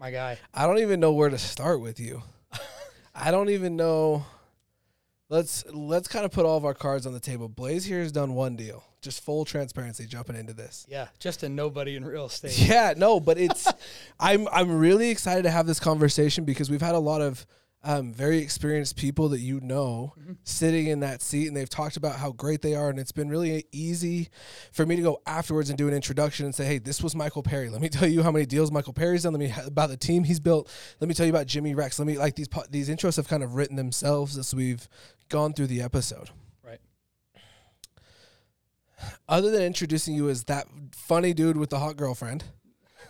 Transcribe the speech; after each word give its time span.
my 0.00 0.10
guy. 0.10 0.38
I 0.54 0.66
don't 0.66 0.78
even 0.78 0.98
know 0.98 1.12
where 1.12 1.28
to 1.28 1.38
start 1.38 1.80
with 1.80 2.00
you. 2.00 2.22
I 3.14 3.30
don't 3.30 3.50
even 3.50 3.76
know. 3.76 4.24
Let's 5.28 5.64
let's 5.72 6.08
kind 6.08 6.24
of 6.24 6.32
put 6.32 6.46
all 6.46 6.56
of 6.56 6.64
our 6.64 6.74
cards 6.74 7.06
on 7.06 7.12
the 7.12 7.20
table. 7.20 7.48
Blaze 7.48 7.84
here 7.84 8.00
has 8.00 8.10
done 8.10 8.34
one 8.34 8.56
deal. 8.56 8.82
Just 9.02 9.22
full 9.22 9.44
transparency 9.44 10.06
jumping 10.06 10.36
into 10.36 10.52
this. 10.52 10.86
Yeah, 10.88 11.08
just 11.18 11.42
a 11.42 11.48
nobody 11.48 11.96
in 11.96 12.04
real 12.04 12.26
estate. 12.26 12.58
Yeah, 12.68 12.94
no, 12.96 13.20
but 13.20 13.38
it's 13.38 13.68
I'm 14.20 14.48
I'm 14.48 14.78
really 14.78 15.10
excited 15.10 15.42
to 15.42 15.50
have 15.50 15.66
this 15.66 15.78
conversation 15.78 16.44
because 16.44 16.70
we've 16.70 16.82
had 16.82 16.94
a 16.94 16.98
lot 16.98 17.20
of 17.20 17.46
um, 17.82 18.12
very 18.12 18.38
experienced 18.38 18.96
people 18.96 19.30
that 19.30 19.40
you 19.40 19.58
know 19.60 20.12
Mm-hmm. 20.20 20.32
sitting 20.44 20.86
in 20.88 21.00
that 21.00 21.22
seat 21.22 21.48
and 21.48 21.56
they've 21.56 21.68
talked 21.68 21.96
about 21.96 22.16
how 22.16 22.30
great 22.32 22.60
they 22.60 22.74
are 22.74 22.90
and 22.90 22.98
it's 22.98 23.10
been 23.12 23.28
really 23.30 23.64
easy 23.72 24.28
for 24.72 24.84
me 24.84 24.96
to 24.96 25.02
go 25.02 25.20
afterwards 25.26 25.70
and 25.70 25.78
do 25.78 25.88
an 25.88 25.94
introduction 25.94 26.44
and 26.44 26.54
say 26.54 26.64
hey 26.66 26.78
this 26.78 27.02
was 27.02 27.14
michael 27.16 27.42
perry 27.42 27.70
let 27.70 27.80
me 27.80 27.88
tell 27.88 28.06
you 28.06 28.22
how 28.22 28.30
many 28.30 28.44
deals 28.44 28.70
michael 28.70 28.92
perry's 28.92 29.22
done 29.22 29.32
let 29.32 29.38
me 29.40 29.52
about 29.66 29.88
the 29.88 29.96
team 29.96 30.24
he's 30.24 30.38
built 30.40 30.68
let 31.00 31.08
me 31.08 31.14
tell 31.14 31.24
you 31.24 31.32
about 31.32 31.46
jimmy 31.46 31.74
rex 31.74 31.98
let 31.98 32.06
me 32.06 32.18
like 32.18 32.34
these 32.36 32.48
po- 32.48 32.64
these 32.70 32.88
intros 32.90 33.16
have 33.16 33.26
kind 33.28 33.42
of 33.42 33.54
written 33.54 33.76
themselves 33.76 34.36
as 34.36 34.54
we've 34.54 34.86
gone 35.30 35.52
through 35.54 35.66
the 35.68 35.80
episode 35.80 36.28
Right. 36.62 36.80
other 39.28 39.50
than 39.50 39.62
introducing 39.62 40.14
you 40.14 40.28
as 40.28 40.44
that 40.44 40.66
funny 40.92 41.32
dude 41.32 41.56
with 41.56 41.70
the 41.70 41.78
hot 41.78 41.96
girlfriend 41.96 42.44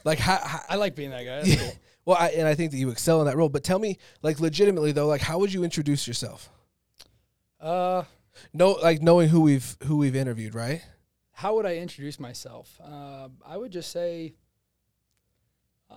like 0.05 0.20
I 0.27 0.77
like 0.77 0.95
being 0.95 1.11
that 1.11 1.25
guy. 1.25 1.73
Yeah. 2.10 2.14
Well, 2.14 2.19
I, 2.20 2.28
and 2.30 2.48
I 2.48 2.55
think 2.55 2.70
that 2.73 2.78
you 2.78 2.91
excel 2.91 3.20
in 3.20 3.27
that 3.27 3.37
role. 3.37 3.48
But 3.48 3.64
tell 3.64 3.78
me, 3.78 3.98
like, 4.23 4.41
legitimately 4.41 4.92
though, 4.92 5.06
like, 5.06 5.20
how 5.20 5.38
would 5.38 5.52
you 5.52 5.64
introduce 5.64 6.06
yourself? 6.09 6.50
Uh, 7.60 8.05
No, 8.52 8.73
like 8.73 9.02
knowing 9.02 9.28
who 9.28 9.41
we've 9.42 9.77
who 9.84 9.96
we've 9.98 10.16
interviewed, 10.16 10.55
right? 10.55 10.83
how 11.33 11.55
would 11.56 11.64
I 11.66 11.77
introduce 11.77 12.20
myself? 12.20 12.78
Uh, 12.84 13.28
I 13.46 13.56
would 13.56 13.70
just 13.73 13.91
say, 13.91 14.34
uh, 15.91 15.95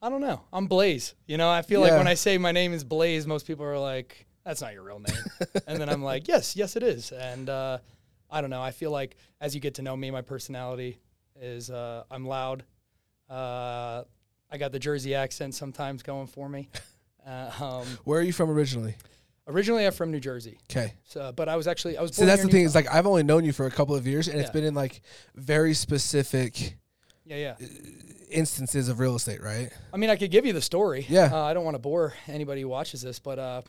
I 0.00 0.08
don't 0.08 0.20
know. 0.20 0.42
I'm 0.52 0.66
Blaze. 0.68 1.14
You 1.26 1.36
know, 1.36 1.50
I 1.50 1.62
feel 1.62 1.80
like 1.80 1.90
when 1.98 2.06
I 2.06 2.14
say 2.14 2.38
my 2.38 2.52
name 2.52 2.72
is 2.72 2.84
Blaze, 2.84 3.26
most 3.26 3.44
people 3.46 3.64
are 3.64 3.78
like, 3.78 4.26
"That's 4.44 4.60
not 4.60 4.72
your 4.74 4.84
real 4.84 5.00
name," 5.00 5.24
and 5.66 5.80
then 5.80 5.88
I'm 5.88 6.02
like, 6.02 6.28
"Yes, 6.28 6.54
yes, 6.56 6.76
it 6.76 6.82
is." 6.84 7.10
And 7.12 7.48
uh, 7.48 7.78
I 8.30 8.40
don't 8.40 8.50
know. 8.50 8.62
I 8.62 8.70
feel 8.70 8.90
like 8.92 9.16
as 9.40 9.54
you 9.54 9.60
get 9.60 9.74
to 9.74 9.82
know 9.82 9.96
me, 9.96 10.10
my 10.12 10.22
personality 10.22 10.98
is 11.40 11.70
uh, 11.70 12.04
I'm 12.10 12.24
loud. 12.26 12.64
I 14.50 14.58
got 14.58 14.72
the 14.72 14.78
Jersey 14.78 15.14
accent 15.14 15.54
sometimes 15.54 16.02
going 16.02 16.26
for 16.26 16.48
me. 16.48 16.68
Uh, 17.26 17.50
um, 17.60 17.86
Where 18.04 18.20
are 18.20 18.22
you 18.22 18.32
from 18.32 18.48
originally? 18.48 18.94
originally, 19.46 19.84
I'm 19.84 19.92
from 19.92 20.10
New 20.10 20.20
Jersey, 20.20 20.56
Okay. 20.70 20.94
so 21.04 21.30
but 21.36 21.46
I 21.46 21.56
was 21.56 21.66
actually 21.66 21.98
I 21.98 22.00
was. 22.00 22.12
Born 22.16 22.26
that's 22.26 22.42
the 22.42 22.48
thing 22.48 22.64
is 22.64 22.74
like 22.74 22.90
I've 22.90 23.06
only 23.06 23.22
known 23.22 23.44
you 23.44 23.52
for 23.52 23.66
a 23.66 23.70
couple 23.70 23.94
of 23.94 24.06
years, 24.06 24.28
and 24.28 24.40
it's 24.40 24.48
been 24.48 24.64
in 24.64 24.74
like 24.74 25.02
very 25.34 25.74
specific 25.74 26.78
yeah, 27.26 27.36
yeah. 27.36 27.66
instances 28.30 28.88
of 28.88 28.98
real 28.98 29.14
estate, 29.14 29.42
right? 29.42 29.70
I 29.92 29.98
mean, 29.98 30.08
I 30.08 30.16
could 30.16 30.30
give 30.30 30.46
you 30.46 30.54
the 30.54 30.62
story. 30.62 31.04
Yeah. 31.08 31.28
Uh, 31.32 31.42
I 31.42 31.52
don't 31.52 31.64
want 31.64 31.74
to 31.74 31.80
bore 31.80 32.14
anybody 32.28 32.62
who 32.62 32.68
watches 32.68 33.02
this, 33.02 33.18
but 33.18 33.38
uh, 33.38 33.62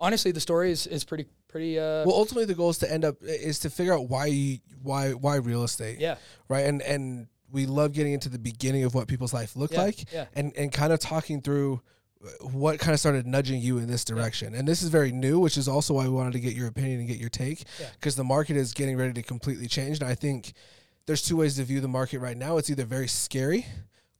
honestly, 0.00 0.32
the 0.32 0.40
story 0.40 0.72
is, 0.72 0.86
is 0.86 1.04
pretty 1.04 1.26
pretty. 1.48 1.78
Uh, 1.78 2.04
Well, 2.04 2.16
ultimately, 2.16 2.46
the 2.46 2.54
goal 2.54 2.70
is 2.70 2.78
to 2.78 2.92
end 2.92 3.04
up 3.04 3.16
is 3.22 3.60
to 3.60 3.70
figure 3.70 3.94
out 3.94 4.08
why 4.08 4.26
you, 4.26 4.58
why 4.82 5.12
why 5.12 5.36
real 5.36 5.62
estate, 5.62 6.00
yeah. 6.00 6.16
right? 6.48 6.64
And 6.66 6.82
and 6.82 7.28
we 7.52 7.66
love 7.66 7.92
getting 7.92 8.12
into 8.14 8.28
the 8.28 8.38
beginning 8.38 8.82
of 8.84 8.94
what 8.94 9.06
people's 9.08 9.32
life 9.34 9.54
looked 9.54 9.74
Yeah, 9.74 9.82
like, 9.82 10.12
yeah. 10.12 10.24
and 10.34 10.52
and 10.56 10.72
kind 10.72 10.92
of 10.92 10.98
talking 10.98 11.40
through 11.42 11.80
uh, 12.24 12.28
what 12.48 12.78
kind 12.80 12.94
of 12.94 13.00
started 13.00 13.26
nudging 13.26 13.60
you 13.60 13.78
in 13.78 13.86
this 13.88 14.04
direction. 14.04 14.54
And 14.54 14.66
this 14.66 14.82
is 14.82 14.88
very 14.88 15.12
new, 15.12 15.38
which 15.38 15.56
is 15.58 15.68
also 15.68 15.94
why 15.94 16.04
we 16.04 16.10
wanted 16.10 16.32
to 16.32 16.40
get 16.40 16.54
your 16.54 16.66
opinion 16.68 17.00
and 17.00 17.08
get 17.08 17.18
your 17.18 17.28
take, 17.28 17.64
Yeah. 17.78 17.86
because 17.94 18.16
the 18.16 18.24
market 18.24 18.56
is 18.56 18.72
getting 18.72 18.96
ready 18.96 19.12
to 19.12 19.22
completely 19.22 19.66
change. 19.68 20.00
And 20.00 20.08
I 20.08 20.14
think 20.14 20.52
there's 21.06 21.22
two 21.22 21.36
ways 21.36 21.56
to 21.56 21.64
view 21.64 21.80
the 21.80 21.88
market 21.88 22.20
right 22.20 22.36
now. 22.36 22.56
It's 22.56 22.70
either 22.70 22.84
very 22.84 23.08
scary, 23.08 23.66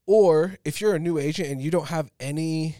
or 0.07 0.57
if 0.65 0.81
you're 0.81 0.95
a 0.95 0.99
new 0.99 1.19
agent 1.19 1.49
and 1.49 1.61
you 1.63 1.71
don't 1.71 1.89
have 1.89 2.11
any. 2.21 2.77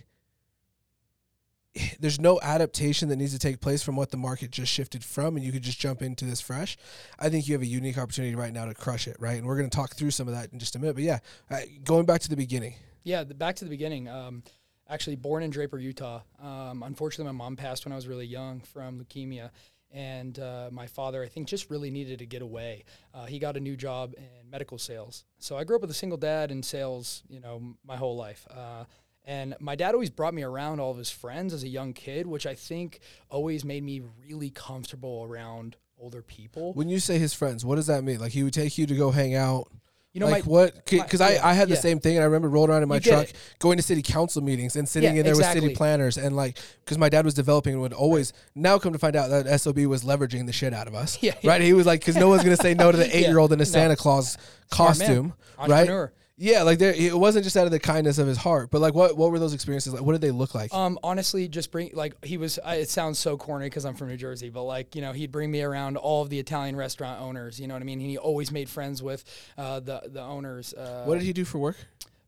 There's 2.01 2.21
no 2.21 2.41
adaptation 2.41 3.09
that 3.09 3.17
needs 3.17 3.33
to 3.33 3.39
take 3.39 3.61
place 3.61 3.83
from 3.83 3.97
what 3.97 4.11
the 4.11 4.17
market 4.17 4.51
just 4.51 4.73
shifted 4.73 5.05
from, 5.05 5.37
and 5.37 5.45
you 5.45 5.53
could 5.53 5.63
just 5.63 5.79
jump 5.79 6.03
into 6.03 6.25
this 6.25 6.41
fresh. 6.41 6.77
I 7.19 7.29
think 7.29 7.49
you 7.49 7.55
have 7.55 7.63
a 7.63 7.67
unique 7.67 7.99
opportunity 7.99 8.35
right 8.35 8.53
now 8.53 8.67
to 8.67 8.75
crush 8.75 9.09
it, 9.09 9.17
right? 9.19 9.39
And 9.39 9.47
we're 9.47 9.57
going 9.57 9.71
to 9.71 9.77
talk 9.77 9.95
through 9.95 10.11
some 10.11 10.29
of 10.29 10.35
that 10.35 10.53
in 10.53 10.59
just 10.59 10.77
a 10.77 10.79
minute. 10.79 10.95
But 10.95 11.05
yeah, 11.05 11.19
uh, 11.51 11.61
going 11.85 12.07
back 12.07 12.21
to 12.23 12.29
the 12.29 12.37
beginning. 12.37 12.75
Yeah, 13.05 13.25
the, 13.25 13.35
back 13.35 13.57
to 13.57 13.65
the 13.65 13.71
beginning. 13.71 14.09
Um, 14.09 14.43
actually, 14.89 15.17
born 15.17 15.43
in 15.43 15.51
Draper, 15.51 15.79
Utah. 15.79 16.21
Um, 16.41 16.83
unfortunately, 16.83 17.33
my 17.33 17.45
mom 17.45 17.57
passed 17.57 17.85
when 17.85 17.93
I 17.93 17.97
was 17.97 18.07
really 18.07 18.27
young 18.27 18.61
from 18.61 19.01
leukemia, 19.01 19.51
and 19.91 20.39
uh, 20.39 20.69
my 20.71 20.87
father, 20.87 21.23
I 21.23 21.29
think, 21.29 21.49
just 21.49 21.71
really 21.71 21.91
needed 21.91 22.21
to 22.21 22.27
get 22.27 22.43
away. 22.43 22.85
Uh, 23.13 23.27
he 23.27 23.39
got 23.39 23.57
a 23.57 23.61
new 23.61 23.77
job 23.77 24.15
in 24.17 24.51
medical 24.51 24.79
sales, 24.79 25.25
so 25.39 25.57
I 25.57 25.65
grew 25.65 25.77
up 25.77 25.83
with 25.83 25.91
a 25.91 25.95
single 25.95 26.19
dad 26.19 26.51
in 26.51 26.63
sales. 26.63 27.23
You 27.29 27.41
know, 27.41 27.75
my 27.85 27.97
whole 27.97 28.17
life. 28.17 28.47
Uh, 28.51 28.85
and 29.25 29.55
my 29.61 29.77
dad 29.77 29.95
always 29.95 30.11
brought 30.11 30.35
me 30.35 30.43
around 30.43 30.81
all 30.81 30.91
of 30.91 30.99
his 30.99 31.11
friends 31.11 31.53
as 31.53 31.63
a 31.63 31.69
young 31.69 31.93
kid, 31.93 32.27
which 32.27 32.47
I 32.47 32.55
think 32.55 33.01
always 33.29 33.65
made 33.65 33.85
me 33.85 34.03
really 34.27 34.51
comfortable 34.51 35.25
around 35.29 35.77
older 35.99 36.23
people. 36.23 36.73
When 36.75 36.89
you 36.89 36.99
say 36.99 37.19
his 37.19 37.33
friends, 37.33 37.65
what 37.65 37.77
does 37.77 37.87
that 37.87 38.03
mean? 38.03 38.19
Like 38.19 38.33
he 38.33 38.43
would 38.43 38.53
take 38.53 38.77
you 38.79 38.87
to 38.87 38.95
go 38.95 39.11
hang 39.11 39.35
out. 39.35 39.69
You 40.13 40.21
know, 40.21 40.27
like 40.29 40.45
my, 40.45 40.51
what? 40.51 40.85
Because 40.85 41.23
I, 41.23 41.39
I 41.43 41.55
had 41.55 41.69
the 41.69 41.75
yeah. 41.75 41.81
same 41.81 41.99
thing, 41.99 42.17
and 42.17 42.23
I 42.23 42.27
remember 42.27 42.51
rolling 42.51 42.71
around 42.71 42.83
in 42.83 42.89
my 42.89 42.99
truck, 42.99 43.31
it. 43.31 43.37
going 43.61 43.79
to 43.79 43.83
city 43.83 44.03
council 44.03 44.43
meetings, 44.43 44.77
and 44.77 44.87
sitting 44.87 45.15
Yeah, 45.15 45.21
in 45.21 45.25
there 45.25 45.35
with 45.35 45.47
city 45.47 45.75
planners, 45.75 46.19
and 46.19 46.37
like 46.37 46.59
because 46.85 46.99
my 46.99 47.09
dad 47.09 47.25
was 47.25 47.33
developing 47.33 47.73
and 47.73 47.81
would 47.81 47.95
always 47.95 48.35
now 48.55 48.79
come 48.79 48.93
to 48.93 48.99
find 48.99 49.17
out 49.17 49.31
that 49.31 49.59
sob 49.59 49.79
was 49.79 50.05
leveraging 50.05 50.45
the 50.45 50.53
shit 50.53 50.75
out 50.75 50.87
of 50.87 50.95
us. 50.95 51.19
Yeah, 51.23 51.35
right. 51.45 51.63
He 51.63 51.73
was 51.73 51.87
like, 51.87 52.01
because 52.01 52.17
no 52.17 52.29
one's 52.29 52.43
gonna 52.43 52.57
say 52.57 52.75
no 52.75 52.93
to 52.93 52.99
the 52.99 53.17
eight 53.17 53.27
year 53.27 53.39
old 53.39 53.55
in 53.55 53.59
a 53.59 53.61
No. 53.61 53.65
Santa 53.65 53.97
Claus 53.97 54.37
costume, 54.71 55.33
right? 55.67 56.11
Yeah, 56.37 56.63
like 56.63 56.79
there, 56.79 56.93
it 56.93 57.17
wasn't 57.17 57.45
just 57.45 57.57
out 57.57 57.67
of 57.67 57.71
the 57.71 57.79
kindness 57.79 58.19
of 58.19 58.27
his 58.27 58.39
heart, 58.39 58.71
but 58.71 58.81
like 58.81 58.95
what 58.95 59.17
what 59.17 59.31
were 59.31 59.39
those 59.39 59.55
experiences 59.55 59.93
like? 59.93 60.03
What 60.03 60.13
did 60.13 60.23
they 60.23 60.31
look 60.31 60.55
like? 60.55 60.73
Um, 60.73 60.99
honestly, 61.03 61.47
just 61.47 61.71
bring 61.71 61.91
like 61.93 62.15
he 62.25 62.39
was. 62.39 62.59
I, 62.65 62.77
it 62.77 62.89
sounds 62.89 63.19
so 63.19 63.37
corny 63.37 63.67
because 63.67 63.85
I'm 63.85 63.95
from 63.95 64.09
New 64.09 64.17
Jersey, 64.17 64.49
but 64.49 64.65
like 64.65 64.95
you 64.95 65.03
know, 65.03 65.13
he'd 65.13 65.31
bring 65.31 65.51
me 65.51 65.63
around 65.63 65.97
all 65.97 66.23
of 66.23 66.31
the 66.31 66.39
Italian 66.39 66.75
restaurant 66.75 67.21
owners. 67.21 67.61
You 67.61 67.67
know 67.67 67.75
what 67.75 67.83
I 67.83 67.87
mean? 67.87 68.01
He 68.01 68.19
always 68.19 68.51
made 68.51 68.69
friends 68.69 69.03
with 69.03 69.25
uh, 69.59 69.81
the 69.81 70.03
the 70.07 70.23
owners. 70.23 70.75
Uh, 70.75 71.05
what 71.05 71.15
did 71.19 71.25
he 71.25 71.33
do 71.33 71.45
for 71.45 71.59
work? 71.59 71.77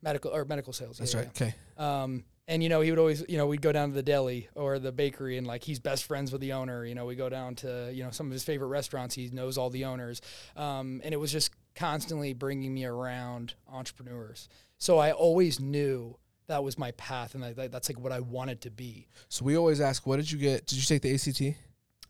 medical 0.04 0.30
or 0.32 0.44
medical 0.44 0.72
sales? 0.72 0.98
That's 0.98 1.14
yeah, 1.14 1.20
right. 1.20 1.28
Okay. 1.28 1.54
Um, 1.76 2.24
and 2.46 2.62
you 2.62 2.68
know, 2.68 2.80
he 2.80 2.90
would 2.90 2.98
always, 2.98 3.24
you 3.28 3.38
know, 3.38 3.46
we'd 3.46 3.62
go 3.62 3.72
down 3.72 3.88
to 3.88 3.94
the 3.94 4.02
deli 4.02 4.48
or 4.54 4.78
the 4.78 4.92
bakery, 4.92 5.38
and 5.38 5.46
like 5.46 5.64
he's 5.64 5.78
best 5.78 6.04
friends 6.04 6.30
with 6.30 6.40
the 6.40 6.52
owner. 6.52 6.84
You 6.84 6.94
know, 6.94 7.06
we 7.06 7.14
go 7.14 7.28
down 7.28 7.54
to 7.56 7.90
you 7.92 8.04
know 8.04 8.10
some 8.10 8.26
of 8.26 8.32
his 8.32 8.44
favorite 8.44 8.68
restaurants. 8.68 9.14
He 9.14 9.30
knows 9.32 9.56
all 9.56 9.70
the 9.70 9.86
owners, 9.86 10.20
um, 10.56 11.00
and 11.04 11.14
it 11.14 11.16
was 11.18 11.32
just 11.32 11.52
constantly 11.74 12.34
bringing 12.34 12.74
me 12.74 12.84
around 12.84 13.54
entrepreneurs. 13.70 14.48
So 14.78 14.98
I 14.98 15.12
always 15.12 15.58
knew 15.58 16.18
that 16.46 16.62
was 16.62 16.78
my 16.78 16.90
path, 16.92 17.34
and 17.34 17.42
that, 17.42 17.72
that's 17.72 17.88
like 17.88 17.98
what 17.98 18.12
I 18.12 18.20
wanted 18.20 18.60
to 18.62 18.70
be. 18.70 19.08
So 19.28 19.44
we 19.44 19.56
always 19.56 19.80
ask, 19.80 20.06
what 20.06 20.16
did 20.16 20.30
you 20.30 20.38
get? 20.38 20.66
Did 20.66 20.76
you 20.76 20.84
take 20.84 21.02
the 21.02 21.14
ACT? 21.14 21.56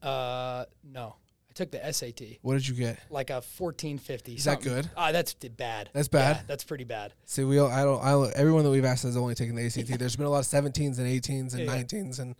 Uh, 0.02 0.64
no, 0.82 1.16
took 1.54 1.70
the 1.70 1.92
SAT, 1.92 2.38
What 2.42 2.54
did 2.54 2.66
you 2.68 2.74
get? 2.74 2.98
like 3.10 3.30
a 3.30 3.40
fourteen 3.42 3.98
fifty. 3.98 4.34
Is 4.34 4.44
that 4.44 4.60
good? 4.62 4.88
Ah, 4.96 5.12
that's 5.12 5.34
bad. 5.34 5.90
That's 5.92 6.08
bad? 6.08 6.36
Yeah, 6.36 6.42
that's 6.46 6.64
pretty 6.64 6.84
bad. 6.84 7.12
See, 7.24 7.44
we 7.44 7.58
all, 7.58 7.68
I 7.70 7.82
don't, 7.84 8.02
I 8.02 8.10
don't, 8.10 8.32
everyone 8.34 8.64
that 8.64 8.70
we've 8.70 8.84
asked 8.84 9.04
has 9.04 9.16
only 9.16 9.34
taken 9.34 9.54
the 9.56 9.64
ACT. 9.66 9.86
There's 9.98 10.16
been 10.16 10.26
a 10.26 10.30
lot 10.30 10.40
of 10.40 10.46
17s 10.46 10.98
and 10.98 11.06
18s 11.06 11.54
and 11.54 11.60
Yeah, 11.64 11.74
yeah. 11.74 11.82
19s, 11.82 12.18
and 12.20 12.34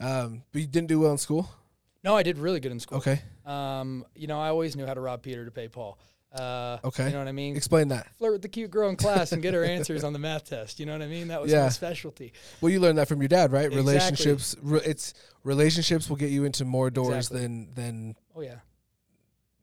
um, 0.00 0.42
but 0.52 0.60
you 0.60 0.66
didn't 0.66 0.88
do 0.88 1.00
well 1.00 1.12
in 1.12 1.18
school. 1.18 1.48
No, 2.04 2.14
I 2.16 2.22
did 2.22 2.38
really 2.38 2.60
good 2.60 2.70
in 2.72 2.78
school. 2.80 2.98
Okay, 2.98 3.20
Um, 3.44 4.04
you 4.14 4.26
know, 4.26 4.38
I 4.40 4.48
always 4.48 4.76
knew 4.76 4.86
how 4.86 4.94
to 4.94 5.00
rob 5.00 5.22
Peter 5.22 5.44
to 5.44 5.50
pay 5.50 5.68
Paul. 5.68 5.98
Uh, 6.32 6.78
Okay. 6.84 7.06
You 7.06 7.12
know 7.12 7.18
what 7.20 7.28
I 7.28 7.32
mean? 7.32 7.56
explain 7.56 7.88
that. 7.88 8.08
Flirt 8.18 8.32
with 8.32 8.42
the 8.42 8.48
cute 8.48 8.70
girl 8.70 8.90
in 8.90 8.96
class 8.96 9.32
and 9.32 9.40
get 9.42 9.54
her 9.54 9.64
answers 9.64 10.04
on 10.04 10.12
the 10.12 10.18
math 10.18 10.48
test. 10.50 10.78
You 10.78 10.84
know 10.86 10.92
what 10.92 11.00
I 11.02 11.06
mean? 11.06 11.28
That 11.28 11.40
was 11.40 11.50
Yeah. 11.50 11.62
my 11.62 11.68
specialty. 11.70 12.32
Well, 12.60 12.70
you 12.70 12.78
learned 12.78 12.98
that 12.98 13.08
from 13.08 13.20
your 13.22 13.28
dad, 13.28 13.52
right? 13.52 13.66
Exactly. 13.66 13.78
Relationships, 13.78 14.54
re, 14.60 14.80
it's 14.84 15.14
relationships 15.44 16.08
will 16.10 16.16
get 16.16 16.30
you 16.30 16.44
into 16.44 16.64
more 16.64 16.90
doors 16.90 17.28
Exactly. 17.30 17.40
than 17.40 17.74
than 17.74 18.16
Oh 18.36 18.42
yeah. 18.42 18.58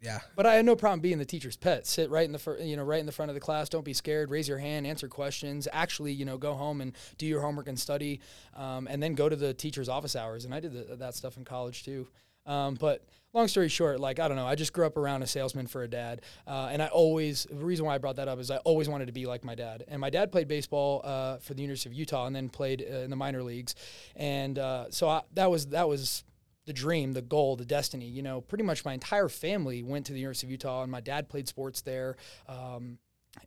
yeah. 0.01 0.19
But 0.35 0.47
I 0.47 0.55
had 0.55 0.65
no 0.65 0.75
problem 0.75 0.99
being 0.99 1.19
the 1.19 1.25
teacher's 1.25 1.55
pet. 1.55 1.85
Sit 1.85 2.09
right 2.09 2.25
in 2.25 2.31
the 2.31 2.39
fir- 2.39 2.57
you 2.57 2.75
know 2.75 2.83
right 2.83 2.99
in 2.99 3.05
the 3.05 3.11
front 3.11 3.29
of 3.29 3.35
the 3.35 3.41
class. 3.41 3.69
Don't 3.69 3.85
be 3.85 3.93
scared. 3.93 4.31
Raise 4.31 4.47
your 4.47 4.57
hand. 4.57 4.87
Answer 4.87 5.07
questions. 5.07 5.67
Actually, 5.71 6.13
you 6.13 6.25
know, 6.25 6.37
go 6.37 6.55
home 6.55 6.81
and 6.81 6.93
do 7.19 7.27
your 7.27 7.41
homework 7.41 7.67
and 7.67 7.79
study, 7.79 8.19
um, 8.55 8.87
and 8.89 9.01
then 9.01 9.13
go 9.13 9.29
to 9.29 9.35
the 9.35 9.53
teacher's 9.53 9.89
office 9.89 10.15
hours. 10.15 10.45
And 10.45 10.55
I 10.55 10.59
did 10.59 10.73
the, 10.73 10.95
that 10.95 11.13
stuff 11.13 11.37
in 11.37 11.45
college 11.45 11.83
too. 11.83 12.07
Um, 12.45 12.73
but 12.73 13.05
long 13.33 13.47
story 13.47 13.69
short, 13.69 13.99
like 13.99 14.19
I 14.19 14.27
don't 14.27 14.37
know, 14.37 14.47
I 14.47 14.55
just 14.55 14.73
grew 14.73 14.85
up 14.85 14.97
around 14.97 15.21
a 15.21 15.27
salesman 15.27 15.67
for 15.67 15.83
a 15.83 15.87
dad, 15.87 16.21
uh, 16.47 16.69
and 16.71 16.81
I 16.81 16.87
always 16.87 17.45
the 17.49 17.63
reason 17.63 17.85
why 17.85 17.95
I 17.95 17.99
brought 17.99 18.15
that 18.15 18.27
up 18.27 18.39
is 18.39 18.49
I 18.49 18.57
always 18.57 18.89
wanted 18.89 19.05
to 19.05 19.13
be 19.13 19.27
like 19.27 19.43
my 19.43 19.55
dad. 19.55 19.83
And 19.87 20.01
my 20.01 20.09
dad 20.09 20.31
played 20.31 20.47
baseball 20.47 21.01
uh, 21.03 21.37
for 21.37 21.53
the 21.53 21.61
University 21.61 21.89
of 21.89 21.93
Utah, 21.93 22.25
and 22.25 22.35
then 22.35 22.49
played 22.49 22.83
uh, 22.89 22.97
in 22.97 23.11
the 23.11 23.15
minor 23.15 23.43
leagues, 23.43 23.75
and 24.15 24.57
uh, 24.57 24.87
so 24.89 25.07
I, 25.09 25.21
that 25.35 25.49
was 25.49 25.67
that 25.67 25.87
was 25.87 26.23
the 26.65 26.73
dream, 26.73 27.13
the 27.13 27.21
goal, 27.21 27.55
the 27.55 27.65
destiny. 27.65 28.05
You 28.05 28.21
know, 28.21 28.41
pretty 28.41 28.63
much 28.63 28.85
my 28.85 28.93
entire 28.93 29.29
family 29.29 29.83
went 29.83 30.05
to 30.07 30.13
the 30.13 30.19
University 30.19 30.47
of 30.47 30.51
Utah, 30.51 30.83
and 30.83 30.91
my 30.91 31.01
dad 31.01 31.29
played 31.29 31.47
sports 31.47 31.81
there. 31.81 32.17
Um, 32.47 32.97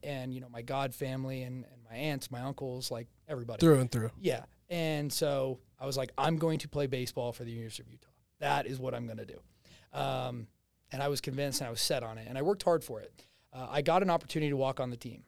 and 0.02 0.34
you 0.34 0.40
know, 0.40 0.48
my 0.48 0.62
god 0.62 0.94
family 0.94 1.42
and, 1.42 1.64
and 1.64 1.82
my 1.88 1.96
aunts, 1.96 2.30
my 2.30 2.40
uncles, 2.40 2.90
like 2.90 3.08
everybody. 3.28 3.60
Through 3.60 3.80
and 3.80 3.90
through. 3.90 4.10
Yeah. 4.20 4.44
And 4.68 5.12
so 5.12 5.60
I 5.78 5.86
was 5.86 5.96
like, 5.96 6.10
I'm 6.18 6.38
going 6.38 6.58
to 6.60 6.68
play 6.68 6.86
baseball 6.86 7.32
for 7.32 7.44
the 7.44 7.52
University 7.52 7.82
of 7.84 7.90
Utah. 7.92 8.08
That 8.40 8.66
is 8.66 8.78
what 8.78 8.94
I'm 8.94 9.06
going 9.06 9.18
to 9.18 9.26
do. 9.26 9.38
Um, 9.92 10.48
and 10.92 11.02
I 11.02 11.08
was 11.08 11.20
convinced 11.20 11.60
and 11.60 11.68
I 11.68 11.70
was 11.70 11.80
set 11.80 12.02
on 12.02 12.18
it. 12.18 12.26
And 12.28 12.36
I 12.36 12.42
worked 12.42 12.62
hard 12.62 12.82
for 12.82 13.00
it. 13.00 13.12
Uh, 13.52 13.66
I 13.70 13.82
got 13.82 14.02
an 14.02 14.10
opportunity 14.10 14.50
to 14.50 14.56
walk 14.56 14.80
on 14.80 14.90
the 14.90 14.96
team. 14.96 15.22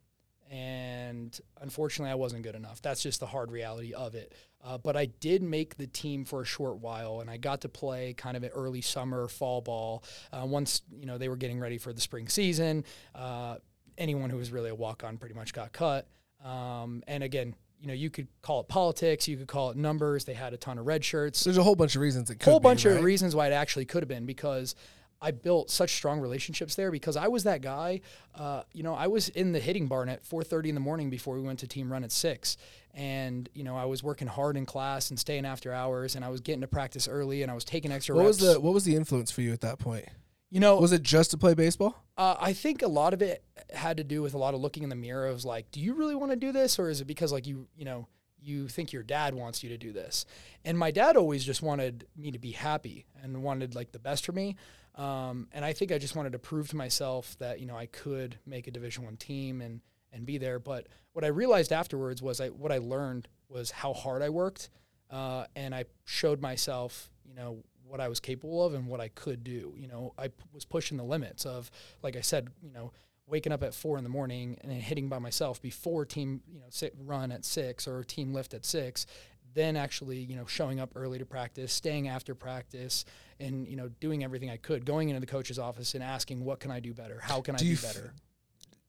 And 0.51 1.39
unfortunately, 1.61 2.11
I 2.11 2.15
wasn't 2.15 2.43
good 2.43 2.55
enough. 2.55 2.81
That's 2.81 3.03
just 3.03 3.21
the 3.21 3.27
hard 3.27 3.51
reality 3.51 3.93
of 3.93 4.15
it. 4.15 4.35
Uh, 4.65 4.79
but 4.79 4.97
I 4.97 5.07
did 5.07 5.43
make 5.43 5.77
the 5.77 5.87
team 5.87 6.25
for 6.25 6.43
a 6.43 6.45
short 6.45 6.79
while, 6.79 7.21
and 7.21 7.31
I 7.31 7.37
got 7.37 7.61
to 7.63 7.69
play 7.69 8.15
kind 8.15 8.37
of 8.37 8.43
an 8.43 8.51
early 8.51 8.81
summer, 8.81 9.29
fall 9.29 9.61
ball. 9.61 10.05
Uh, 10.33 10.47
once 10.47 10.83
you 10.91 11.07
know 11.07 11.19
they 11.19 11.29
were 11.29 11.37
getting 11.37 11.61
ready 11.61 11.79
for 11.79 11.93
the 11.93 12.01
spring 12.01 12.29
season, 12.29 12.85
uh, 13.15 13.57
anyone 13.97 14.31
who 14.31 14.37
was 14.37 14.51
really 14.51 14.71
a 14.71 14.75
walk 14.75 15.05
on 15.05 15.17
pretty 15.19 15.35
much 15.35 15.53
got 15.53 15.73
cut. 15.73 16.09
Um, 16.45 17.03
and 17.07 17.23
again, 17.23 17.55
you 17.81 17.87
know, 17.87 17.95
you 17.95 18.11
could 18.11 18.29
call 18.43 18.61
it 18.61 18.69
politics, 18.69 19.29
you 19.29 19.37
could 19.37 19.49
call 19.49 19.71
it 19.71 19.77
numbers. 19.77 20.25
They 20.25 20.35
had 20.35 20.53
a 20.53 20.57
ton 20.57 20.79
of 20.79 20.87
red 20.87 21.05
shirts. 21.05 21.45
There's 21.45 21.59
a 21.59 21.63
whole 21.63 21.77
bunch 21.77 21.95
of 21.95 22.03
reasons 22.03 22.31
it 22.31 22.37
could. 22.37 22.49
A 22.49 22.51
whole 22.51 22.61
be, 22.61 22.65
bunch 22.65 22.85
right? 22.85 22.97
of 22.97 23.05
reasons 23.05 23.37
why 23.37 23.49
it 23.49 23.53
actually 23.53 23.85
could 23.85 24.03
have 24.03 24.09
been 24.09 24.27
because 24.27 24.75
I 25.21 25.33
built 25.33 25.71
such 25.71 25.95
strong 25.95 26.21
relationships 26.21 26.75
there 26.77 26.91
because 26.93 27.17
I 27.17 27.29
was 27.29 27.43
that 27.45 27.61
guy. 27.61 28.01
Uh, 28.35 28.63
you 28.73 28.83
know, 28.83 28.95
I 28.95 29.09
was 29.09 29.29
in 29.31 29.53
the 29.53 29.59
hitting 29.59 29.87
barn 29.89 30.09
at 30.09 30.23
4:30 30.25 30.69
in 30.69 30.75
the 30.75 30.81
morning 30.81 31.11
before 31.11 31.35
we 31.35 31.43
went 31.43 31.59
to 31.61 31.67
team 31.67 31.91
run 31.91 32.05
at 32.05 32.13
six, 32.13 32.57
and 32.95 33.49
you 33.55 33.65
know 33.65 33.77
I 33.77 33.85
was 33.85 34.03
working 34.03 34.29
hard 34.29 34.57
in 34.57 34.65
class 34.67 35.11
and 35.11 35.19
staying 35.19 35.45
after 35.45 35.73
hours, 35.73 36.15
and 36.17 36.25
I 36.25 36.29
was 36.29 36.41
getting 36.41 36.61
to 36.61 36.69
practice 36.69 37.09
early, 37.09 37.43
and 37.43 37.51
I 37.51 37.55
was 37.55 37.65
taking 37.65 37.91
extra 37.93 38.15
What 38.15 38.27
reps. 38.27 38.41
was 38.41 38.55
the 38.55 38.61
What 38.61 38.75
was 38.75 38.85
the 38.85 38.95
influence 38.97 39.31
for 39.31 39.43
you 39.43 39.53
at 39.53 39.61
that 39.63 39.79
point? 39.79 40.07
you 40.51 40.61
know, 40.61 40.79
Was 40.79 40.93
it 40.93 41.03
just 41.03 41.31
to 41.33 41.37
play 41.37 41.53
baseball? 41.55 41.95
uh, 42.17 42.37
I 42.41 42.53
think 42.55 42.81
a 42.83 42.89
lot 42.89 43.13
of 43.13 43.21
it 43.21 43.45
had 43.71 43.99
to 43.99 44.05
do 44.05 44.23
with 44.23 44.33
a 44.35 44.39
lot 44.39 44.55
of 44.55 44.61
looking 44.61 44.83
in 44.83 44.89
the 44.89 44.97
mirror 44.97 45.27
of 45.27 45.45
like, 45.45 45.71
do 45.71 45.79
you 45.81 45.93
really 45.95 46.15
want 46.15 46.31
to 46.33 46.37
do 46.37 46.53
this, 46.53 46.79
or 46.79 46.89
is 46.89 47.01
it 47.03 47.07
because 47.07 47.33
like 47.33 47.47
you, 47.47 47.67
you 47.77 47.85
know, 47.85 48.09
you 48.49 48.69
think 48.69 48.93
your 48.93 49.03
dad 49.03 49.35
wants 49.35 49.63
you 49.63 49.69
to 49.71 49.79
do 49.79 49.93
this? 49.93 50.27
And 50.65 50.79
my 50.79 50.91
dad 50.91 51.17
always 51.17 51.45
just 51.45 51.63
wanted 51.63 52.07
me 52.17 52.31
to 52.31 52.39
be 52.39 52.53
happy 52.53 53.07
and 53.23 53.43
wanted 53.43 53.75
like 53.75 53.93
the 53.93 53.99
best 53.99 54.25
for 54.25 54.33
me. 54.33 54.57
Um, 54.95 55.47
and 55.53 55.65
I 55.65 55.73
think 55.73 55.93
I 55.93 55.99
just 55.99 56.17
wanted 56.17 56.33
to 56.33 56.39
prove 56.39 56.69
to 56.71 56.77
myself 56.77 57.37
that 57.39 57.61
you 57.61 57.67
know 57.67 57.77
I 57.77 57.87
could 57.87 58.39
make 58.45 58.67
a 58.67 58.71
Division 58.71 59.05
One 59.05 59.17
team 59.17 59.61
and 59.61 59.81
and 60.13 60.27
be 60.27 60.39
there. 60.39 60.59
But 60.59 60.89
what 61.13 61.25
I 61.25 61.29
realized 61.29 61.73
afterwards 61.73 62.23
was 62.23 62.41
I 62.41 62.49
what 62.49 62.73
I 62.73 62.79
learned 62.79 63.29
was 63.49 63.71
how 63.71 63.93
hard 63.93 64.23
I 64.23 64.29
worked, 64.29 64.71
uh, 65.11 65.45
and 65.55 65.75
I 65.75 65.85
showed 66.05 66.41
myself, 66.41 67.11
you 67.25 67.35
know, 67.35 67.63
what 67.85 68.01
I 68.01 68.09
was 68.09 68.21
capable 68.21 68.65
of 68.65 68.75
and 68.75 68.87
what 68.87 69.01
I 69.01 69.09
could 69.09 69.45
do. 69.45 69.75
You 69.77 69.89
know, 69.89 70.15
I 70.19 70.29
p- 70.29 70.35
was 70.53 70.65
pushing 70.65 70.97
the 70.99 71.05
limits 71.05 71.47
of, 71.47 71.71
like 72.03 72.17
I 72.17 72.21
said, 72.21 72.49
you 72.63 72.73
know, 72.73 72.93
waking 73.29 73.53
up 73.53 73.63
at 73.63 73.75
four 73.75 73.99
in 73.99 74.05
the 74.05 74.11
morning 74.11 74.57
and 74.63 74.73
hitting 74.73 75.09
by 75.09 75.19
myself 75.19 75.61
before 75.61 76.05
team, 76.05 76.41
you 76.51 76.59
know, 76.59 76.67
sit, 76.71 76.95
run 76.99 77.31
at 77.31 77.45
six 77.45 77.87
or 77.87 78.03
team 78.03 78.33
lift 78.33 78.55
at 78.55 78.65
six. 78.65 79.07
Then 79.55 79.77
actually, 79.77 80.19
you 80.19 80.37
know, 80.37 80.47
showing 80.47 80.79
up 80.79 80.93
early 80.95 81.19
to 81.19 81.27
practice, 81.27 81.73
staying 81.73 82.09
after 82.09 82.35
practice, 82.35 83.05
and 83.41 83.67
you 83.67 83.77
know, 83.77 83.89
doing 84.01 84.23
everything 84.23 84.51
I 84.51 84.57
could, 84.57 84.85
going 84.85 85.09
into 85.09 85.21
the 85.21 85.27
coach's 85.27 85.59
office 85.59 85.95
and 85.95 86.03
asking, 86.05 86.45
"What 86.45 86.61
can 86.61 86.71
I 86.71 86.81
do 86.81 86.93
better? 86.93 87.19
How 87.21 87.41
can 87.41 87.55
Do 87.55 87.65
I 87.65 87.69
do 87.69 87.73
f- 87.75 87.83
better?" 87.83 88.15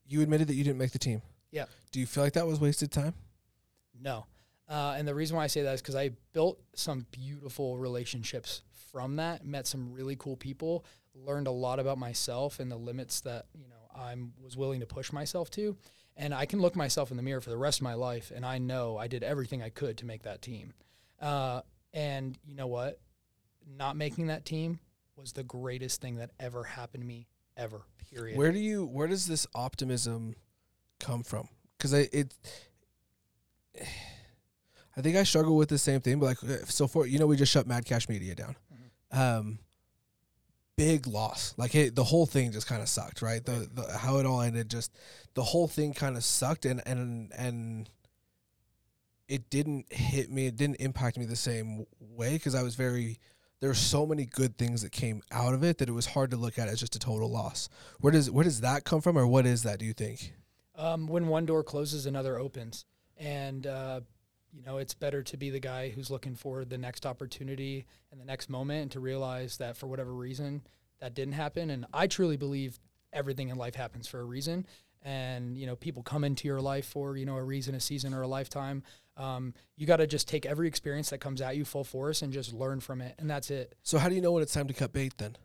You 0.05 0.21
admitted 0.21 0.47
that 0.47 0.55
you 0.55 0.63
didn't 0.63 0.77
make 0.77 0.91
the 0.91 0.99
team. 0.99 1.21
Yeah. 1.51 1.65
Do 1.91 1.99
you 1.99 2.05
feel 2.05 2.23
like 2.23 2.33
that 2.33 2.45
was 2.45 2.59
wasted 2.59 2.91
time? 2.91 3.13
No. 3.99 4.25
Uh, 4.67 4.95
and 4.97 5.07
the 5.07 5.15
reason 5.15 5.35
why 5.35 5.43
I 5.43 5.47
say 5.47 5.63
that 5.63 5.73
is 5.73 5.81
because 5.81 5.95
I 5.95 6.11
built 6.33 6.59
some 6.75 7.05
beautiful 7.11 7.77
relationships 7.77 8.61
from 8.91 9.15
that, 9.15 9.45
met 9.45 9.65
some 9.65 9.91
really 9.91 10.15
cool 10.15 10.35
people, 10.37 10.85
learned 11.15 11.47
a 11.47 11.51
lot 11.51 11.79
about 11.79 11.97
myself 11.97 12.59
and 12.59 12.71
the 12.71 12.77
limits 12.77 13.21
that, 13.21 13.45
you 13.53 13.67
know, 13.67 13.75
I 13.95 14.15
was 14.41 14.55
willing 14.55 14.79
to 14.79 14.85
push 14.85 15.11
myself 15.11 15.49
to. 15.51 15.77
And 16.17 16.33
I 16.33 16.45
can 16.45 16.59
look 16.59 16.75
myself 16.75 17.11
in 17.11 17.17
the 17.17 17.23
mirror 17.23 17.39
for 17.39 17.49
the 17.49 17.57
rest 17.57 17.79
of 17.79 17.83
my 17.83 17.93
life 17.93 18.31
and 18.35 18.45
I 18.45 18.57
know 18.57 18.97
I 18.97 19.07
did 19.07 19.23
everything 19.23 19.63
I 19.63 19.69
could 19.69 19.97
to 19.99 20.05
make 20.05 20.23
that 20.23 20.41
team. 20.41 20.73
Uh, 21.21 21.61
and 21.93 22.37
you 22.45 22.55
know 22.55 22.67
what? 22.67 22.99
Not 23.77 23.95
making 23.95 24.27
that 24.27 24.45
team 24.45 24.79
was 25.15 25.33
the 25.33 25.43
greatest 25.43 26.01
thing 26.01 26.15
that 26.15 26.31
ever 26.39 26.63
happened 26.63 27.03
to 27.03 27.07
me 27.07 27.27
ever, 27.55 27.81
period. 28.11 28.37
Where 28.37 28.51
do 28.51 28.59
you 28.59 28.85
where 28.85 29.07
does 29.07 29.27
this 29.27 29.45
optimism 29.53 30.35
come 30.99 31.23
from? 31.23 31.49
Because 31.77 31.93
I 31.93 32.09
it 32.11 32.33
I 34.97 35.01
think 35.01 35.15
I 35.15 35.23
struggle 35.23 35.55
with 35.55 35.69
the 35.69 35.77
same 35.77 36.01
thing, 36.01 36.19
but 36.19 36.25
like 36.25 36.43
uh, 36.43 36.65
so 36.65 36.87
for 36.87 37.05
you 37.05 37.19
know 37.19 37.27
we 37.27 37.37
just 37.37 37.51
shut 37.51 37.67
Mad 37.67 37.85
Cash 37.85 38.09
Media 38.09 38.35
down. 38.35 38.55
Um 39.11 39.59
big 40.79 41.07
loss. 41.07 41.53
Like 41.57 41.75
it, 41.75 41.95
the 41.95 42.03
whole 42.03 42.25
thing 42.25 42.51
just 42.51 42.67
kind 42.67 42.81
of 42.81 42.89
sucked, 42.89 43.21
right? 43.21 43.43
The, 43.43 43.69
the 43.73 43.97
how 43.97 44.17
it 44.17 44.25
all 44.25 44.41
ended 44.41 44.69
just 44.69 44.91
the 45.33 45.43
whole 45.43 45.67
thing 45.67 45.93
kind 45.93 46.15
of 46.17 46.23
sucked 46.23 46.65
and 46.65 46.81
and 46.85 47.31
and 47.37 47.89
it 49.27 49.49
didn't 49.49 49.91
hit 49.93 50.31
me, 50.31 50.47
it 50.47 50.55
didn't 50.55 50.77
impact 50.77 51.17
me 51.17 51.25
the 51.25 51.35
same 51.35 51.85
way 51.99 52.33
because 52.33 52.55
I 52.55 52.63
was 52.63 52.75
very 52.75 53.19
there 53.59 53.69
were 53.69 53.75
so 53.75 54.05
many 54.05 54.25
good 54.25 54.57
things 54.57 54.81
that 54.83 54.91
came 54.91 55.21
out 55.31 55.53
of 55.53 55.63
it 55.63 55.79
that 55.79 55.89
it 55.89 55.93
was 55.93 56.05
hard 56.05 56.31
to 56.31 56.37
look 56.37 56.57
at 56.57 56.69
as 56.69 56.79
just 56.79 56.95
a 56.95 56.99
total 56.99 57.29
loss. 57.29 57.69
Where 57.99 58.11
does 58.11 58.31
where 58.31 58.45
does 58.45 58.61
that 58.61 58.85
come 58.85 59.01
from, 59.01 59.17
or 59.17 59.27
what 59.27 59.45
is 59.45 59.63
that? 59.63 59.79
Do 59.79 59.85
you 59.85 59.93
think? 59.93 60.33
um, 60.79 61.07
when 61.07 61.27
one 61.27 61.45
door 61.45 61.63
closes, 61.63 62.05
another 62.05 62.39
opens, 62.39 62.85
and 63.17 63.67
uh, 63.67 64.01
you 64.51 64.63
know 64.63 64.77
it's 64.77 64.93
better 64.93 65.21
to 65.23 65.37
be 65.37 65.49
the 65.49 65.59
guy 65.59 65.89
who's 65.89 66.09
looking 66.09 66.35
for 66.35 66.65
the 66.65 66.77
next 66.77 67.05
opportunity 67.05 67.85
and 68.11 68.19
the 68.19 68.25
next 68.25 68.49
moment, 68.49 68.81
and 68.83 68.91
to 68.91 68.99
realize 68.99 69.57
that 69.57 69.77
for 69.77 69.87
whatever 69.87 70.13
reason 70.13 70.61
that 70.99 71.13
didn't 71.13 71.33
happen. 71.33 71.69
And 71.69 71.85
I 71.93 72.07
truly 72.07 72.37
believe 72.37 72.79
everything 73.13 73.49
in 73.49 73.57
life 73.57 73.75
happens 73.75 74.07
for 74.07 74.19
a 74.19 74.25
reason, 74.25 74.65
and 75.01 75.57
you 75.57 75.65
know 75.65 75.75
people 75.75 76.03
come 76.03 76.23
into 76.23 76.47
your 76.47 76.61
life 76.61 76.85
for 76.85 77.17
you 77.17 77.25
know 77.25 77.37
a 77.37 77.43
reason, 77.43 77.75
a 77.75 77.79
season, 77.79 78.13
or 78.13 78.21
a 78.21 78.27
lifetime. 78.27 78.83
Um, 79.17 79.53
you 79.75 79.85
got 79.85 79.97
to 79.97 80.07
just 80.07 80.29
take 80.29 80.45
every 80.45 80.67
experience 80.67 81.09
that 81.09 81.17
comes 81.17 81.41
at 81.41 81.57
you 81.57 81.65
full 81.65 81.83
force 81.83 82.21
and 82.21 82.31
just 82.31 82.53
learn 82.53 82.79
from 82.79 83.01
it, 83.01 83.15
and 83.19 83.29
that's 83.29 83.51
it. 83.51 83.75
So 83.83 83.97
how 83.97 84.09
do 84.09 84.15
you 84.15 84.21
know 84.21 84.31
when 84.31 84.43
it's 84.43 84.53
time 84.53 84.67
to 84.67 84.73
cut 84.73 84.93
bait 84.93 85.13
then? 85.17 85.35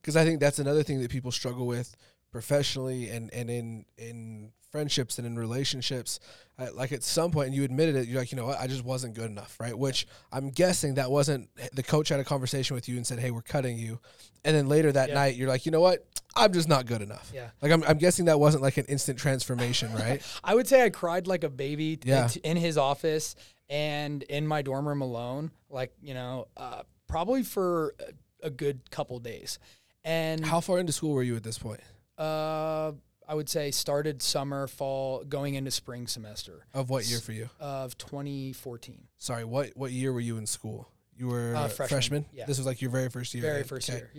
Because 0.00 0.16
I 0.16 0.24
think 0.24 0.38
that's 0.38 0.58
another 0.58 0.82
thing 0.82 1.00
that 1.00 1.10
people 1.10 1.32
struggle 1.32 1.66
with 1.66 1.96
professionally 2.40 3.08
and 3.08 3.32
and 3.32 3.48
in 3.48 3.84
in 3.96 4.52
friendships 4.70 5.16
and 5.18 5.26
in 5.26 5.38
relationships. 5.38 6.20
Uh, 6.58 6.68
like 6.74 6.90
at 6.92 7.02
some 7.02 7.30
point, 7.30 7.46
and 7.48 7.54
you 7.54 7.64
admitted 7.64 7.96
it, 7.96 8.08
you're 8.08 8.18
like, 8.18 8.32
you 8.32 8.36
know 8.36 8.46
what, 8.46 8.58
I 8.58 8.66
just 8.66 8.82
wasn't 8.84 9.14
good 9.14 9.30
enough, 9.30 9.56
right? 9.60 9.76
Which 9.78 10.06
I'm 10.32 10.48
guessing 10.50 10.94
that 10.94 11.10
wasn't 11.10 11.48
the 11.74 11.82
coach 11.82 12.08
had 12.08 12.18
a 12.20 12.24
conversation 12.24 12.74
with 12.74 12.88
you 12.88 12.96
and 12.96 13.06
said, 13.06 13.18
hey, 13.18 13.30
we're 13.30 13.42
cutting 13.42 13.78
you, 13.78 14.00
and 14.44 14.56
then 14.56 14.66
later 14.66 14.90
that 14.92 15.08
Yeah. 15.10 15.14
night, 15.16 15.36
you're 15.36 15.48
like, 15.48 15.64
you 15.66 15.72
know 15.72 15.80
what, 15.82 16.06
I'm 16.34 16.52
just 16.54 16.66
not 16.68 16.86
good 16.86 17.02
enough. 17.02 17.30
Yeah. 17.34 17.48
Like 17.62 17.72
I'm, 17.72 17.82
I'm 17.84 17.98
guessing 17.98 18.24
that 18.26 18.38
wasn't 18.40 18.62
like 18.62 18.76
an 18.78 18.86
instant 18.86 19.18
transformation, 19.18 19.92
right? 19.94 20.22
I 20.44 20.54
would 20.54 20.66
say 20.66 20.82
I 20.82 20.88
cried 20.90 21.26
like 21.26 21.44
a 21.44 21.50
baby 21.50 21.96
t- 21.96 22.08
Yeah. 22.08 22.28
t- 22.28 22.40
in 22.42 22.56
his 22.56 22.76
office 22.78 23.34
and 23.68 24.22
in 24.24 24.46
my 24.46 24.62
dorm 24.62 24.88
room 24.88 25.02
alone, 25.02 25.50
like, 25.68 25.92
you 26.02 26.14
know, 26.14 26.48
uh, 26.56 26.82
probably 27.06 27.42
for 27.42 27.94
a 28.42 28.48
good 28.50 28.90
couple 28.90 29.18
days. 29.20 29.58
And 30.04 30.44
How 30.44 30.60
far 30.60 30.78
into 30.78 30.92
school 30.92 31.12
were 31.12 31.22
you 31.22 31.36
at 31.36 31.42
this 31.42 31.58
point? 31.58 31.80
Uh, 32.18 32.92
I 33.28 33.34
would 33.34 33.48
say 33.48 33.70
started 33.72 34.22
summer, 34.22 34.66
fall, 34.68 35.24
going 35.24 35.54
into 35.54 35.70
spring 35.70 36.06
semester 36.06 36.66
Of 36.72 36.90
what 36.90 37.08
year 37.08 37.18
for 37.18 37.32
you? 37.32 37.48
of 37.58 37.98
2014. 37.98 39.08
Sorry, 39.18 39.44
what 39.44 39.70
what 39.76 39.90
year 39.92 40.12
were 40.12 40.20
you 40.20 40.36
in 40.38 40.46
school? 40.46 40.88
You 41.16 41.28
were 41.28 41.54
Uh, 41.56 41.68
freshman, 41.68 41.88
freshman. 41.88 42.26
yeah. 42.32 42.46
This 42.46 42.58
was 42.58 42.66
like 42.66 42.80
your 42.82 42.90
very 42.90 43.08
first 43.08 43.34
year. 43.34 43.42
Very 43.42 43.56
right? 43.58 43.66
first 43.66 43.88
Okay. 43.90 43.98
year, 43.98 44.10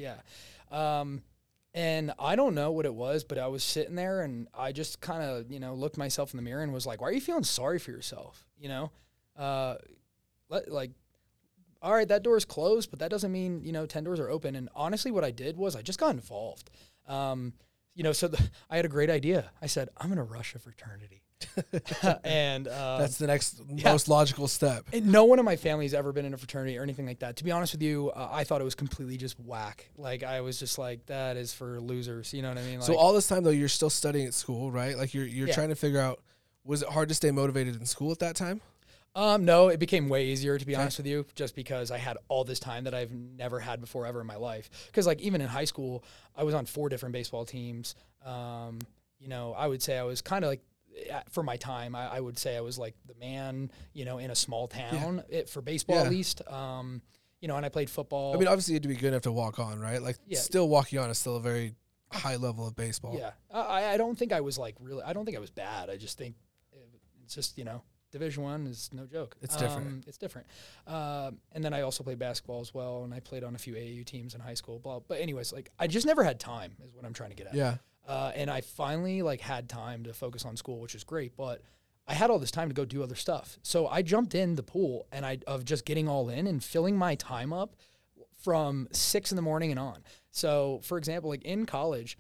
yeah. 0.71 0.99
Um, 0.99 1.21
and 1.73 2.11
I 2.17 2.35
don't 2.35 2.55
know 2.55 2.71
what 2.71 2.85
it 2.85 2.93
was, 2.93 3.23
but 3.23 3.37
I 3.37 3.47
was 3.47 3.63
sitting 3.63 3.95
there 3.95 4.21
and 4.21 4.47
I 4.53 4.71
just 4.71 4.99
kind 4.99 5.21
of, 5.21 5.51
you 5.51 5.59
know, 5.59 5.75
looked 5.75 5.97
myself 5.97 6.33
in 6.33 6.37
the 6.37 6.43
mirror 6.43 6.63
and 6.63 6.73
was 6.73 6.85
like, 6.87 6.99
"Why 7.01 7.09
are 7.09 7.13
you 7.13 7.21
feeling 7.21 7.43
sorry 7.43 7.77
for 7.79 7.91
yourself?" 7.91 8.45
You 8.57 8.67
know, 8.69 8.91
uh, 9.37 9.75
let, 10.49 10.69
like, 10.71 10.91
all 11.81 11.93
right, 11.93 12.07
that 12.07 12.23
door 12.23 12.35
is 12.35 12.45
closed, 12.45 12.89
but 12.89 12.97
that 12.99 13.11
doesn't 13.11 13.31
mean 13.31 13.61
you 13.63 13.71
know 13.71 13.85
ten 13.85 14.03
doors 14.03 14.19
are 14.19 14.29
open. 14.29 14.55
And 14.55 14.67
honestly, 14.75 15.11
what 15.11 15.23
I 15.23 15.29
did 15.31 15.55
was 15.55 15.75
I 15.75 15.81
just 15.83 15.99
got 15.99 16.09
involved. 16.15 16.71
Um, 17.07 17.53
you 17.97 18.03
know, 18.03 18.13
so 18.13 18.27
the, 18.29 18.41
I 18.69 18.75
had 18.77 18.85
a 18.85 18.89
great 18.89 19.09
idea. 19.09 19.49
I 19.61 19.65
said, 19.65 19.89
"I'm 19.97 20.07
gonna 20.09 20.23
rush 20.23 20.53
a 20.55 20.59
fraternity," 20.59 21.23
and 22.23 22.67
um, 22.67 22.99
That's 22.99 23.17
the 23.17 23.27
next 23.27 23.61
yeah. 23.73 23.91
most 23.91 24.07
logical 24.07 24.47
step. 24.47 24.85
and 24.93 25.07
no 25.07 25.25
one 25.25 25.39
in 25.39 25.45
my 25.45 25.55
family's 25.55 25.93
ever 25.93 26.11
been 26.13 26.25
in 26.25 26.33
a 26.33 26.37
fraternity 26.37 26.77
or 26.77 26.83
anything 26.83 27.05
like 27.05 27.19
that. 27.19 27.37
To 27.37 27.43
be 27.43 27.51
honest 27.51 27.73
with 27.73 27.81
you, 27.81 28.11
uh, 28.11 28.29
I 28.31 28.43
thought 28.43 28.61
it 28.61 28.65
was 28.65 28.75
completely 28.75 29.17
just 29.17 29.39
whack. 29.39 29.89
Like 29.97 30.23
I 30.23 30.41
was 30.41 30.59
just 30.59 30.77
like, 30.77 31.05
that 31.07 31.37
is 31.37 31.53
for 31.53 31.79
losers. 31.81 32.33
You 32.33 32.41
know 32.43 32.49
what 32.49 32.57
I 32.57 32.63
mean? 32.63 32.79
Like, 32.79 32.87
so 32.87 32.95
all 32.95 33.13
this 33.13 33.27
time 33.27 33.43
though, 33.43 33.49
you're 33.49 33.67
still 33.67 33.89
studying 33.89 34.27
at 34.27 34.33
school, 34.33 34.71
right? 34.71 34.97
Like 34.97 35.13
you're 35.13 35.25
you're 35.25 35.47
Yeah. 35.47 35.53
trying 35.55 35.69
to 35.69 35.75
figure 35.75 35.99
out 35.99 36.21
was 36.63 36.81
it 36.83 36.89
hard 36.89 37.09
to 37.09 37.15
stay 37.15 37.31
motivated 37.31 37.75
in 37.77 37.85
school 37.85 38.11
at 38.11 38.19
that 38.19 38.35
time? 38.35 38.61
Um, 39.17 39.43
no, 39.45 39.67
it 39.69 39.79
became 39.79 40.07
way 40.07 40.25
easier 40.27 40.57
to 40.57 40.65
be 40.65 40.73
Okay. 40.73 40.81
honest 40.81 40.97
with 40.99 41.07
you, 41.07 41.25
just 41.35 41.55
because 41.55 41.91
I 41.91 41.97
had 41.97 42.17
all 42.29 42.43
this 42.43 42.59
time 42.59 42.85
that 42.85 42.93
I've 42.93 43.11
never 43.11 43.59
had 43.59 43.81
before 43.81 44.05
ever 44.05 44.21
in 44.21 44.27
my 44.27 44.35
life. 44.37 44.69
Because 44.85 45.05
like 45.07 45.19
even 45.21 45.41
in 45.41 45.47
high 45.47 45.65
school, 45.65 46.03
I 46.35 46.43
was 46.43 46.53
on 46.53 46.65
four 46.65 46.87
different 46.87 47.13
baseball 47.13 47.43
teams. 47.43 47.95
Um, 48.23 48.79
you 49.19 49.27
know, 49.27 49.53
I 49.53 49.67
would 49.67 49.81
say 49.81 49.97
I 49.97 50.03
was 50.03 50.21
kind 50.21 50.45
of 50.45 50.49
like. 50.49 50.61
For 51.29 51.43
my 51.43 51.57
time, 51.57 51.95
I, 51.95 52.07
I 52.07 52.19
would 52.19 52.39
say 52.39 52.57
I 52.57 52.61
was 52.61 52.79
like 52.79 52.95
the 53.05 53.13
man, 53.19 53.69
you 53.93 54.03
know, 54.03 54.17
in 54.17 54.31
a 54.31 54.35
small 54.35 54.67
town 54.67 55.21
it, 55.29 55.47
for 55.47 55.61
baseball 55.61 55.97
Yeah. 55.97 56.05
at 56.05 56.09
least. 56.09 56.41
Um, 56.47 57.03
you 57.39 57.47
know, 57.47 57.55
and 57.55 57.63
I 57.63 57.69
played 57.69 57.87
football. 57.87 58.33
I 58.33 58.37
mean, 58.39 58.47
obviously 58.47 58.71
you 58.71 58.77
had 58.77 58.81
to 58.81 58.87
be 58.89 58.95
good 58.95 59.09
enough 59.09 59.21
to 59.23 59.31
walk 59.31 59.59
on, 59.59 59.79
right? 59.79 60.01
Like 60.01 60.17
Yeah. 60.25 60.39
still 60.39 60.67
walking 60.67 60.97
on 60.97 61.11
is 61.11 61.19
still 61.19 61.35
a 61.35 61.39
very 61.39 61.75
high 62.11 62.37
level 62.37 62.67
of 62.67 62.75
baseball. 62.75 63.15
Yeah, 63.15 63.31
I, 63.53 63.93
I 63.93 63.97
don't 63.97 64.17
think 64.17 64.33
I 64.33 64.41
was 64.41 64.57
like 64.57 64.73
really. 64.79 65.03
I 65.03 65.13
don't 65.13 65.23
think 65.23 65.37
I 65.37 65.39
was 65.39 65.51
bad. 65.51 65.91
I 65.91 65.97
just 65.97 66.17
think 66.17 66.35
it's 67.23 67.35
just 67.35 67.59
you 67.59 67.63
know 67.63 67.83
Division 68.11 68.43
One 68.43 68.67
is 68.67 68.89
no 68.93 69.05
joke. 69.05 69.35
It's 69.41 69.55
different. 69.55 69.87
Um, 69.87 70.01
it's 70.07 70.17
different. 70.17 70.47
Um, 70.87 71.39
and 71.51 71.63
then 71.63 71.73
I 71.73 71.81
also 71.81 72.03
played 72.03 72.19
basketball 72.19 72.61
as 72.61 72.73
well, 72.73 73.03
and 73.03 73.13
I 73.13 73.19
played 73.19 73.43
on 73.43 73.55
a 73.55 73.57
few 73.57 73.73
AAU 73.73 74.05
teams 74.05 74.33
in 74.33 74.41
high 74.41 74.53
school. 74.53 74.79
Blah. 74.79 74.99
But 75.07 75.19
anyways, 75.19 75.51
like 75.53 75.69
I 75.79 75.87
just 75.87 76.05
never 76.05 76.23
had 76.23 76.39
time, 76.39 76.73
is 76.85 76.93
what 76.93 77.05
I'm 77.05 77.13
trying 77.13 77.31
to 77.31 77.35
get 77.35 77.47
at. 77.47 77.53
Yeah. 77.55 77.75
uh, 78.07 78.31
and 78.35 78.49
I 78.49 78.61
finally 78.61 79.21
like 79.21 79.41
had 79.41 79.67
time 79.67 80.03
to 80.03 80.13
focus 80.13 80.45
on 80.45 80.55
school, 80.55 80.79
which 80.79 80.95
is 80.95 81.03
great. 81.03 81.35
But 81.35 81.61
I 82.07 82.13
had 82.13 82.29
all 82.29 82.39
this 82.39 82.51
time 82.51 82.69
to 82.69 82.73
go 82.73 82.85
do 82.85 83.03
other 83.03 83.15
stuff, 83.15 83.57
so 83.63 83.87
I 83.87 84.01
jumped 84.01 84.33
in 84.33 84.55
the 84.55 84.63
pool 84.63 85.07
and 85.11 85.25
I 85.25 85.39
of 85.45 85.65
just 85.65 85.83
getting 85.85 86.07
all 86.07 86.29
in 86.29 86.47
and 86.47 86.63
filling 86.63 86.95
my 86.95 87.15
time 87.15 87.51
up 87.51 87.75
from 88.41 88.87
six 88.91 89.31
in 89.31 89.35
the 89.35 89.41
morning 89.41 89.71
and 89.71 89.79
on. 89.79 90.03
So, 90.31 90.79
for 90.83 90.97
example, 90.97 91.29
like 91.29 91.43
in 91.43 91.65
college. 91.65 92.17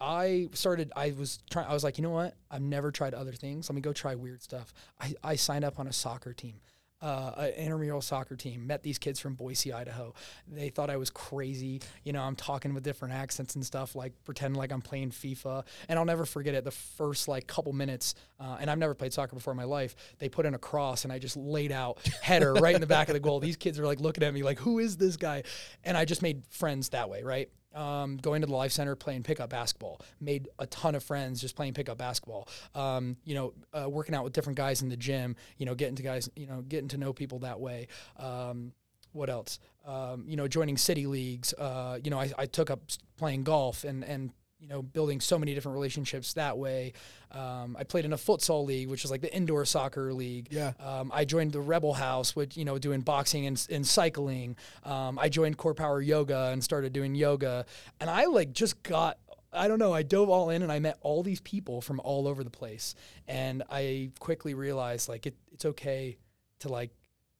I 0.00 0.48
started. 0.52 0.92
I 0.96 1.12
was 1.12 1.38
trying. 1.50 1.66
I 1.66 1.74
was 1.74 1.84
like, 1.84 1.98
you 1.98 2.02
know 2.02 2.10
what? 2.10 2.34
I've 2.50 2.62
never 2.62 2.90
tried 2.90 3.14
other 3.14 3.32
things. 3.32 3.68
Let 3.68 3.74
me 3.74 3.82
go 3.82 3.92
try 3.92 4.14
weird 4.14 4.42
stuff. 4.42 4.72
I, 5.00 5.14
I 5.22 5.36
signed 5.36 5.64
up 5.64 5.78
on 5.78 5.86
a 5.86 5.92
soccer 5.92 6.32
team 6.32 6.60
uh, 7.02 7.32
an 7.38 7.48
intramural 7.50 8.00
soccer 8.00 8.36
team. 8.36 8.66
Met 8.66 8.82
these 8.82 8.98
kids 8.98 9.18
from 9.18 9.34
Boise, 9.34 9.72
Idaho. 9.72 10.14
They 10.46 10.68
thought 10.68 10.90
I 10.90 10.96
was 10.96 11.10
crazy. 11.10 11.80
You 12.04 12.12
know, 12.12 12.22
I'm 12.22 12.36
talking 12.36 12.74
with 12.74 12.82
different 12.82 13.14
accents 13.14 13.54
and 13.54 13.64
stuff, 13.64 13.94
like 13.94 14.12
pretending 14.24 14.58
like 14.58 14.72
I'm 14.72 14.82
playing 14.82 15.10
FIFA. 15.10 15.64
And 15.88 15.98
I'll 15.98 16.04
never 16.04 16.24
forget 16.24 16.54
it. 16.54 16.64
The 16.64 16.70
first 16.70 17.28
like 17.28 17.46
couple 17.46 17.72
minutes, 17.72 18.14
uh, 18.38 18.58
and 18.60 18.70
I've 18.70 18.78
never 18.78 18.94
played 18.94 19.12
soccer 19.12 19.34
before 19.34 19.52
in 19.52 19.56
my 19.56 19.64
life. 19.64 19.96
They 20.18 20.28
put 20.28 20.46
in 20.46 20.54
a 20.54 20.58
cross, 20.58 21.04
and 21.04 21.12
I 21.12 21.18
just 21.18 21.36
laid 21.36 21.72
out 21.72 21.98
header 22.22 22.52
right 22.54 22.74
in 22.74 22.80
the 22.80 22.86
back 22.86 23.08
of 23.08 23.14
the 23.14 23.20
goal. 23.20 23.40
These 23.40 23.56
kids 23.56 23.78
are 23.78 23.86
like 23.86 24.00
looking 24.00 24.22
at 24.22 24.34
me 24.34 24.42
like, 24.42 24.58
"Who 24.58 24.78
is 24.78 24.96
this 24.96 25.16
guy?" 25.16 25.44
And 25.84 25.96
I 25.96 26.04
just 26.04 26.22
made 26.22 26.42
friends 26.50 26.90
that 26.90 27.08
way, 27.08 27.22
right? 27.22 27.48
Um, 27.74 28.16
going 28.16 28.40
to 28.40 28.46
the 28.46 28.54
life 28.54 28.72
center 28.72 28.94
playing 28.96 29.22
pickup 29.22 29.50
basketball. 29.50 30.00
Made 30.20 30.48
a 30.58 30.66
ton 30.66 30.94
of 30.94 31.02
friends 31.02 31.40
just 31.40 31.56
playing 31.56 31.74
pickup 31.74 31.98
basketball. 31.98 32.48
Um, 32.74 33.16
you 33.24 33.34
know 33.34 33.52
uh, 33.72 33.88
working 33.88 34.14
out 34.14 34.24
with 34.24 34.32
different 34.32 34.56
guys 34.56 34.82
in 34.82 34.88
the 34.88 34.96
gym 34.96 35.36
you 35.58 35.66
know 35.66 35.74
getting 35.74 35.96
to 35.96 36.02
guys 36.02 36.28
you 36.36 36.46
know 36.46 36.62
getting 36.62 36.88
to 36.88 36.98
know 36.98 37.12
people 37.12 37.40
that 37.40 37.60
way. 37.60 37.88
Um, 38.18 38.72
what 39.12 39.28
else? 39.28 39.58
Um, 39.86 40.24
you 40.26 40.36
know 40.36 40.48
joining 40.48 40.76
city 40.76 41.06
leagues. 41.06 41.52
Uh, 41.54 41.98
you 42.02 42.10
know 42.10 42.18
I, 42.18 42.32
I 42.38 42.46
took 42.46 42.70
up 42.70 42.80
playing 43.16 43.44
golf 43.44 43.84
and 43.84 44.04
and 44.04 44.30
you 44.60 44.68
know, 44.68 44.82
building 44.82 45.20
so 45.20 45.38
many 45.38 45.54
different 45.54 45.74
relationships 45.74 46.34
that 46.34 46.58
way. 46.58 46.92
Um, 47.32 47.76
I 47.78 47.84
played 47.84 48.04
in 48.04 48.12
a 48.12 48.16
futsal 48.16 48.64
league, 48.66 48.88
which 48.88 49.04
is 49.04 49.10
like 49.10 49.20
the 49.22 49.34
indoor 49.34 49.64
soccer 49.64 50.12
league. 50.12 50.48
Yeah. 50.50 50.72
Um, 50.78 51.10
I 51.14 51.24
joined 51.24 51.52
the 51.52 51.60
Rebel 51.60 51.94
House, 51.94 52.36
which 52.36 52.56
you 52.56 52.64
know, 52.64 52.78
doing 52.78 53.00
boxing 53.00 53.46
and, 53.46 53.66
and 53.70 53.86
cycling. 53.86 54.56
Um, 54.84 55.18
I 55.18 55.28
joined 55.28 55.56
Core 55.56 55.74
Power 55.74 56.00
Yoga 56.02 56.50
and 56.52 56.62
started 56.62 56.92
doing 56.92 57.14
yoga, 57.14 57.64
and 58.00 58.10
I 58.10 58.26
like 58.26 58.52
just 58.52 58.82
got. 58.82 59.18
I 59.52 59.66
don't 59.66 59.80
know. 59.80 59.92
I 59.92 60.04
dove 60.04 60.28
all 60.28 60.50
in 60.50 60.62
and 60.62 60.70
I 60.70 60.78
met 60.78 60.96
all 61.00 61.24
these 61.24 61.40
people 61.40 61.80
from 61.80 61.98
all 62.04 62.28
over 62.28 62.44
the 62.44 62.50
place, 62.50 62.94
and 63.26 63.64
I 63.68 64.10
quickly 64.20 64.54
realized 64.54 65.08
like 65.08 65.26
it, 65.26 65.34
it's 65.50 65.64
okay 65.64 66.18
to 66.60 66.68
like 66.68 66.90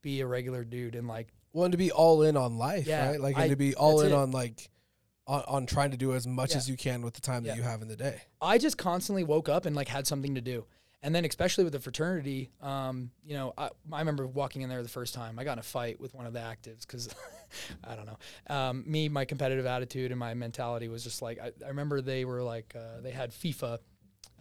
be 0.02 0.20
a 0.20 0.26
regular 0.26 0.64
dude 0.64 0.96
and 0.96 1.06
like 1.06 1.28
Wanted 1.52 1.72
to 1.72 1.78
be 1.78 1.92
all 1.92 2.22
in 2.22 2.36
on 2.36 2.58
life, 2.58 2.86
Yeah, 2.86 3.10
right? 3.10 3.20
Like, 3.20 3.36
I- 3.36 3.42
and 3.42 3.50
to 3.50 3.56
be 3.56 3.74
all 3.76 4.00
in 4.00 4.12
it. 4.12 4.14
on 4.14 4.30
like 4.32 4.68
on, 5.26 5.42
on 5.46 5.66
trying 5.66 5.90
to 5.92 5.96
do 5.96 6.14
as 6.14 6.26
much 6.26 6.52
Yeah. 6.52 6.56
as 6.58 6.68
you 6.70 6.76
can 6.76 7.02
with 7.02 7.14
the 7.14 7.20
time 7.20 7.44
Yeah. 7.44 7.52
that 7.52 7.56
you 7.58 7.62
have 7.62 7.82
in 7.82 7.88
the 7.88 7.96
day. 7.96 8.22
I 8.40 8.58
just 8.58 8.78
constantly 8.78 9.24
woke 9.24 9.48
up 9.48 9.66
and 9.66 9.74
like 9.76 9.88
had 9.88 10.06
something 10.06 10.34
to 10.34 10.40
do. 10.40 10.66
And 11.02 11.14
then, 11.14 11.24
especially 11.24 11.64
with 11.64 11.72
the 11.72 11.80
fraternity, 11.80 12.50
um, 12.60 13.10
you 13.24 13.32
know, 13.32 13.54
I, 13.56 13.70
I 13.90 14.00
remember 14.00 14.26
walking 14.26 14.60
in 14.60 14.68
there 14.68 14.82
the 14.82 14.88
first 14.88 15.14
time. 15.14 15.38
I 15.38 15.44
got 15.44 15.54
in 15.54 15.58
a 15.60 15.62
fight 15.62 15.98
with 15.98 16.12
one 16.14 16.26
of 16.26 16.34
the 16.34 16.40
actives 16.40 16.80
because 16.86 17.08
I 17.84 17.94
don't 17.96 18.04
know. 18.04 18.18
Um, 18.54 18.84
me, 18.86 19.08
my 19.08 19.24
competitive 19.24 19.64
attitude 19.64 20.10
and 20.10 20.20
my 20.20 20.34
mentality 20.34 20.88
was 20.88 21.02
just 21.02 21.22
like 21.22 21.38
I, 21.38 21.52
I 21.64 21.68
remember 21.68 22.02
they 22.02 22.26
were 22.26 22.42
like 22.42 22.74
uh, 22.76 23.00
they 23.00 23.12
had 23.12 23.30
FIFA, 23.30 23.78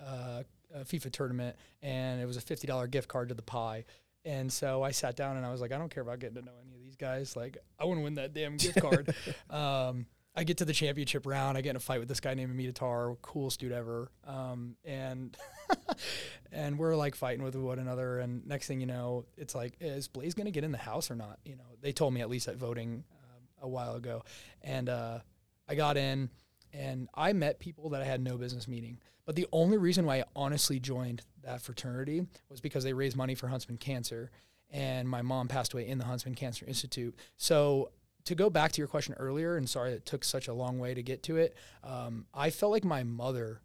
uh, 0.05 0.43
a 0.75 0.79
FIFA 0.81 1.11
tournament, 1.13 1.55
and 1.81 2.21
it 2.21 2.25
was 2.25 2.35
a 2.35 2.41
fifty 2.41 2.67
dollar 2.67 2.87
gift 2.87 3.07
card 3.07 3.29
to 3.29 3.35
the 3.35 3.41
pie. 3.41 3.85
And 4.25 4.51
so 4.51 4.83
I 4.83 4.91
sat 4.91 5.15
down 5.15 5.37
and 5.37 5.45
I 5.45 5.51
was 5.53 5.61
like, 5.61 5.71
I 5.71 5.77
don't 5.77 5.89
care 5.89 6.03
about 6.03 6.19
getting 6.19 6.35
to 6.35 6.41
know 6.41 6.51
any 6.61 6.75
of 6.75 6.81
these 6.81 6.97
guys. 6.97 7.37
Like, 7.37 7.57
I 7.79 7.85
want 7.85 7.99
to 7.99 8.03
win 8.03 8.15
that 8.15 8.33
damn 8.33 8.57
gift 8.57 8.81
card. 8.81 9.15
um, 9.49 10.07
I 10.39 10.43
get 10.45 10.55
to 10.59 10.65
the 10.65 10.71
championship 10.71 11.25
round. 11.25 11.57
I 11.57 11.61
get 11.61 11.71
in 11.71 11.75
a 11.75 11.81
fight 11.81 11.99
with 11.99 12.07
this 12.07 12.21
guy 12.21 12.33
named 12.33 12.57
Amitatar, 12.57 13.17
coolest 13.21 13.59
dude 13.59 13.73
ever. 13.73 14.09
Um, 14.25 14.77
and 14.85 15.35
and 16.53 16.79
we're 16.79 16.95
like 16.95 17.15
fighting 17.15 17.43
with 17.43 17.57
one 17.57 17.77
another. 17.77 18.19
And 18.19 18.47
next 18.47 18.65
thing 18.65 18.79
you 18.79 18.85
know, 18.85 19.25
it's 19.35 19.53
like, 19.53 19.73
is 19.81 20.07
Blaze 20.07 20.33
gonna 20.33 20.51
get 20.51 20.63
in 20.63 20.71
the 20.71 20.77
house 20.77 21.11
or 21.11 21.15
not? 21.15 21.39
You 21.43 21.57
know, 21.57 21.75
they 21.81 21.91
told 21.91 22.13
me 22.13 22.21
at 22.21 22.29
least 22.29 22.47
at 22.47 22.55
voting 22.55 23.03
um, 23.11 23.41
a 23.61 23.67
while 23.67 23.95
ago, 23.95 24.23
and 24.61 24.87
uh, 24.87 25.19
I 25.67 25.75
got 25.75 25.97
in, 25.97 26.29
and 26.71 27.09
I 27.13 27.33
met 27.33 27.59
people 27.59 27.89
that 27.89 28.01
I 28.01 28.05
had 28.05 28.21
no 28.21 28.37
business 28.37 28.65
meeting. 28.65 28.99
But 29.25 29.35
the 29.35 29.47
only 29.51 29.77
reason 29.77 30.05
why 30.05 30.21
I 30.21 30.23
honestly 30.37 30.79
joined 30.79 31.21
that 31.43 31.61
fraternity 31.61 32.25
was 32.47 32.61
because 32.61 32.85
they 32.85 32.93
raised 32.93 33.17
money 33.17 33.35
for 33.35 33.49
Huntsman 33.49 33.77
Cancer, 33.77 34.31
and 34.71 35.09
my 35.09 35.21
mom 35.21 35.49
passed 35.49 35.73
away 35.73 35.85
in 35.85 35.97
the 35.97 36.05
Huntsman 36.05 36.35
Cancer 36.35 36.65
Institute. 36.65 37.13
So 37.35 37.91
to 38.29 38.35
go 38.35 38.49
back 38.49 38.71
to 38.71 38.77
your 38.79 38.87
question 38.87 39.13
earlier, 39.19 39.57
and 39.57 39.69
sorry 39.69 39.91
it 39.91 40.05
took 40.05 40.23
such 40.23 40.47
a 40.47 40.53
long 40.53 40.79
way 40.79 40.93
to 40.93 41.03
get 41.03 41.21
to 41.23 41.37
it, 41.37 41.55
um, 41.83 42.25
I 42.33 42.49
felt 42.49 42.71
like 42.71 42.83
my 42.85 43.03
mother 43.03 43.61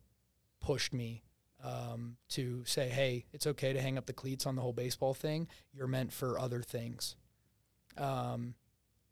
pushed 0.61 0.93
me 0.93 1.23
um, 1.63 2.17
to 2.31 2.65
say, 2.67 2.89
"Hey, 2.89 3.25
it's 3.33 3.47
okay 3.47 3.73
to 3.73 3.81
hang 3.81 3.97
up 3.97 4.07
the 4.07 4.13
cleats 4.13 4.45
on 4.47 4.57
the 4.57 4.63
whole 4.63 4.73
baseball 4.73 5.15
thing. 5.15 5.49
You're 5.73 5.87
meant 5.87 6.13
for 6.13 6.39
other 6.39 6.61
things." 6.63 7.17
Um, 7.97 8.55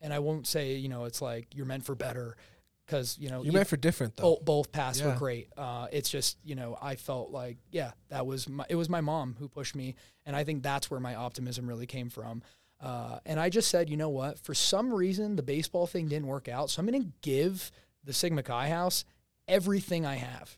and 0.00 0.12
I 0.12 0.18
won't 0.18 0.46
say, 0.46 0.74
you 0.74 0.88
know, 0.88 1.04
it's 1.04 1.22
like 1.22 1.54
you're 1.54 1.66
meant 1.66 1.84
for 1.84 1.94
better, 1.94 2.36
because 2.84 3.16
you 3.18 3.30
know 3.30 3.42
You 3.44 3.52
e- 3.52 3.54
meant 3.54 3.68
for 3.68 3.76
different 3.76 4.16
though. 4.16 4.22
both, 4.36 4.44
both 4.44 4.72
paths 4.72 5.00
were 5.02 5.14
great. 5.14 5.48
Uh, 5.56 5.86
it's 5.92 6.10
just 6.10 6.36
you 6.44 6.54
know 6.54 6.76
I 6.82 6.96
felt 6.96 7.30
like 7.30 7.58
yeah 7.70 7.92
that 8.08 8.26
was 8.26 8.48
my, 8.48 8.66
it 8.68 8.74
was 8.74 8.88
my 8.88 9.00
mom 9.00 9.36
who 9.38 9.48
pushed 9.48 9.74
me, 9.76 9.94
and 10.26 10.34
I 10.34 10.44
think 10.44 10.62
that's 10.62 10.90
where 10.90 11.00
my 11.00 11.14
optimism 11.14 11.66
really 11.68 11.86
came 11.86 12.10
from. 12.10 12.42
Uh, 12.82 13.20
and 13.24 13.38
I 13.38 13.48
just 13.48 13.70
said, 13.70 13.88
you 13.88 13.96
know 13.96 14.08
what? 14.08 14.38
For 14.40 14.54
some 14.54 14.92
reason, 14.92 15.36
the 15.36 15.42
baseball 15.42 15.86
thing 15.86 16.08
didn't 16.08 16.26
work 16.26 16.48
out, 16.48 16.68
so 16.68 16.80
I'm 16.80 16.86
going 16.86 17.00
to 17.00 17.12
give 17.22 17.70
the 18.04 18.12
Sigma 18.12 18.42
Chi 18.42 18.68
House 18.68 19.04
everything 19.46 20.04
I 20.04 20.16
have. 20.16 20.56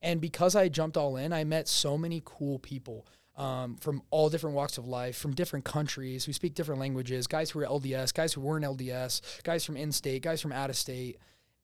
And 0.00 0.20
because 0.20 0.56
I 0.56 0.68
jumped 0.68 0.96
all 0.96 1.16
in, 1.16 1.32
I 1.32 1.44
met 1.44 1.68
so 1.68 1.98
many 1.98 2.22
cool 2.24 2.58
people 2.58 3.06
um, 3.36 3.76
from 3.76 4.02
all 4.10 4.30
different 4.30 4.56
walks 4.56 4.78
of 4.78 4.86
life, 4.86 5.16
from 5.16 5.34
different 5.34 5.64
countries 5.64 6.24
who 6.24 6.32
speak 6.32 6.54
different 6.54 6.80
languages, 6.80 7.26
guys 7.26 7.50
who 7.50 7.60
are 7.60 7.66
LDS, 7.66 8.14
guys 8.14 8.32
who 8.32 8.40
weren't 8.40 8.64
LDS, 8.64 9.42
guys 9.42 9.64
from 9.64 9.76
in 9.76 9.92
state, 9.92 10.22
guys 10.22 10.40
from 10.40 10.52
out 10.52 10.70
of 10.70 10.76
state. 10.76 11.18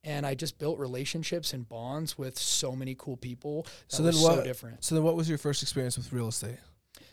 And 0.04 0.26
I 0.26 0.34
just 0.34 0.58
built 0.58 0.78
relationships 0.78 1.54
and 1.54 1.66
bonds 1.66 2.18
with 2.18 2.38
so 2.38 2.76
many 2.76 2.94
cool 2.98 3.16
people. 3.16 3.66
So 3.88 4.02
then 4.02 4.12
so 4.12 4.22
what- 4.22 4.44
different. 4.44 4.84
So 4.84 4.94
then, 4.94 5.02
what 5.02 5.16
was 5.16 5.28
your 5.28 5.38
first 5.38 5.62
experience 5.62 5.96
with 5.96 6.12
real 6.12 6.28
estate? 6.28 6.58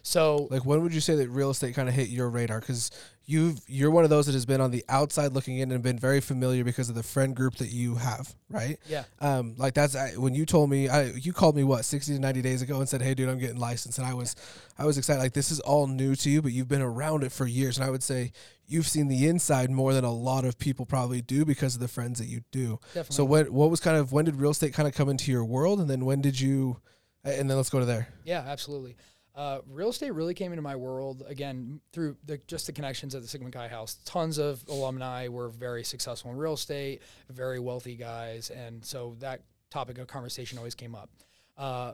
So 0.04 0.48
Like, 0.50 0.66
when 0.66 0.82
would 0.84 0.94
you 0.94 1.02
say 1.02 1.16
that 1.16 1.30
real 1.30 1.50
estate 1.52 1.76
kind 1.76 1.88
of 1.90 1.96
hit 1.96 2.10
your 2.10 2.30
radar? 2.30 2.60
Because 2.60 2.92
you've 3.26 3.60
you're 3.68 3.92
one 3.92 4.04
of 4.04 4.10
those 4.10 4.26
that 4.26 4.34
has 4.34 4.46
been 4.46 4.60
on 4.60 4.72
the 4.72 4.84
outside 4.90 5.32
looking 5.32 5.60
in 5.60 5.72
and 5.72 5.82
been 5.84 5.98
very 6.00 6.20
familiar 6.20 6.64
because 6.64 6.90
of 6.90 6.96
the 6.96 7.04
friend 7.04 7.36
group 7.36 7.56
that 7.58 7.70
you 7.70 7.96
have, 7.96 8.34
right? 8.50 8.78
yeah, 8.90 9.04
Um, 9.20 9.54
like 9.58 9.74
that's 9.76 9.96
I, 9.96 10.14
when 10.14 10.34
you 10.34 10.46
told 10.46 10.70
me, 10.70 10.90
I 10.90 11.12
you 11.12 11.32
called 11.32 11.56
me 11.56 11.64
what 11.64 11.86
sixty 11.86 12.14
to 12.14 12.20
ninety 12.20 12.42
days 12.42 12.62
ago 12.62 12.80
and 12.80 12.90
said, 12.90 13.02
"Hey, 13.02 13.14
dude, 13.14 13.30
I'm 13.30 13.38
getting 13.40 13.58
licensed," 13.60 14.00
and 14.00 14.08
I 14.08 14.14
was, 14.14 14.36
I 14.78 14.86
was 14.86 14.98
excited. 14.98 15.20
Like 15.20 15.34
this 15.34 15.52
is 15.52 15.60
all 15.60 15.88
new 15.88 16.16
to 16.16 16.30
you, 16.30 16.42
but 16.42 16.52
you've 16.52 16.68
been 16.68 16.82
around 16.82 17.24
it 17.24 17.32
for 17.32 17.46
years, 17.46 17.78
and 17.78 17.86
I 17.86 17.90
would 17.92 18.04
say 18.04 18.32
you've 18.68 18.88
seen 18.88 19.08
the 19.08 19.28
inside 19.28 19.70
more 19.70 19.94
than 19.94 20.04
a 20.04 20.12
lot 20.14 20.46
of 20.46 20.58
people 20.58 20.86
probably 20.86 21.22
do 21.22 21.46
because 21.46 21.76
of 21.76 21.82
the 21.82 21.88
friends 21.88 22.20
that 22.20 22.28
you 22.28 22.42
do. 22.52 22.80
definitely. 22.94 23.16
So 23.16 23.24
what 23.26 23.50
what 23.52 23.70
was 23.70 23.80
kind 23.80 23.98
of 23.98 24.12
when 24.12 24.26
did 24.26 24.36
real 24.36 24.52
estate 24.52 24.74
kind 24.74 24.88
of 24.88 24.96
come 24.96 25.10
into 25.10 25.32
your 25.32 25.46
world, 25.46 25.80
and 25.80 25.90
then 25.90 26.06
when 26.06 26.22
did 26.22 26.40
you, 26.40 26.82
and 27.24 27.50
then 27.50 27.56
let's 27.56 27.70
go 27.70 27.80
to 27.80 27.86
there. 27.86 28.08
Yeah, 28.26 28.44
absolutely. 28.48 28.96
Uh, 29.34 29.60
real 29.70 29.90
estate 29.90 30.12
really 30.12 30.34
came 30.34 30.52
into 30.52 30.62
my 30.62 30.76
world 30.76 31.24
again 31.28 31.80
through 31.94 32.18
the, 32.26 32.38
just 32.48 32.66
the 32.66 32.74
connections 32.74 33.16
at 33.16 33.22
the 33.22 33.28
Sigma 33.28 33.50
Chi 33.50 33.68
House. 33.68 33.98
Tons 34.04 34.38
of 34.38 34.64
alumni 34.68 35.30
were 35.30 35.48
very 35.48 35.84
successful 35.84 36.32
in 36.32 36.38
real 36.38 36.54
estate, 36.54 37.02
very 37.30 37.60
wealthy 37.60 37.96
guys, 37.96 38.50
and 38.50 38.84
so 38.84 39.16
that 39.20 39.42
topic 39.70 39.98
of 39.98 40.08
conversation 40.08 40.58
always 40.58 40.76
came 40.76 40.96
up. 40.96 41.10
Uh, 41.58 41.94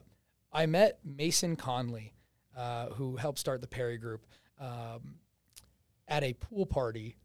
I 0.51 0.65
met 0.65 0.99
Mason 1.05 1.55
Conley, 1.55 2.13
uh, 2.55 2.87
who 2.87 3.17
helped 3.17 3.37
start 3.37 3.61
the 3.61 3.67
Perry 3.67 3.97
Group, 3.97 4.25
um, 4.59 5.19
at 6.07 6.23
a 6.23 6.33
pool 6.33 6.65
party, 6.65 7.17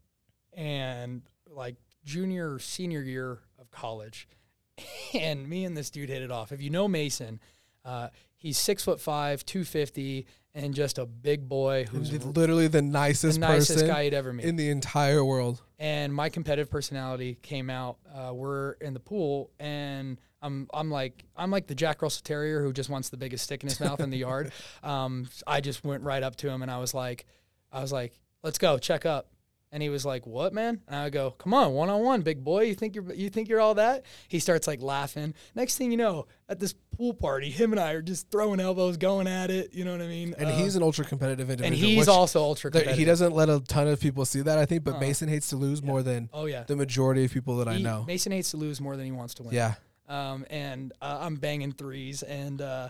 and 0.55 1.23
like 1.49 1.75
junior 2.05 2.59
senior 2.59 3.01
year 3.01 3.39
of 3.57 3.71
college, 3.71 4.27
and 5.13 5.49
me 5.49 5.65
and 5.65 5.75
this 5.75 5.89
dude 5.89 6.09
hit 6.09 6.21
it 6.21 6.29
off. 6.29 6.51
If 6.51 6.61
you 6.61 6.69
know 6.69 6.87
Mason, 6.87 7.39
uh, 7.85 8.09
he's 8.35 8.57
six 8.57 8.83
foot 8.83 8.99
five, 8.99 9.45
two 9.45 9.63
fifty, 9.63 10.25
and 10.53 10.73
just 10.73 10.97
a 10.97 11.05
big 11.05 11.47
boy 11.47 11.85
who's 11.89 12.11
literally 12.25 12.67
the 12.67 12.77
the 12.77 12.81
nicest, 12.81 13.39
nicest 13.39 13.73
person 13.73 13.87
guy 13.87 14.01
you'd 14.03 14.13
ever 14.13 14.33
meet. 14.33 14.45
in 14.45 14.55
the 14.55 14.69
entire 14.69 15.23
world. 15.23 15.61
and 15.79 16.13
my 16.13 16.29
competitive 16.29 16.69
personality 16.69 17.37
came 17.41 17.69
out. 17.69 17.97
Uh, 18.13 18.33
we're 18.33 18.73
in 18.73 18.93
the 18.93 18.99
pool, 18.99 19.51
and 19.59 20.19
I'm 20.41 20.67
I'm 20.73 20.89
like 20.91 21.23
I'm 21.35 21.51
like 21.51 21.67
the 21.67 21.75
Jack 21.75 22.01
Russell 22.01 22.21
Terrier 22.23 22.61
who 22.61 22.71
just 22.73 22.89
wants 22.89 23.09
the 23.09 23.17
biggest 23.17 23.43
stick 23.45 23.63
in 23.63 23.69
his 23.69 23.79
mouth 23.79 23.99
in 23.99 24.09
the 24.09 24.17
yard. 24.17 24.51
Um, 24.83 25.29
I 25.47 25.61
just 25.61 25.83
went 25.85 26.03
right 26.03 26.21
up 26.23 26.35
to 26.37 26.49
him, 26.49 26.61
and 26.61 26.69
I 26.69 26.77
was 26.77 26.93
like, 26.93 27.25
I 27.71 27.81
was 27.81 27.91
like, 27.93 28.13
let's 28.43 28.57
go 28.57 28.77
check 28.77 29.05
up. 29.05 29.27
And 29.73 29.81
he 29.81 29.89
was 29.89 30.05
like, 30.05 30.27
"What, 30.27 30.53
man?" 30.53 30.81
And 30.87 30.95
I 30.97 31.09
go, 31.09 31.31
"Come 31.31 31.51
on, 31.53 31.73
one 31.73 31.89
on 31.89 32.03
one, 32.03 32.21
big 32.21 32.43
boy. 32.43 32.65
You 32.65 32.75
think 32.75 32.93
you're 32.93 33.11
you 33.13 33.29
think 33.31 33.49
you're 33.49 33.59
all 33.59 33.73
that?" 33.73 34.05
He 34.27 34.37
starts 34.39 34.67
like 34.67 34.83
laughing. 34.83 35.33
Next 35.55 35.77
thing 35.79 35.89
you 35.89 35.97
know, 35.97 36.27
at 36.47 36.59
this 36.59 36.75
pool 36.95 37.15
party, 37.15 37.49
him 37.49 37.71
and 37.73 37.79
I 37.79 37.93
are 37.93 38.01
just 38.03 38.29
throwing 38.29 38.59
elbows, 38.59 38.97
going 38.97 39.25
at 39.25 39.49
it. 39.49 39.73
You 39.73 39.83
know 39.83 39.91
what 39.93 40.01
I 40.03 40.07
mean? 40.07 40.35
And 40.37 40.47
Uh, 40.47 40.51
he's 40.57 40.75
an 40.75 40.83
ultra 40.83 41.03
competitive 41.05 41.49
individual. 41.49 41.65
and 41.65 41.75
he's 41.97 42.07
also 42.07 42.39
ultra 42.43 42.69
competitive. 42.69 42.99
he 42.99 43.03
doesn't 43.03 43.33
let 43.33 43.49
a 43.49 43.61
ton 43.61 43.87
of 43.87 43.99
people 43.99 44.25
see 44.25 44.41
that, 44.41 44.59
I 44.59 44.65
think, 44.67 44.83
but 44.83 44.97
Uh, 44.97 44.99
Mason 44.99 45.27
hates 45.27 45.47
to 45.49 45.55
lose 45.55 45.81
more 45.81 46.03
than 46.03 46.29
Oh 46.31 46.45
yeah. 46.45 46.65
the 46.67 46.75
majority 46.75 47.25
of 47.25 47.31
people 47.31 47.57
that 47.57 47.67
I 47.67 47.79
know. 47.79 48.03
Mason 48.05 48.31
hates 48.31 48.51
to 48.51 48.57
lose 48.57 48.79
more 48.79 48.95
than 48.95 49.05
he 49.07 49.11
wants 49.11 49.33
to 49.35 49.43
win. 49.43 49.55
Yeah. 49.55 49.73
um, 50.07 50.45
and 50.51 50.93
uh, 51.01 51.17
I'm 51.21 51.35
banging 51.37 51.71
threes, 51.71 52.21
and 52.21 52.61
uh, 52.61 52.89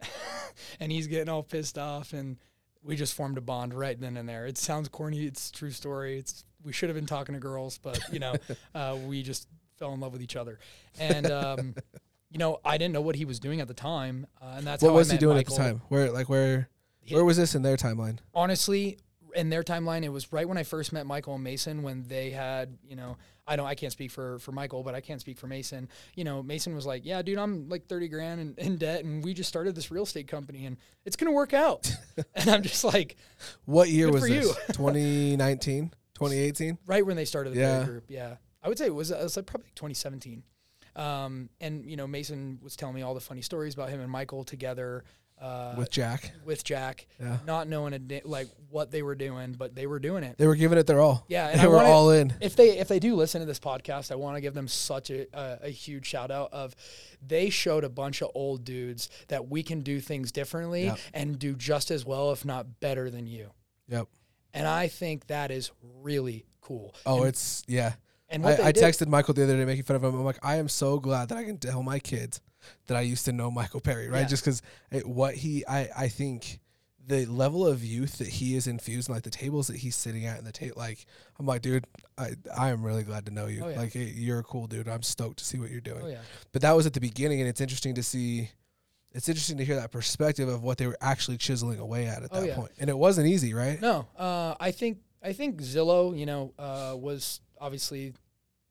and 0.80 0.92
he's 0.92 1.06
getting 1.08 1.28
all 1.28 1.42
pissed 1.42 1.76
off, 1.76 2.12
and 2.12 2.36
we 2.82 2.96
just 2.96 3.14
formed 3.14 3.38
a 3.38 3.40
bond 3.40 3.74
right 3.74 3.98
then 4.00 4.16
and 4.16 4.28
there. 4.28 4.46
It 4.46 4.58
sounds 4.58 4.88
corny, 4.88 5.24
it's 5.24 5.50
a 5.50 5.52
true 5.52 5.70
story. 5.70 6.18
It's 6.18 6.44
we 6.64 6.72
should 6.72 6.88
have 6.88 6.96
been 6.96 7.06
talking 7.06 7.34
to 7.34 7.40
girls, 7.40 7.78
but 7.78 7.98
you 8.12 8.18
know, 8.18 8.34
uh, 8.74 8.96
we 9.06 9.22
just 9.22 9.48
fell 9.78 9.92
in 9.92 10.00
love 10.00 10.12
with 10.12 10.22
each 10.22 10.36
other, 10.36 10.58
and. 10.98 11.30
Um, 11.30 11.74
you 12.32 12.38
know, 12.38 12.60
I 12.64 12.78
didn't 12.78 12.94
know 12.94 13.00
what 13.00 13.16
he 13.16 13.24
was 13.24 13.40
doing 13.40 13.60
at 13.60 13.66
the 13.66 13.74
time, 13.74 14.24
uh, 14.40 14.54
and 14.56 14.64
that's 14.64 14.84
what 14.84 14.90
how 14.90 14.94
was 14.94 15.10
he 15.10 15.18
doing 15.18 15.36
Michael. 15.36 15.54
at 15.54 15.58
the 15.58 15.64
time? 15.64 15.82
Where 15.88 16.12
like 16.12 16.28
where 16.28 16.68
where 17.08 17.24
was 17.24 17.36
this 17.36 17.56
in 17.56 17.62
their 17.62 17.76
timeline? 17.76 18.18
honestly 18.34 18.98
in 19.34 19.50
their 19.50 19.62
timeline 19.62 20.02
it 20.02 20.08
was 20.08 20.32
right 20.32 20.48
when 20.48 20.58
i 20.58 20.62
first 20.62 20.92
met 20.92 21.06
michael 21.06 21.34
and 21.34 21.44
mason 21.44 21.82
when 21.82 22.02
they 22.08 22.30
had 22.30 22.76
you 22.88 22.96
know 22.96 23.16
i 23.50 23.56
don't 23.56 23.66
i 23.66 23.74
can't 23.74 23.92
speak 23.92 24.10
for 24.10 24.38
for 24.38 24.52
michael 24.52 24.82
but 24.82 24.94
i 24.94 25.00
can't 25.00 25.20
speak 25.20 25.36
for 25.36 25.46
mason 25.46 25.88
you 26.14 26.24
know 26.24 26.42
mason 26.42 26.74
was 26.74 26.86
like 26.86 27.04
yeah 27.04 27.20
dude 27.20 27.36
i'm 27.36 27.68
like 27.68 27.86
30 27.86 28.08
grand 28.08 28.40
in, 28.40 28.54
in 28.56 28.76
debt 28.78 29.04
and 29.04 29.22
we 29.22 29.34
just 29.34 29.48
started 29.48 29.74
this 29.74 29.90
real 29.90 30.04
estate 30.04 30.28
company 30.28 30.64
and 30.64 30.76
it's 31.04 31.16
gonna 31.16 31.32
work 31.32 31.52
out 31.52 31.94
and 32.34 32.48
i'm 32.48 32.62
just 32.62 32.84
like 32.84 33.16
What 33.66 33.88
year 33.88 34.10
was 34.10 34.26
this? 34.26 34.54
2019? 34.72 35.92
2018? 36.14 36.78
right 36.86 37.04
when 37.04 37.16
they 37.16 37.24
started 37.24 37.52
the 37.52 37.60
yeah. 37.60 37.84
group 37.84 38.04
yeah 38.08 38.36
i 38.62 38.68
would 38.68 38.78
say 38.78 38.86
it 38.86 38.94
was, 38.94 39.10
it 39.10 39.22
was 39.22 39.36
like 39.36 39.46
probably 39.46 39.68
2017 39.74 40.42
um, 40.96 41.50
and 41.60 41.84
you 41.84 41.96
know 41.96 42.06
mason 42.06 42.58
was 42.62 42.76
telling 42.76 42.94
me 42.94 43.02
all 43.02 43.14
the 43.14 43.20
funny 43.20 43.42
stories 43.42 43.74
about 43.74 43.90
him 43.90 44.00
and 44.00 44.10
michael 44.10 44.44
together 44.44 45.04
uh, 45.40 45.74
With 45.78 45.90
Jack. 45.90 46.32
with 46.44 46.62
jack 46.64 47.06
Yeah. 47.18 47.38
not 47.46 47.66
knowing 47.66 47.94
a 47.94 48.20
like 48.24 48.48
what 48.68 48.90
they 48.90 49.02
were 49.02 49.14
doing 49.14 49.52
but 49.58 49.74
they 49.74 49.86
were 49.86 49.98
doing 49.98 50.22
it 50.22 50.36
They 50.38 50.46
were 50.46 50.54
giving 50.54 50.76
it 50.78 50.86
their 50.86 51.00
all. 51.00 51.24
Yeah, 51.28 51.48
and 51.48 51.58
They 51.60 51.64
I 51.64 51.68
were 51.68 51.78
all 51.78 52.10
in. 52.10 52.34
if 52.40 52.56
they 52.56 52.78
if 52.78 52.88
they 52.88 52.98
do 52.98 53.14
listen 53.16 53.40
to 53.40 53.46
this 53.46 53.58
podcast, 53.60 54.12
I 54.12 54.16
want 54.16 54.36
to 54.36 54.40
give 54.40 54.54
them 54.54 54.68
such 54.68 55.10
a, 55.10 55.26
a, 55.32 55.58
a 55.62 55.70
huge 55.70 56.06
shout 56.06 56.30
out 56.30 56.52
of 56.52 56.74
they 57.26 57.48
showed 57.50 57.84
a 57.84 57.88
bunch 57.88 58.22
of 58.22 58.30
old 58.34 58.64
dudes 58.64 59.08
that 59.28 59.48
we 59.48 59.62
can 59.62 59.80
do 59.80 59.98
things 60.00 60.30
differently 60.32 60.84
Yep. 60.84 60.98
and 61.14 61.38
do 61.38 61.54
just 61.54 61.90
as 61.90 62.04
well, 62.04 62.32
if 62.32 62.44
not 62.44 62.80
better 62.80 63.10
than 63.10 63.26
you. 63.26 63.50
Yep. 63.88 64.08
And 64.52 64.66
I 64.66 64.88
think 64.88 65.26
that 65.28 65.50
is 65.50 65.70
really 66.02 66.44
cool. 66.60 66.94
Oh, 67.06 67.18
and, 67.20 67.28
it's 67.28 67.62
yeah. 67.66 67.94
and 68.28 68.44
I, 68.46 68.66
I 68.68 68.72
did- 68.72 68.82
texted 68.84 69.06
Michael 69.08 69.32
the 69.34 69.44
other 69.44 69.56
day 69.56 69.64
making 69.64 69.84
fun 69.84 69.96
of 69.96 70.04
him. 70.04 70.14
I'm 70.14 70.24
like, 70.24 70.38
I 70.44 70.56
am 70.56 70.68
so 70.68 70.98
glad 70.98 71.28
that 71.30 71.38
I 71.38 71.44
can 71.44 71.56
tell 71.58 71.82
my 71.82 71.98
kids 71.98 72.40
that 72.86 72.96
I 72.96 73.00
used 73.02 73.24
to 73.26 73.32
know 73.32 73.50
Michael 73.50 73.80
Perry, 73.80 74.08
right? 74.08 74.20
Yeah. 74.20 74.26
Just 74.26 74.44
because 74.44 74.62
what 75.04 75.34
he, 75.34 75.64
I, 75.66 75.88
I 75.96 76.08
think 76.08 76.60
the 77.06 77.26
level 77.26 77.66
of 77.66 77.82
youth 77.84 78.18
that 78.18 78.28
he 78.28 78.54
is 78.54 78.66
infused, 78.66 79.08
in, 79.08 79.14
like 79.14 79.24
the 79.24 79.30
tables 79.30 79.66
that 79.68 79.76
he's 79.76 79.96
sitting 79.96 80.26
at, 80.26 80.38
and 80.38 80.46
the 80.46 80.52
table, 80.52 80.74
like 80.76 81.04
I'm 81.38 81.46
like, 81.46 81.62
dude, 81.62 81.84
I, 82.18 82.32
I 82.56 82.68
am 82.70 82.82
really 82.84 83.02
glad 83.02 83.26
to 83.26 83.32
know 83.32 83.46
you. 83.46 83.62
Oh, 83.64 83.68
yeah. 83.68 83.78
Like, 83.78 83.92
hey, 83.94 84.12
you're 84.14 84.38
a 84.40 84.44
cool 84.44 84.66
dude. 84.66 84.88
I'm 84.88 85.02
stoked 85.02 85.38
to 85.38 85.44
see 85.44 85.58
what 85.58 85.70
you're 85.70 85.80
doing. 85.80 86.02
Oh 86.04 86.08
yeah, 86.08 86.18
But 86.52 86.62
that 86.62 86.72
was 86.76 86.86
at 86.86 86.92
the 86.92 87.00
beginning, 87.00 87.40
and 87.40 87.48
it's 87.48 87.60
interesting 87.60 87.94
to 87.96 88.02
see. 88.02 88.50
It's 89.12 89.28
interesting 89.28 89.56
to 89.56 89.64
hear 89.64 89.74
that 89.74 89.90
perspective 89.90 90.48
of 90.48 90.62
what 90.62 90.78
they 90.78 90.86
were 90.86 90.96
actually 91.00 91.36
chiseling 91.36 91.80
away 91.80 92.06
at 92.06 92.22
at 92.22 92.28
Oh, 92.30 92.40
that 92.42 92.46
yeah. 92.46 92.54
point. 92.54 92.70
And 92.78 92.88
it 92.88 92.96
wasn't 92.96 93.26
easy, 93.26 93.54
right? 93.54 93.80
no, 93.80 94.06
uh, 94.16 94.54
I 94.60 94.70
think 94.70 94.98
I 95.20 95.32
think 95.32 95.60
Zillow, 95.62 96.16
you 96.16 96.26
know, 96.26 96.52
uh, 96.60 96.94
was 96.96 97.40
obviously 97.60 98.14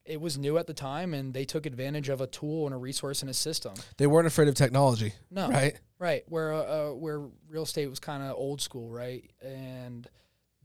it 0.10 0.20
was 0.20 0.38
new 0.38 0.58
at 0.58 0.68
the 0.68 0.74
time, 0.74 1.14
and 1.14 1.34
they 1.34 1.46
took 1.46 1.66
advantage 1.66 2.10
of 2.10 2.20
a 2.20 2.28
tool 2.28 2.66
and 2.66 2.74
a 2.74 2.78
resource 2.78 3.22
and 3.22 3.30
a 3.30 3.34
system. 3.34 3.74
They 3.98 4.08
weren't 4.08 4.28
afraid 4.28 4.48
of 4.48 4.56
technology, 4.56 5.14
No, 5.30 5.48
right? 5.50 5.80
Right, 6.00 6.24
where 6.28 6.54
uh, 6.54 6.92
where 6.94 7.22
real 7.48 7.64
estate 7.64 7.88
was 7.90 8.00
kind 8.00 8.24
of 8.24 8.36
old 8.36 8.60
school, 8.62 8.90
right? 8.90 9.30
And 9.42 10.08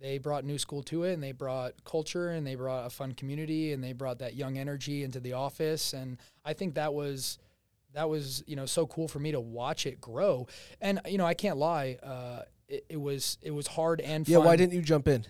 they 0.01 0.19
brought 0.19 0.45
new 0.45 0.59
school 0.59 0.83
to 0.85 1.05
it, 1.05 1.13
and 1.13 1.23
they 1.23 1.33
brought 1.33 1.85
culture, 1.85 2.31
and 2.31 2.47
they 2.47 2.55
brought 2.55 2.87
a 2.87 2.91
fun 2.91 3.13
community, 3.13 3.73
and 3.73 3.83
they 3.85 3.93
brought 3.93 4.19
that 4.21 4.35
young 4.35 4.59
energy 4.59 5.03
into 5.05 5.21
the 5.21 5.35
office, 5.35 5.93
and 5.93 6.19
I 6.45 6.53
think 6.55 6.75
that 6.75 6.95
was 6.95 7.39
that 7.93 8.09
was 8.09 8.43
you 8.47 8.57
know 8.57 8.67
so 8.67 8.87
cool 8.87 9.09
for 9.09 9.19
me 9.19 9.33
to 9.33 9.41
watch 9.41 9.87
it 9.87 10.01
grow. 10.01 10.47
And 10.81 11.01
you 11.07 11.19
know 11.19 11.27
I 11.27 11.35
can't 11.35 11.59
lie, 11.59 11.99
uh, 12.03 12.43
it, 12.69 12.87
it 12.89 13.01
was 13.01 13.39
it 13.43 13.51
was 13.53 13.67
hard 13.67 14.01
and 14.01 14.27
Yeah. 14.29 14.39
fun. 14.39 14.47
Why 14.47 14.57
didn't 14.57 14.73
you 14.75 14.83
jump 14.83 15.07
in? 15.09 15.25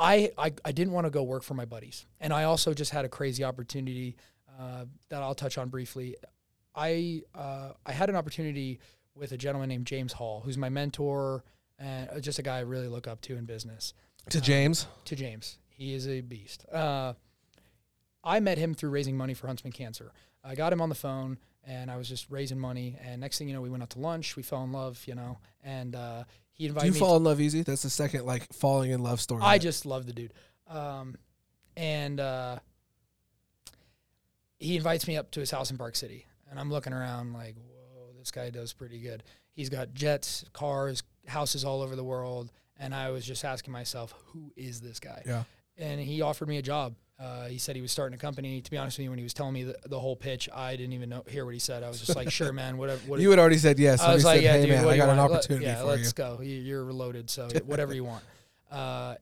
I, 0.00 0.30
I, 0.38 0.52
I 0.64 0.72
didn't 0.72 0.94
want 0.94 1.06
to 1.06 1.10
go 1.10 1.22
work 1.22 1.42
for 1.42 1.54
my 1.54 1.66
buddies. 1.66 2.06
And 2.20 2.32
I 2.32 2.44
also 2.44 2.72
just 2.72 2.90
had 2.90 3.04
a 3.04 3.08
crazy 3.08 3.44
opportunity 3.44 4.16
uh, 4.58 4.86
that 5.10 5.22
I'll 5.22 5.34
touch 5.34 5.58
on 5.58 5.68
briefly. 5.68 6.16
I, 6.74 7.22
uh, 7.34 7.72
I 7.84 7.92
had 7.92 8.08
an 8.08 8.16
opportunity 8.16 8.80
with 9.14 9.32
a 9.32 9.36
gentleman 9.36 9.68
named 9.68 9.86
James 9.86 10.14
Hall, 10.14 10.40
who's 10.42 10.56
my 10.56 10.70
mentor 10.70 11.44
and 11.78 12.08
uh, 12.10 12.20
just 12.20 12.38
a 12.38 12.42
guy 12.42 12.58
I 12.58 12.60
really 12.60 12.88
look 12.88 13.06
up 13.06 13.20
to 13.22 13.36
in 13.36 13.44
business. 13.44 13.94
To 14.30 14.40
James. 14.40 14.86
To 15.06 15.16
James, 15.16 15.58
he 15.68 15.94
is 15.94 16.08
a 16.08 16.20
beast. 16.20 16.64
Uh, 16.70 17.14
I 18.22 18.40
met 18.40 18.58
him 18.58 18.74
through 18.74 18.90
raising 18.90 19.16
money 19.16 19.34
for 19.34 19.46
Huntsman 19.46 19.72
Cancer. 19.72 20.12
I 20.42 20.54
got 20.54 20.72
him 20.72 20.80
on 20.80 20.88
the 20.88 20.94
phone, 20.94 21.38
and 21.70 21.90
I 21.90 21.96
was 21.96 22.08
just 22.08 22.26
raising 22.30 22.58
money. 22.58 22.96
And 23.04 23.20
next 23.20 23.38
thing 23.38 23.46
you 23.48 23.54
know, 23.54 23.60
we 23.60 23.70
went 23.70 23.82
out 23.82 23.90
to 23.90 24.00
lunch. 24.00 24.34
We 24.36 24.42
fell 24.42 24.64
in 24.64 24.72
love, 24.72 25.00
you 25.06 25.14
know, 25.14 25.38
and 25.62 25.94
uh, 25.94 26.24
he 26.50 26.66
Do 26.68 26.74
you 26.84 26.92
me. 26.92 26.98
fall 26.98 27.16
in 27.16 27.24
love 27.24 27.40
easy? 27.40 27.62
That's 27.62 27.82
the 27.82 27.90
second 27.90 28.26
like 28.26 28.52
falling 28.52 28.90
in 28.90 29.00
love 29.02 29.20
story. 29.20 29.42
I 29.44 29.58
just 29.58 29.86
love 29.86 30.06
the 30.06 30.12
dude. 30.12 30.32
Um, 30.68 31.16
and 31.76 32.18
uh, 32.18 32.58
he 34.58 34.76
invites 34.76 35.06
me 35.06 35.16
up 35.16 35.30
to 35.32 35.40
his 35.40 35.50
house 35.50 35.70
in 35.70 35.78
Park 35.78 35.96
City, 35.96 36.26
and 36.50 36.58
I'm 36.58 36.70
looking 36.70 36.92
around 36.92 37.32
like, 37.32 37.54
whoa, 37.56 38.12
this 38.18 38.30
guy 38.30 38.50
does 38.50 38.72
pretty 38.72 39.00
good. 39.00 39.22
He's 39.52 39.68
got 39.68 39.94
jets, 39.94 40.44
cars, 40.52 41.02
houses 41.26 41.64
all 41.64 41.82
over 41.82 41.94
the 41.96 42.04
world, 42.04 42.50
and 42.78 42.94
I 42.94 43.10
was 43.10 43.24
just 43.24 43.44
asking 43.44 43.72
myself, 43.72 44.12
who 44.26 44.52
is 44.56 44.80
this 44.80 44.98
guy? 45.00 45.22
yeah. 45.24 45.44
And 45.78 45.98
he 45.98 46.20
offered 46.20 46.48
me 46.48 46.58
a 46.58 46.62
job. 46.62 46.94
Uh, 47.20 47.48
he 47.48 47.58
said 47.58 47.76
he 47.76 47.82
was 47.82 47.92
starting 47.92 48.14
a 48.14 48.18
company. 48.18 48.62
To 48.62 48.70
be 48.70 48.78
honest 48.78 48.96
with 48.96 49.04
you, 49.04 49.10
when 49.10 49.18
he 49.18 49.22
was 49.22 49.34
telling 49.34 49.52
me 49.52 49.64
the, 49.64 49.76
the 49.86 50.00
whole 50.00 50.16
pitch, 50.16 50.48
I 50.54 50.74
didn't 50.76 50.94
even 50.94 51.10
know, 51.10 51.22
hear 51.28 51.44
what 51.44 51.52
he 51.52 51.60
said. 51.60 51.82
I 51.82 51.88
was 51.88 52.00
just 52.00 52.16
like, 52.16 52.30
sure, 52.30 52.50
man, 52.52 52.78
whatever. 52.78 53.00
What, 53.06 53.20
You 53.20 53.28
had 53.28 53.38
already 53.38 53.58
said 53.58 53.78
yes. 53.78 54.00
I 54.00 54.14
was 54.14 54.24
like, 54.24 54.36
said, 54.36 54.44
yeah, 54.44 54.52
"Hey 54.52 54.60
dude, 54.62 54.70
man, 54.70 54.88
I 54.88 54.96
got 54.96 55.08
an 55.10 55.18
want? 55.18 55.32
Let- 55.32 55.38
opportunity 55.40 55.66
yeah, 55.66 55.82
let's 55.82 56.06
you." 56.08 56.12
go. 56.14 56.38
You- 56.42 56.60
You're 56.60 56.92
loaded, 56.92 57.28
so 57.28 57.48
whatever 57.66 57.92
you 57.94 58.04
want. 58.04 58.24
Uh, 58.70 59.16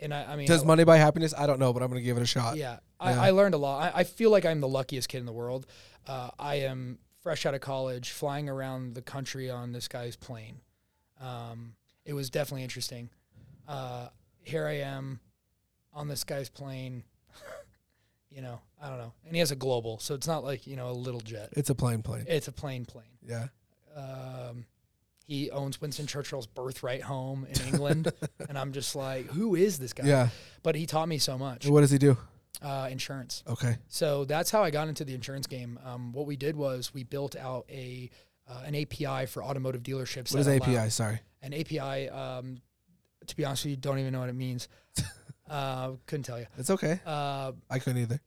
and 0.00 0.12
I, 0.12 0.32
I 0.32 0.36
mean, 0.36 0.46
Does 0.46 0.62
I- 0.62 0.66
money 0.66 0.84
buy 0.84 0.98
happiness? 0.98 1.32
I 1.36 1.46
don't 1.46 1.58
know, 1.58 1.72
but 1.72 1.82
I'm 1.82 1.88
gonna 1.88 2.02
give 2.02 2.18
it 2.18 2.22
a 2.22 2.26
shot. 2.26 2.56
yeah, 2.56 2.72
Yeah. 2.72 2.78
I, 3.00 3.28
I 3.28 3.30
learned 3.30 3.54
a 3.54 3.58
lot. 3.58 3.94
I, 3.94 4.00
I 4.00 4.04
feel 4.04 4.30
like 4.30 4.44
I'm 4.44 4.60
the 4.60 4.68
luckiest 4.68 5.08
kid 5.08 5.18
in 5.18 5.26
the 5.26 5.32
world. 5.32 5.66
Uh, 6.06 6.30
I 6.38 6.56
am 6.56 6.98
fresh 7.22 7.46
out 7.46 7.54
of 7.54 7.60
college, 7.62 8.10
flying 8.10 8.48
around 8.50 8.94
the 8.94 9.02
country 9.02 9.48
on 9.50 9.72
this 9.72 9.88
guy's 9.88 10.16
plane. 10.16 10.60
Um, 11.20 11.74
it 12.04 12.12
was 12.12 12.28
definitely 12.30 12.62
interesting. 12.62 13.08
Uh, 13.66 14.08
here 14.42 14.66
I 14.66 14.80
am 14.80 15.20
on 15.92 16.08
this 16.08 16.24
guy's 16.24 16.48
plane. 16.48 17.04
You 18.30 18.42
know, 18.42 18.60
I 18.82 18.88
don't 18.88 18.98
know, 18.98 19.12
and 19.26 19.34
he 19.34 19.40
has 19.40 19.50
a 19.50 19.56
global, 19.56 19.98
so 19.98 20.14
it's 20.14 20.26
not 20.26 20.44
like 20.44 20.66
you 20.66 20.76
know 20.76 20.90
a 20.90 20.92
little 20.92 21.20
jet. 21.20 21.50
It's 21.52 21.70
a 21.70 21.74
plane 21.74 22.02
plane. 22.02 22.24
It's 22.28 22.48
a 22.48 22.52
plane 22.52 22.84
plane. 22.84 23.04
Yeah. 23.26 23.48
Um, 23.96 24.66
he 25.26 25.50
owns 25.50 25.80
Winston 25.80 26.06
Churchill's 26.06 26.46
birthright 26.46 27.02
home 27.02 27.46
in 27.50 27.60
England, 27.68 28.12
and 28.48 28.58
I'm 28.58 28.72
just 28.72 28.96
like, 28.96 29.26
who 29.26 29.54
is 29.54 29.78
this 29.78 29.92
guy? 29.92 30.06
Yeah. 30.06 30.28
But 30.62 30.74
he 30.74 30.86
taught 30.86 31.08
me 31.08 31.18
so 31.18 31.36
much. 31.36 31.66
What 31.66 31.82
does 31.82 31.90
he 31.90 31.98
do? 31.98 32.16
Uh, 32.62 32.88
insurance. 32.90 33.44
Okay. 33.46 33.76
So 33.88 34.24
that's 34.24 34.50
how 34.50 34.62
I 34.62 34.70
got 34.70 34.88
into 34.88 35.04
the 35.04 35.14
insurance 35.14 35.46
game. 35.46 35.78
Um, 35.84 36.12
what 36.12 36.26
we 36.26 36.36
did 36.36 36.56
was 36.56 36.92
we 36.94 37.04
built 37.04 37.36
out 37.36 37.66
a 37.70 38.10
uh, 38.48 38.62
an 38.64 38.74
API 38.74 39.26
for 39.26 39.44
automotive 39.44 39.82
dealerships. 39.82 40.32
What 40.32 40.40
is 40.40 40.48
API? 40.48 40.90
Sorry. 40.90 41.20
An 41.42 41.52
API, 41.52 42.08
um, 42.08 42.60
to 43.26 43.36
be 43.36 43.44
honest 43.44 43.64
with 43.64 43.70
you, 43.70 43.76
don't 43.76 43.98
even 43.98 44.12
know 44.12 44.20
what 44.20 44.28
it 44.28 44.34
means. 44.34 44.68
uh, 45.48 45.92
couldn't 46.06 46.24
tell 46.24 46.38
you. 46.38 46.46
It's 46.56 46.70
okay. 46.70 47.00
Uh, 47.04 47.52
I 47.70 47.78
couldn't 47.78 48.02
either. 48.02 48.20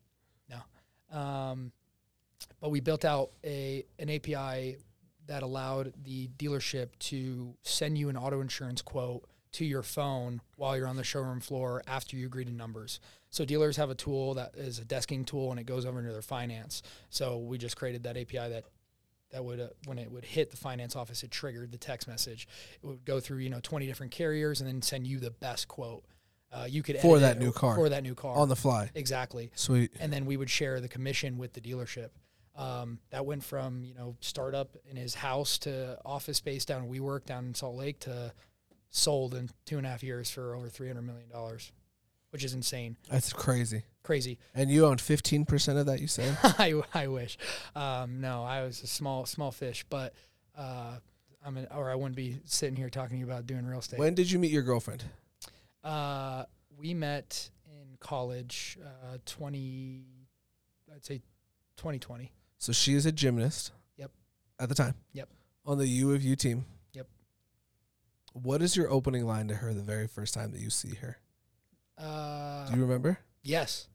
No. 0.50 1.18
Um, 1.18 1.72
but 2.60 2.70
we 2.70 2.80
built 2.80 3.06
out 3.06 3.32
a 3.44 3.86
an 4.00 4.10
API 4.10 4.78
that 5.28 5.44
allowed 5.44 5.94
the 6.04 6.30
dealership 6.38 6.90
to 7.00 7.56
send 7.64 7.98
you 7.98 8.10
an 8.10 8.18
auto 8.18 8.42
insurance 8.42 8.82
quote 8.82 9.24
to 9.54 9.66
your 9.66 9.84
phone 9.84 10.42
while 10.56 10.78
you're 10.78 10.88
on 10.88 10.96
the 10.96 11.04
showroom 11.04 11.40
floor 11.40 11.84
after 11.88 12.16
you 12.16 12.26
agree 12.26 12.46
to 12.46 12.52
numbers. 12.52 13.00
So 13.30 13.46
dealers 13.46 13.78
have 13.78 13.90
a 13.90 13.96
tool 13.96 14.34
that 14.36 14.56
is 14.56 14.80
a 14.80 14.86
desking 14.86 15.26
tool 15.26 15.52
and 15.52 15.60
it 15.60 15.66
goes 15.66 15.86
over 15.86 16.00
into 16.00 16.12
their 16.12 16.22
finance. 16.22 16.84
So 17.10 17.38
we 17.38 17.58
just 17.58 17.78
created 17.78 18.04
that 18.04 18.18
API 18.18 18.50
that 18.50 18.66
that 19.32 19.44
would 19.44 19.60
uh, 19.60 19.68
when 19.86 19.98
it 19.98 20.12
would 20.12 20.26
hit 20.26 20.52
the 20.52 20.58
finance 20.58 20.96
office 20.96 21.24
it 21.24 21.32
triggered 21.32 21.72
the 21.72 21.78
text 21.78 22.08
message. 22.08 22.48
It 22.82 22.86
would 22.86 23.06
go 23.06 23.20
through, 23.20 23.38
you 23.38 23.50
know, 23.50 23.62
20 23.62 23.86
different 23.88 24.12
carriers 24.12 24.62
and 24.62 24.70
then 24.70 24.82
send 24.82 25.08
you 25.08 25.20
the 25.20 25.32
best 25.32 25.68
quote. 25.68 26.04
Uh, 26.52 26.66
you 26.70 26.84
could 26.84 26.98
For 27.00 27.20
that 27.20 27.40
new 27.40 27.52
car. 27.52 27.76
For 27.76 27.88
that 27.90 28.04
new 28.04 28.14
car. 28.16 28.36
On 28.36 28.50
the 28.50 28.56
fly. 28.56 28.90
exactly 28.94 29.52
Sweet. 29.56 29.92
and 30.00 30.12
then 30.12 30.26
we 30.26 30.36
would 30.38 30.50
share 30.50 30.82
the 30.82 30.90
commission 30.90 31.38
with 31.38 31.54
the 31.54 31.62
dealership. 31.62 32.10
Um, 32.58 33.00
that 33.12 33.26
went 33.26 33.44
from 33.46 33.84
you 33.86 33.94
know 33.94 34.18
startup 34.20 34.76
in 34.90 34.98
his 34.98 35.16
house 35.16 35.58
to 35.60 35.98
office 36.06 36.38
space 36.38 36.66
down 36.66 36.90
WeWork 36.90 37.26
down 37.26 37.46
in 37.46 37.56
Salt 37.56 37.76
Lake 37.78 38.00
to 38.02 38.34
sold 38.90 39.34
in 39.34 39.50
two 39.66 39.78
and 39.78 39.88
a 39.88 39.90
half 39.90 40.04
years 40.04 40.30
for 40.30 40.54
over 40.54 40.68
three 40.68 40.88
hundred 40.88 41.04
million 41.04 41.30
dollars, 41.30 41.72
which 42.32 42.44
is 42.44 42.54
insane, 42.54 42.98
That's 43.10 43.32
crazy. 43.32 43.84
crazy. 44.04 44.38
And 44.54 44.70
you 44.70 44.86
own 44.86 44.98
15% 44.98 45.80
of 45.80 45.86
that, 45.86 46.02
you 46.02 46.08
said? 46.08 46.38
I, 46.44 46.82
I 46.94 47.08
wish. 47.08 47.38
Um, 47.74 48.20
no, 48.20 48.44
I 48.44 48.64
was 48.64 48.84
a 48.84 48.88
small 48.88 49.26
small 49.26 49.52
fish, 49.52 49.86
but 49.90 50.14
uh, 50.58 50.96
I'm 51.46 51.56
an, 51.56 51.68
or 51.74 51.90
I 51.90 51.96
wouldn't 51.96 52.18
be 52.18 52.40
sitting 52.44 52.76
here 52.76 52.90
talking 52.90 53.16
to 53.16 53.20
you 53.20 53.26
about 53.26 53.48
doing 53.48 53.66
real 53.66 53.80
estate. 53.80 53.98
when 54.00 54.14
did 54.14 54.30
you 54.30 54.40
meet 54.40 54.52
your 54.52 54.64
girlfriend? 54.64 55.06
Uh, 55.84 56.44
we 56.78 56.94
met 56.94 57.50
in 57.66 57.98
college, 58.00 58.78
uh, 58.84 59.18
twenty, 59.26 60.04
I'd 60.94 61.06
say, 61.06 61.22
twenty 61.78 62.00
twenty. 62.00 62.32
So 62.58 62.72
she 62.72 62.94
is 62.94 63.06
a 63.06 63.12
gymnast. 63.12 63.72
Yep. 63.98 64.12
At 64.60 64.70
the 64.70 64.76
time. 64.76 64.96
Yep. 65.14 65.30
On 65.66 65.78
the 65.78 65.88
U 65.88 66.14
of 66.14 66.22
U 66.24 66.36
team. 66.36 66.66
Yep. 66.94 67.08
What 68.34 68.62
is 68.62 68.76
your 68.78 68.90
opening 68.90 69.26
line 69.26 69.48
to 69.48 69.56
her 69.56 69.74
the 69.74 69.82
very 69.82 70.08
first 70.08 70.34
time 70.34 70.52
that 70.52 70.62
you 70.62 70.70
see 70.70 70.96
her? 71.02 71.18
Uh, 71.98 72.68
Do 72.70 72.76
you 72.76 72.82
remember? 72.82 73.20
yes. 73.44 73.88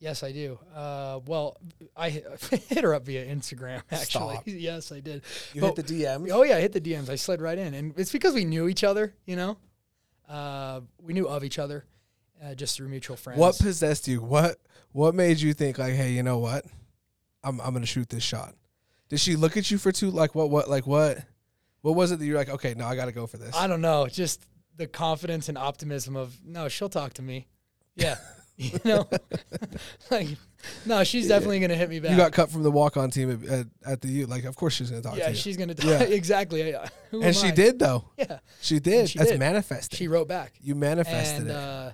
Yes, 0.00 0.22
I 0.22 0.32
do. 0.32 0.58
Uh, 0.74 1.20
well, 1.24 1.56
I 1.96 2.10
hit 2.68 2.82
her 2.82 2.92
up 2.94 3.06
via 3.06 3.24
Instagram. 3.24 3.80
Actually, 3.90 4.34
Stop. 4.34 4.42
yes, 4.46 4.92
I 4.92 5.00
did. 5.00 5.22
You 5.54 5.62
But- 5.62 5.76
hit 5.78 5.86
the 5.86 6.02
DMs. 6.02 6.28
Oh 6.30 6.42
yeah, 6.42 6.56
I 6.56 6.60
hit 6.60 6.72
the 6.72 6.80
DMs. 6.80 7.08
I 7.08 7.14
slid 7.14 7.40
right 7.40 7.56
in, 7.56 7.72
and 7.72 7.94
it's 7.98 8.12
because 8.12 8.34
we 8.34 8.44
knew 8.44 8.68
each 8.68 8.84
other. 8.84 9.14
You 9.24 9.36
know, 9.36 9.56
uh, 10.28 10.80
we 11.02 11.12
knew 11.12 11.28
of 11.28 11.44
each 11.44 11.58
other 11.58 11.84
uh, 12.42 12.54
just 12.54 12.76
through 12.76 12.88
mutual 12.88 13.16
friends. 13.16 13.38
What 13.38 13.58
possessed 13.58 14.08
you? 14.08 14.20
What 14.20 14.56
what 14.92 15.14
made 15.14 15.40
you 15.40 15.54
think 15.54 15.78
like, 15.78 15.94
hey, 15.94 16.12
you 16.12 16.22
know 16.22 16.38
what? 16.38 16.64
I'm 17.42 17.60
I'm 17.60 17.72
gonna 17.72 17.86
shoot 17.86 18.08
this 18.08 18.22
shot. 18.22 18.54
Did 19.08 19.20
she 19.20 19.36
look 19.36 19.56
at 19.56 19.70
you 19.70 19.78
for 19.78 19.92
two 19.92 20.10
like 20.10 20.34
what 20.34 20.50
what 20.50 20.68
like 20.68 20.86
what 20.86 21.18
what 21.82 21.94
was 21.94 22.12
it 22.12 22.18
that 22.18 22.26
you're 22.26 22.38
like, 22.38 22.48
okay, 22.48 22.74
no, 22.74 22.86
I 22.86 22.96
gotta 22.96 23.12
go 23.12 23.26
for 23.26 23.36
this? 23.36 23.54
I 23.54 23.66
don't 23.66 23.80
know, 23.80 24.06
just 24.06 24.44
the 24.76 24.86
confidence 24.86 25.48
and 25.48 25.58
optimism 25.58 26.16
of 26.16 26.36
no, 26.44 26.68
she'll 26.68 26.88
talk 26.88 27.14
to 27.14 27.22
me. 27.22 27.46
Yeah, 27.94 28.16
you 28.56 28.78
know, 28.84 29.08
like 30.10 30.28
no, 30.86 31.02
she's 31.04 31.26
definitely 31.28 31.58
gonna 31.60 31.74
hit 31.74 31.90
me 31.90 31.98
back. 32.00 32.12
you 32.12 32.16
got 32.16 32.32
cut 32.32 32.50
from 32.50 32.62
the 32.62 32.70
walk 32.70 32.96
on 32.96 33.10
team 33.10 33.30
at, 33.30 33.48
at, 33.50 33.66
at 33.84 34.00
the 34.00 34.08
U. 34.08 34.26
Like 34.26 34.44
of 34.44 34.54
course 34.56 34.74
she's 34.74 34.90
gonna 34.90 35.02
talk 35.02 35.16
yeah, 35.16 35.24
to 35.26 35.30
you. 35.30 35.36
she's 35.36 35.56
gonna 35.56 35.74
Yeah. 35.82 36.02
exactly. 36.02 36.74
I- 36.76 36.88
Who 37.10 37.22
and 37.22 37.34
she 37.34 37.48
I? 37.48 37.50
did 37.50 37.78
though. 37.78 38.04
Yeah, 38.16 38.38
She 38.60 38.78
did. 38.78 39.08
she 39.10 39.18
That's 39.18 39.32
did. 39.32 39.40
manifesting. 39.40 39.96
she 39.96 40.06
wrote 40.08 40.28
back, 40.28 40.52
you 40.60 40.74
manifested 40.74 41.42
and 41.42 41.50
it. 41.50 41.56
uh, 41.56 41.90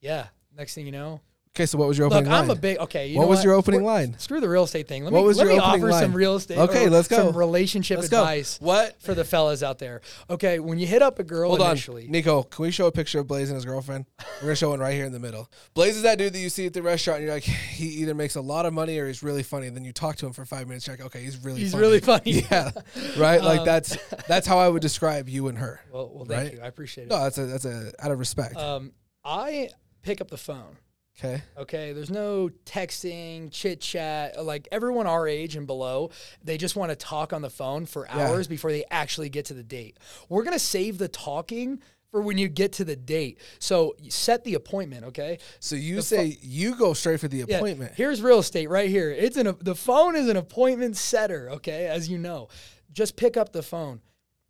yeah. 0.00 0.26
Next 0.54 0.74
thing 0.74 0.84
you 0.86 0.92
know, 0.92 1.20
okay, 1.54 1.66
so 1.66 1.78
what 1.78 1.88
was 1.88 1.98
your 1.98 2.06
opening 2.06 2.24
look, 2.24 2.32
opening 2.32 2.50
I'm 2.50 2.56
a 2.56 2.60
big 2.60 2.78
okay. 2.78 3.08
You 3.08 3.18
what 3.18 3.28
was 3.28 3.44
your 3.44 3.54
opening 3.54 3.82
We're- 3.82 3.94
line? 4.06 4.18
Screw 4.18 4.40
the 4.40 4.48
real 4.48 4.64
estate 4.64 4.88
thing. 4.88 5.04
Let 5.04 5.12
What 5.12 5.20
me 5.20 5.26
was 5.26 5.36
let 5.38 5.44
your 5.44 5.52
me 5.54 5.60
opening 5.60 5.84
offer 5.84 5.92
some 5.92 6.10
line? 6.10 6.12
real 6.12 6.34
estate. 6.36 6.58
Okay, 6.58 6.88
let's 6.88 7.08
go. 7.08 7.16
Some 7.16 7.36
relationship 7.36 7.98
Let's 7.98 8.08
go. 8.08 8.20
advice 8.20 8.58
What? 8.60 9.00
for 9.02 9.14
the 9.14 9.24
fellas 9.24 9.62
out 9.62 9.78
there. 9.78 10.00
Okay, 10.30 10.58
when 10.58 10.78
you 10.78 10.86
hit 10.86 11.02
up 11.02 11.18
a 11.18 11.24
girl 11.24 11.50
Hold 11.56 11.60
on, 11.60 11.76
Nico. 12.08 12.42
Can 12.44 12.62
we 12.64 12.70
show 12.70 12.86
a 12.86 12.92
picture 12.92 13.18
of 13.20 13.26
Blaze 13.26 13.48
and 13.50 13.54
his 13.56 13.64
girlfriend? 13.64 14.06
We're 14.40 14.46
gonna 14.48 14.56
show 14.56 14.70
one 14.70 14.80
right 14.80 14.94
here 14.94 15.04
in 15.04 15.12
the 15.12 15.20
middle. 15.20 15.50
Blaze 15.74 15.96
is 15.96 16.02
that 16.02 16.18
dude 16.18 16.32
that 16.32 16.38
you 16.38 16.48
see 16.48 16.66
at 16.66 16.72
the 16.72 16.82
restaurant, 16.82 17.18
and 17.18 17.26
you're 17.26 17.34
like, 17.34 17.42
he 17.44 17.86
either 17.86 18.14
makes 18.14 18.34
a 18.36 18.40
lot 18.40 18.66
of 18.66 18.72
money 18.72 18.98
or 18.98 19.06
he's 19.06 19.22
really 19.22 19.42
funny. 19.42 19.66
And 19.66 19.76
then 19.76 19.84
you 19.84 19.92
talk 19.92 20.16
to 20.16 20.26
him 20.26 20.32
for 20.32 20.44
five 20.44 20.68
minutes, 20.68 20.86
you're 20.86 20.96
like, 20.96 21.06
okay, 21.06 21.22
he's 21.22 21.36
really 21.44 21.60
he's 21.60 21.72
funny. 21.72 21.82
really 21.82 22.00
funny. 22.00 22.22
yeah, 22.50 22.70
right. 23.18 23.42
Like 23.42 23.60
Um, 23.60 23.66
that's 23.66 23.96
that's 24.28 24.46
how 24.46 24.58
I 24.58 24.68
would 24.68 24.82
describe 24.82 25.28
you 25.28 25.48
and 25.48 25.58
her. 25.58 25.80
Well, 25.92 26.10
well, 26.14 26.24
thank 26.24 26.42
Right? 26.50 26.52
you. 26.54 26.60
I 26.62 26.66
appreciate 26.66 27.04
it. 27.04 27.10
No, 27.10 27.22
that's 27.22 27.38
a 27.38 27.46
that's 27.46 27.64
a 27.64 27.92
out 27.98 28.10
of 28.10 28.18
respect. 28.18 28.56
Um, 28.56 28.92
I 29.24 29.68
pick 30.02 30.20
up 30.20 30.28
the 30.30 30.36
phone. 30.38 30.76
Okay, 31.18 31.42
Okay, 31.58 31.92
there's 31.92 32.10
no 32.10 32.50
texting, 32.64 33.50
chit 33.50 33.80
chat. 33.80 34.42
Like 34.44 34.68
everyone 34.72 35.06
our 35.06 35.26
age 35.28 35.56
and 35.56 35.66
below, 35.66 36.10
they 36.42 36.56
just 36.58 36.76
want 36.76 36.90
to 36.90 36.96
talk 36.96 37.32
on 37.32 37.42
the 37.42 37.50
phone 37.50 37.86
for 37.86 38.06
Yeah. 38.06 38.28
hours 38.28 38.48
before 38.48 38.70
they 38.72 38.84
actually 38.90 39.28
get 39.28 39.46
to 39.46 39.54
the 39.54 39.62
date. 39.62 39.98
We're 40.28 40.42
gonna 40.44 40.58
save 40.58 40.98
the 40.98 41.08
talking 41.08 41.80
for 42.10 42.20
when 42.20 42.36
you 42.36 42.46
get 42.48 42.72
to 42.74 42.84
the 42.84 42.94
date. 42.96 43.38
So 43.58 43.94
set 44.10 44.44
the 44.44 44.54
appointment. 44.54 45.04
Okay. 45.06 45.38
so 45.60 45.76
you 45.76 46.02
say 46.02 46.36
you 46.42 46.76
go 46.76 46.92
straight 46.92 47.20
for 47.20 47.28
the 47.28 47.44
Yeah, 47.48 47.56
appointment. 47.56 47.92
Here's 47.96 48.20
real 48.20 48.38
estate 48.40 48.68
right 48.68 48.88
here. 48.90 49.10
It's 49.10 49.36
an 49.36 49.56
the 49.60 49.74
phone 49.74 50.14
is 50.16 50.28
an 50.28 50.36
appointment 50.36 50.96
setter. 50.96 51.50
Okay, 51.52 51.86
as 51.86 52.08
you 52.08 52.18
know, 52.18 52.48
just 52.92 53.16
pick 53.16 53.36
up 53.36 53.52
the 53.52 53.62
phone. 53.62 54.00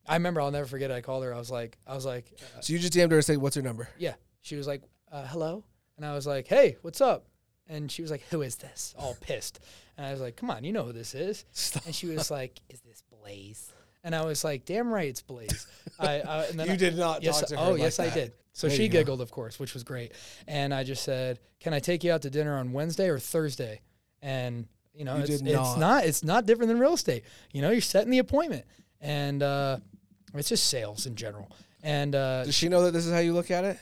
I 0.07 0.15
remember 0.17 0.41
I'll 0.41 0.51
never 0.51 0.67
forget. 0.67 0.91
I 0.91 1.01
called 1.01 1.23
her. 1.23 1.33
I 1.33 1.39
was 1.39 1.51
like, 1.53 1.79
I 1.87 1.95
was 1.95 2.05
like, 2.05 2.33
uh, 2.57 2.61
So 2.61 2.73
you 2.73 2.81
just 2.81 2.93
DM'd 2.93 3.13
her 3.13 3.19
and 3.19 3.25
say, 3.25 3.37
"What's 3.37 3.55
her 3.55 3.63
number?" 3.63 3.89
yeah. 3.99 4.15
She 4.41 4.57
was 4.57 4.67
like, 4.67 4.83
uh, 5.13 5.25
hello, 5.29 5.63
and 6.03 6.11
I 6.11 6.15
was 6.15 6.27
like, 6.27 6.49
hey, 6.49 6.77
what's 6.83 7.01
up? 7.01 7.27
And 7.69 7.91
she 7.91 8.03
was 8.03 8.11
like, 8.11 8.23
who 8.31 8.43
is 8.43 8.57
this? 8.57 8.93
All 8.99 9.17
pissed. 9.21 9.61
And 9.97 10.05
I 10.05 10.11
was 10.11 10.21
like, 10.21 10.35
come 10.37 10.51
on, 10.51 10.65
you 10.65 10.73
know 10.73 10.83
who 10.85 10.93
this 10.93 11.15
is. 11.15 11.45
And 11.87 11.95
she 11.95 12.07
was 12.09 12.29
like, 12.31 12.59
is 12.69 12.81
this 12.81 13.03
Blaze? 13.21 13.73
And 14.03 14.15
I 14.17 14.25
was 14.25 14.43
like, 14.43 14.65
damn 14.65 14.93
right, 14.93 15.09
it's 15.09 15.23
Blaze. 15.23 15.67
I, 16.01 16.21
I 16.21 16.45
and 16.47 16.59
then 16.59 16.67
You 16.67 16.73
I- 16.73 16.77
did 16.77 16.97
not 16.97 17.23
Yes, 17.23 17.39
talk 17.41 17.49
to 17.51 17.57
her 17.57 17.63
oh 17.67 17.71
like 17.73 17.81
yes, 17.83 18.01
I 18.01 18.11
did. 18.11 18.33
So 18.53 18.67
There 18.67 18.77
she 18.77 18.83
you 18.85 18.89
go. 18.89 18.99
giggled, 18.99 19.21
of 19.21 19.31
course, 19.31 19.61
which 19.61 19.75
was 19.75 19.85
great. 19.85 20.13
And 20.49 20.75
I 20.75 20.83
just 20.83 21.05
said, 21.05 21.39
"Can 21.61 21.73
I 21.73 21.79
take 21.79 22.03
you 22.05 22.13
out 22.13 22.23
to 22.23 22.31
dinner 22.31 22.57
on 22.59 22.73
Wednesday 22.73 23.09
or 23.09 23.19
Thursday?" 23.19 23.81
And 24.21 24.67
you 24.93 25.05
know, 25.07 25.15
You 25.17 25.21
it's, 25.23 25.39
did 25.41 25.47
it's 25.47 25.55
not. 25.55 25.79
not 25.79 26.05
it's 26.05 26.23
not 26.25 26.45
different 26.47 26.69
than 26.69 26.79
real 26.79 26.93
estate. 26.95 27.25
You 27.53 27.63
know, 27.63 27.71
you're 27.71 27.81
setting 27.81 28.11
the 28.11 28.19
appointment, 28.19 28.65
and 29.01 29.43
uh, 29.43 29.79
it's 30.35 30.49
just 30.51 30.67
sales 30.67 31.07
in 31.07 31.15
general. 31.17 31.51
And 31.83 32.15
uh, 32.15 32.45
Does 32.45 32.55
she 32.55 32.69
know 32.69 32.83
that 32.85 32.91
this 32.91 33.07
is 33.07 33.13
how 33.13 33.21
you 33.21 33.33
look 33.33 33.51
at 33.51 33.65
it? 33.65 33.79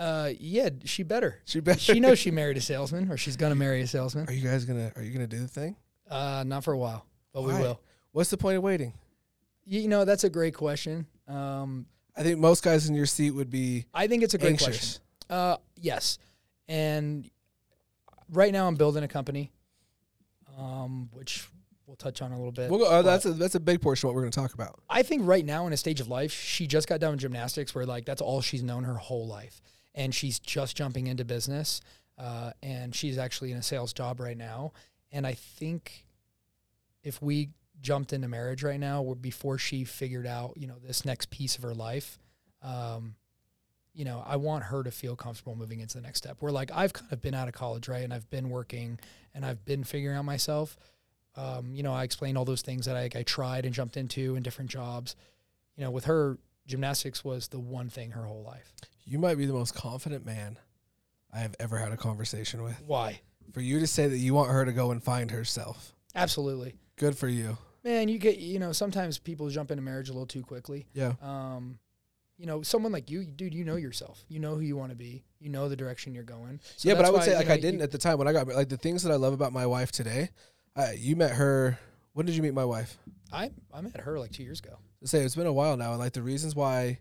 Uh, 0.00 0.32
yeah, 0.40 0.70
she 0.84 1.02
better. 1.02 1.38
She 1.44 1.60
better. 1.60 1.78
She 1.78 2.00
knows 2.00 2.18
she 2.18 2.30
married 2.30 2.56
a 2.56 2.60
salesman, 2.60 3.10
or 3.10 3.16
she's 3.16 3.36
gonna 3.36 3.54
marry 3.54 3.82
a 3.82 3.86
salesman. 3.86 4.26
Are 4.28 4.32
you 4.32 4.42
guys 4.42 4.64
gonna 4.64 4.90
Are 4.96 5.02
you 5.02 5.12
gonna 5.12 5.26
do 5.26 5.38
the 5.38 5.46
thing? 5.48 5.76
Uh, 6.10 6.42
not 6.46 6.64
for 6.64 6.72
a 6.72 6.78
while, 6.78 7.06
but 7.32 7.42
we 7.42 7.52
will. 7.52 7.80
What's 8.12 8.30
the 8.30 8.36
point 8.38 8.56
of 8.56 8.62
waiting? 8.62 8.94
You 9.64 9.86
know, 9.88 10.04
that's 10.04 10.24
a 10.24 10.30
great 10.30 10.54
question. 10.54 11.06
Um, 11.28 11.86
I 12.16 12.22
think 12.22 12.38
most 12.38 12.64
guys 12.64 12.88
in 12.88 12.94
your 12.94 13.06
seat 13.06 13.30
would 13.32 13.50
be 13.50 13.84
I 13.94 14.06
think 14.06 14.22
it's 14.22 14.34
a 14.34 14.38
great 14.38 14.50
anxious. 14.50 14.66
question. 14.66 15.02
Uh, 15.28 15.56
yes, 15.76 16.18
and 16.66 17.30
right 18.32 18.52
now 18.52 18.66
I'm 18.66 18.74
building 18.76 19.04
a 19.04 19.08
company, 19.08 19.52
um, 20.58 21.10
which 21.12 21.46
we'll 21.86 21.96
touch 21.96 22.22
on 22.22 22.32
a 22.32 22.36
little 22.36 22.52
bit. 22.52 22.70
We'll 22.70 22.80
go, 22.80 22.86
uh, 22.86 23.02
that's 23.02 23.26
a 23.26 23.32
that's 23.32 23.54
a 23.54 23.60
big 23.60 23.80
portion 23.82 24.06
of 24.06 24.10
what 24.10 24.16
we're 24.16 24.22
going 24.22 24.32
to 24.32 24.40
talk 24.40 24.54
about. 24.54 24.80
I 24.88 25.02
think 25.02 25.22
right 25.26 25.44
now 25.44 25.66
in 25.66 25.72
a 25.72 25.76
stage 25.76 26.00
of 26.00 26.08
life, 26.08 26.32
she 26.32 26.66
just 26.66 26.88
got 26.88 27.00
done 27.00 27.12
with 27.12 27.20
gymnastics, 27.20 27.74
where 27.74 27.84
like 27.86 28.06
that's 28.06 28.22
all 28.22 28.40
she's 28.40 28.62
known 28.62 28.84
her 28.84 28.94
whole 28.94 29.26
life, 29.26 29.60
and 29.94 30.14
she's 30.14 30.38
just 30.38 30.76
jumping 30.76 31.06
into 31.06 31.24
business, 31.24 31.80
uh, 32.18 32.52
and 32.62 32.94
she's 32.94 33.18
actually 33.18 33.52
in 33.52 33.58
a 33.58 33.62
sales 33.62 33.92
job 33.92 34.20
right 34.20 34.36
now. 34.36 34.72
And 35.12 35.26
I 35.26 35.34
think 35.34 36.06
if 37.02 37.20
we 37.20 37.50
jumped 37.80 38.12
into 38.12 38.28
marriage 38.28 38.62
right 38.62 38.78
now, 38.78 39.02
or 39.02 39.14
before 39.14 39.58
she 39.58 39.84
figured 39.84 40.26
out, 40.26 40.54
you 40.56 40.66
know, 40.66 40.76
this 40.86 41.04
next 41.04 41.30
piece 41.30 41.56
of 41.56 41.62
her 41.62 41.74
life, 41.74 42.18
um, 42.62 43.14
you 43.92 44.04
know, 44.04 44.22
I 44.24 44.36
want 44.36 44.64
her 44.64 44.82
to 44.82 44.90
feel 44.90 45.16
comfortable 45.16 45.56
moving 45.56 45.80
into 45.80 45.96
the 45.96 46.02
next 46.02 46.18
step. 46.18 46.36
Where 46.40 46.52
like 46.52 46.70
I've 46.72 46.92
kind 46.92 47.12
of 47.12 47.20
been 47.20 47.34
out 47.34 47.48
of 47.48 47.54
college, 47.54 47.88
right, 47.88 48.04
and 48.04 48.14
I've 48.14 48.30
been 48.30 48.50
working, 48.50 48.98
and 49.34 49.44
I've 49.44 49.64
been 49.64 49.84
figuring 49.84 50.16
out 50.16 50.24
myself. 50.24 50.76
Um, 51.36 51.74
you 51.74 51.82
know, 51.82 51.92
I 51.92 52.04
explained 52.04 52.36
all 52.38 52.44
those 52.44 52.62
things 52.62 52.86
that 52.86 52.96
I, 52.96 53.08
I 53.14 53.22
tried 53.22 53.64
and 53.64 53.74
jumped 53.74 53.96
into 53.96 54.36
in 54.36 54.42
different 54.42 54.70
jobs. 54.70 55.16
You 55.76 55.84
know, 55.84 55.90
with 55.90 56.04
her, 56.04 56.38
gymnastics 56.66 57.24
was 57.24 57.48
the 57.48 57.58
one 57.58 57.88
thing 57.88 58.12
her 58.12 58.24
whole 58.24 58.42
life. 58.42 58.72
You 59.10 59.18
might 59.18 59.36
be 59.36 59.44
the 59.44 59.52
most 59.52 59.74
confident 59.74 60.24
man 60.24 60.56
I 61.32 61.40
have 61.40 61.56
ever 61.58 61.76
had 61.78 61.90
a 61.90 61.96
conversation 61.96 62.62
with. 62.62 62.80
Why? 62.86 63.20
For 63.52 63.60
you 63.60 63.80
to 63.80 63.86
say 63.88 64.06
that 64.06 64.16
you 64.16 64.34
want 64.34 64.50
her 64.50 64.64
to 64.64 64.72
go 64.72 64.92
and 64.92 65.02
find 65.02 65.32
herself, 65.32 65.94
Absolutely, 66.14 66.74
good 66.96 67.18
for 67.18 67.26
you. 67.28 67.58
man. 67.82 68.08
You 68.08 68.18
get, 68.18 68.38
you 68.38 68.60
know, 68.60 68.70
sometimes 68.72 69.18
people 69.18 69.48
jump 69.50 69.72
into 69.72 69.82
marriage 69.82 70.08
a 70.08 70.12
little 70.12 70.26
too 70.26 70.42
quickly. 70.42 70.86
Yeah. 70.94 71.14
Um, 71.20 71.78
you 72.38 72.46
know, 72.46 72.62
someone 72.62 72.92
like 72.92 73.10
you, 73.10 73.24
dude, 73.24 73.52
you 73.52 73.64
know 73.64 73.74
yourself. 73.76 74.24
You 74.28 74.38
know 74.38 74.54
who 74.54 74.60
you 74.60 74.76
want 74.76 74.90
to 74.90 74.96
be. 74.96 75.24
You 75.40 75.48
know 75.50 75.68
the 75.68 75.76
direction 75.76 76.14
you're 76.14 76.22
going. 76.22 76.60
So 76.76 76.88
yeah, 76.88 76.94
but 76.94 77.04
I 77.04 77.10
would 77.10 77.18
why, 77.18 77.24
say 77.26 77.36
like 77.36 77.48
know, 77.48 77.54
I 77.54 77.56
didn't 77.60 77.78
you- 77.80 77.84
at 77.84 77.90
the 77.90 77.98
time 77.98 78.16
when 78.18 78.28
I 78.28 78.32
got 78.32 78.46
like 78.46 78.68
the 78.68 78.76
things 78.76 79.02
that 79.02 79.10
I 79.12 79.16
love 79.16 79.32
about 79.32 79.52
my 79.52 79.66
wife 79.66 79.90
today. 79.90 80.30
Uh, 80.76 80.88
you 80.96 81.16
met 81.16 81.32
her. 81.32 81.78
When 82.12 82.26
did 82.26 82.36
you 82.36 82.42
meet 82.42 82.54
my 82.54 82.64
wife? 82.64 82.96
I 83.32 83.50
I 83.74 83.80
met 83.80 83.98
her 84.00 84.18
like 84.20 84.30
two 84.30 84.44
years 84.44 84.60
ago. 84.60 84.78
To 85.02 85.08
say 85.08 85.22
it's 85.22 85.34
been 85.36 85.46
a 85.48 85.52
while 85.52 85.76
now, 85.76 85.90
and 85.90 85.98
like 85.98 86.12
the 86.12 86.22
reasons 86.22 86.54
why 86.54 87.00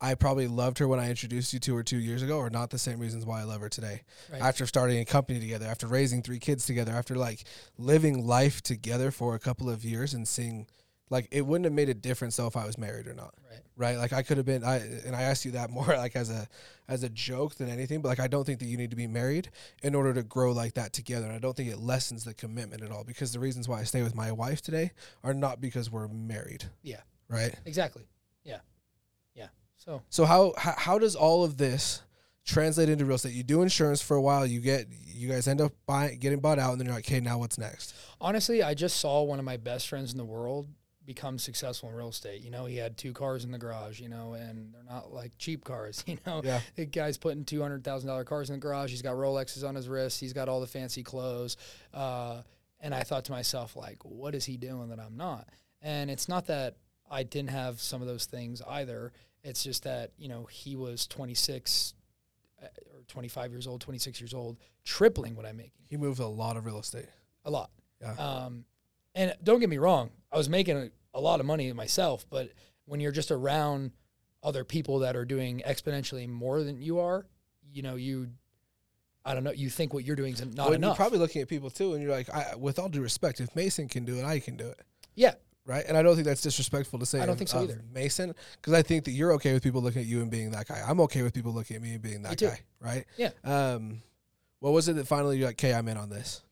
I 0.00 0.14
probably 0.14 0.46
loved 0.46 0.78
her 0.78 0.86
when 0.86 1.00
I 1.00 1.10
introduced 1.10 1.52
you 1.52 1.58
to 1.60 1.74
her 1.76 1.82
two 1.82 1.98
years 1.98 2.22
ago 2.22 2.38
are 2.38 2.50
not 2.50 2.70
the 2.70 2.78
same 2.78 3.00
reasons 3.00 3.26
why 3.26 3.40
I 3.40 3.44
love 3.44 3.60
her 3.60 3.68
today. 3.68 4.02
Right. 4.30 4.40
After 4.40 4.64
starting 4.66 4.98
a 5.00 5.04
company 5.04 5.40
together, 5.40 5.66
after 5.66 5.86
raising 5.86 6.22
three 6.22 6.38
kids 6.38 6.66
together, 6.66 6.92
after 6.92 7.16
like 7.16 7.44
living 7.78 8.26
life 8.26 8.62
together 8.62 9.10
for 9.10 9.34
a 9.34 9.38
couple 9.38 9.68
of 9.68 9.84
years 9.84 10.14
and 10.14 10.26
seeing 10.26 10.68
like 11.10 11.26
it 11.30 11.46
wouldn't 11.46 11.64
have 11.64 11.72
made 11.72 11.88
a 11.88 11.94
difference 11.94 12.36
though 12.36 12.46
if 12.46 12.56
I 12.56 12.66
was 12.66 12.78
married 12.78 13.06
or 13.06 13.14
not. 13.14 13.34
right. 13.50 13.60
Right? 13.76 13.96
Like 13.96 14.12
I 14.12 14.22
could 14.22 14.36
have 14.36 14.46
been 14.46 14.62
I 14.62 14.76
and 14.76 15.16
I 15.16 15.22
asked 15.22 15.44
you 15.44 15.52
that 15.52 15.70
more 15.78 15.86
like 15.86 16.14
as 16.14 16.30
a 16.30 16.46
as 16.86 17.02
a 17.02 17.08
joke 17.08 17.56
than 17.56 17.68
anything, 17.68 18.00
but 18.00 18.08
like 18.08 18.20
I 18.20 18.28
don't 18.28 18.44
think 18.44 18.60
that 18.60 18.66
you 18.66 18.76
need 18.76 18.90
to 18.90 18.96
be 18.96 19.06
married 19.06 19.50
in 19.82 19.94
order 19.94 20.14
to 20.14 20.22
grow 20.22 20.52
like 20.52 20.74
that 20.74 20.92
together. 20.92 21.26
And 21.26 21.34
I 21.34 21.38
don't 21.38 21.56
think 21.56 21.70
it 21.70 21.78
lessens 21.78 22.24
the 22.24 22.34
commitment 22.34 22.82
at 22.82 22.92
all 22.92 23.04
because 23.04 23.32
the 23.32 23.40
reasons 23.40 23.68
why 23.68 23.80
I 23.80 23.84
stay 23.84 24.02
with 24.02 24.14
my 24.14 24.30
wife 24.30 24.62
today 24.62 24.92
are 25.24 25.34
not 25.34 25.60
because 25.60 25.90
we're 25.90 26.08
married. 26.08 26.66
Yeah. 26.82 27.00
Right? 27.28 27.54
Exactly. 27.66 28.04
Yeah. 28.44 28.58
So 29.78 30.02
So 30.10 30.24
how 30.24 30.54
how, 30.56 30.74
how 30.76 30.98
does 30.98 31.14
all 31.16 31.44
of 31.44 31.56
this 31.56 32.02
translate 32.44 32.88
into 32.88 33.04
real 33.04 33.16
estate? 33.16 33.32
You 33.32 33.42
do 33.42 33.62
insurance 33.62 34.02
for 34.02 34.16
a 34.16 34.22
while, 34.22 34.46
you 34.46 34.60
get 34.60 34.86
you 35.06 35.28
guys 35.28 35.48
end 35.48 35.60
up 35.60 35.72
buying 35.86 36.18
getting 36.18 36.40
bought 36.40 36.58
out 36.58 36.72
and 36.72 36.80
then 36.80 36.86
you're 36.86 36.94
like, 36.94 37.06
"Okay, 37.06 37.20
now 37.20 37.38
what's 37.38 37.58
next?" 37.58 37.94
honestly, 38.20 38.62
I 38.62 38.74
just 38.74 38.98
saw 38.98 39.22
one 39.22 39.38
of 39.38 39.44
my 39.44 39.56
best 39.56 39.88
friends 39.88 40.12
in 40.12 40.18
the 40.18 40.24
world 40.24 40.68
become 41.08 41.38
successful 41.38 41.88
in 41.88 41.94
real 41.94 42.10
estate. 42.10 42.42
You 42.42 42.50
know, 42.50 42.66
he 42.66 42.76
had 42.76 42.98
two 42.98 43.14
cars 43.14 43.42
in 43.42 43.50
the 43.50 43.56
garage, 43.56 43.98
you 43.98 44.10
know, 44.10 44.34
and 44.34 44.74
they're 44.74 44.84
not 44.84 45.10
like 45.10 45.32
cheap 45.38 45.64
cars, 45.64 46.04
you 46.06 46.18
know. 46.26 46.42
Yeah. 46.44 46.60
The 46.76 46.84
guy's 46.84 47.16
putting 47.16 47.44
two 47.44 47.62
hundred 47.62 47.82
thousand 47.82 48.08
dollar 48.08 48.24
cars 48.24 48.50
in 48.50 48.56
the 48.56 48.60
garage. 48.60 48.90
He's 48.90 49.02
got 49.02 49.14
Rolexes 49.14 49.66
on 49.66 49.74
his 49.74 49.88
wrist. 49.88 50.20
He's 50.20 50.34
got 50.34 50.48
all 50.48 50.60
the 50.60 50.66
fancy 50.66 51.02
clothes. 51.02 51.56
Uh, 51.94 52.42
and 52.80 52.94
I 52.94 53.02
thought 53.02 53.24
to 53.24 53.32
myself, 53.32 53.74
like, 53.74 54.04
what 54.04 54.34
is 54.34 54.44
he 54.44 54.56
doing 54.56 54.90
that 54.90 55.00
I'm 55.00 55.16
not? 55.16 55.48
And 55.80 56.10
it's 56.10 56.28
not 56.28 56.46
that 56.46 56.76
I 57.10 57.22
didn't 57.22 57.50
have 57.50 57.80
some 57.80 58.02
of 58.02 58.06
those 58.06 58.26
things 58.26 58.60
either. 58.68 59.12
It's 59.48 59.62
just 59.64 59.84
that 59.84 60.12
you 60.18 60.28
know 60.28 60.44
he 60.50 60.76
was 60.76 61.06
26 61.06 61.94
uh, 62.62 62.66
or 62.66 63.02
25 63.08 63.50
years 63.52 63.66
old, 63.66 63.80
26 63.80 64.20
years 64.20 64.34
old, 64.34 64.58
tripling 64.84 65.34
what 65.36 65.46
I'm 65.46 65.56
making 65.56 65.72
He 65.88 65.96
moved 65.96 66.20
a 66.20 66.26
lot 66.26 66.56
of 66.56 66.66
real 66.66 66.78
estate. 66.78 67.06
a 67.44 67.50
lot. 67.50 67.70
Yeah. 68.00 68.12
Um, 68.12 68.64
and 69.14 69.34
don't 69.42 69.58
get 69.60 69.68
me 69.68 69.78
wrong, 69.78 70.10
I 70.30 70.36
was 70.36 70.48
making 70.48 70.76
a, 70.76 70.90
a 71.14 71.20
lot 71.20 71.40
of 71.40 71.46
money 71.46 71.72
myself, 71.72 72.24
but 72.30 72.50
when 72.84 73.00
you're 73.00 73.12
just 73.12 73.30
around 73.30 73.92
other 74.42 74.62
people 74.64 75.00
that 75.00 75.16
are 75.16 75.24
doing 75.24 75.62
exponentially 75.66 76.28
more 76.28 76.62
than 76.62 76.80
you 76.80 77.00
are, 77.00 77.26
you 77.72 77.82
know, 77.82 77.96
you, 77.96 78.28
I 79.24 79.34
don't 79.34 79.42
know, 79.44 79.50
you 79.52 79.68
think 79.70 79.92
what 79.92 80.04
you're 80.04 80.14
doing 80.16 80.34
is 80.34 80.44
not 80.44 80.66
Well, 80.66 80.72
enough. 80.74 80.90
You're 80.90 80.96
probably 80.96 81.18
looking 81.18 81.42
at 81.42 81.48
people 81.48 81.70
too, 81.70 81.94
and 81.94 82.02
you're 82.02 82.12
like, 82.12 82.30
I, 82.30 82.54
with 82.54 82.78
all 82.78 82.88
due 82.88 83.02
respect, 83.02 83.40
if 83.40 83.54
Mason 83.56 83.88
can 83.88 84.04
do 84.04 84.16
it, 84.18 84.24
I 84.24 84.38
can 84.38 84.56
do 84.56 84.68
it. 84.68 84.80
yeah, 85.16 85.34
Right, 85.68 85.84
and 85.86 85.98
I 85.98 86.02
don't 86.02 86.14
think 86.14 86.26
that's 86.26 86.40
disrespectful 86.40 86.98
to 86.98 87.04
say. 87.04 87.18
I 87.20 87.26
don't 87.26 87.34
of- 87.34 87.38
think 87.38 87.50
so 87.50 87.62
either. 87.62 87.82
Mason, 87.92 88.34
because 88.56 88.72
I 88.72 88.80
think 88.80 89.04
that 89.04 89.10
you're 89.10 89.34
okay 89.34 89.52
with 89.52 89.62
people 89.62 89.82
looking 89.82 90.00
at 90.00 90.08
you 90.08 90.22
and 90.22 90.30
being 90.30 90.50
that 90.52 90.66
guy. 90.66 90.82
I'm 90.84 90.98
okay 91.02 91.20
with 91.20 91.34
people 91.34 91.52
looking 91.52 91.76
at 91.76 91.82
me 91.82 91.92
and 91.92 92.00
being 92.02 92.22
that 92.22 92.40
guy. 92.40 92.60
Right? 92.80 93.04
Yeah. 93.18 93.30
Um, 93.44 94.00
what 94.60 94.72
was 94.72 94.88
it 94.88 94.94
that 94.94 95.06
finally 95.06 95.36
you're 95.36 95.48
like, 95.48 95.62
okay, 95.62 95.74
I'm 95.74 95.86
in 95.88 95.98
on 95.98 96.08
this? 96.08 96.42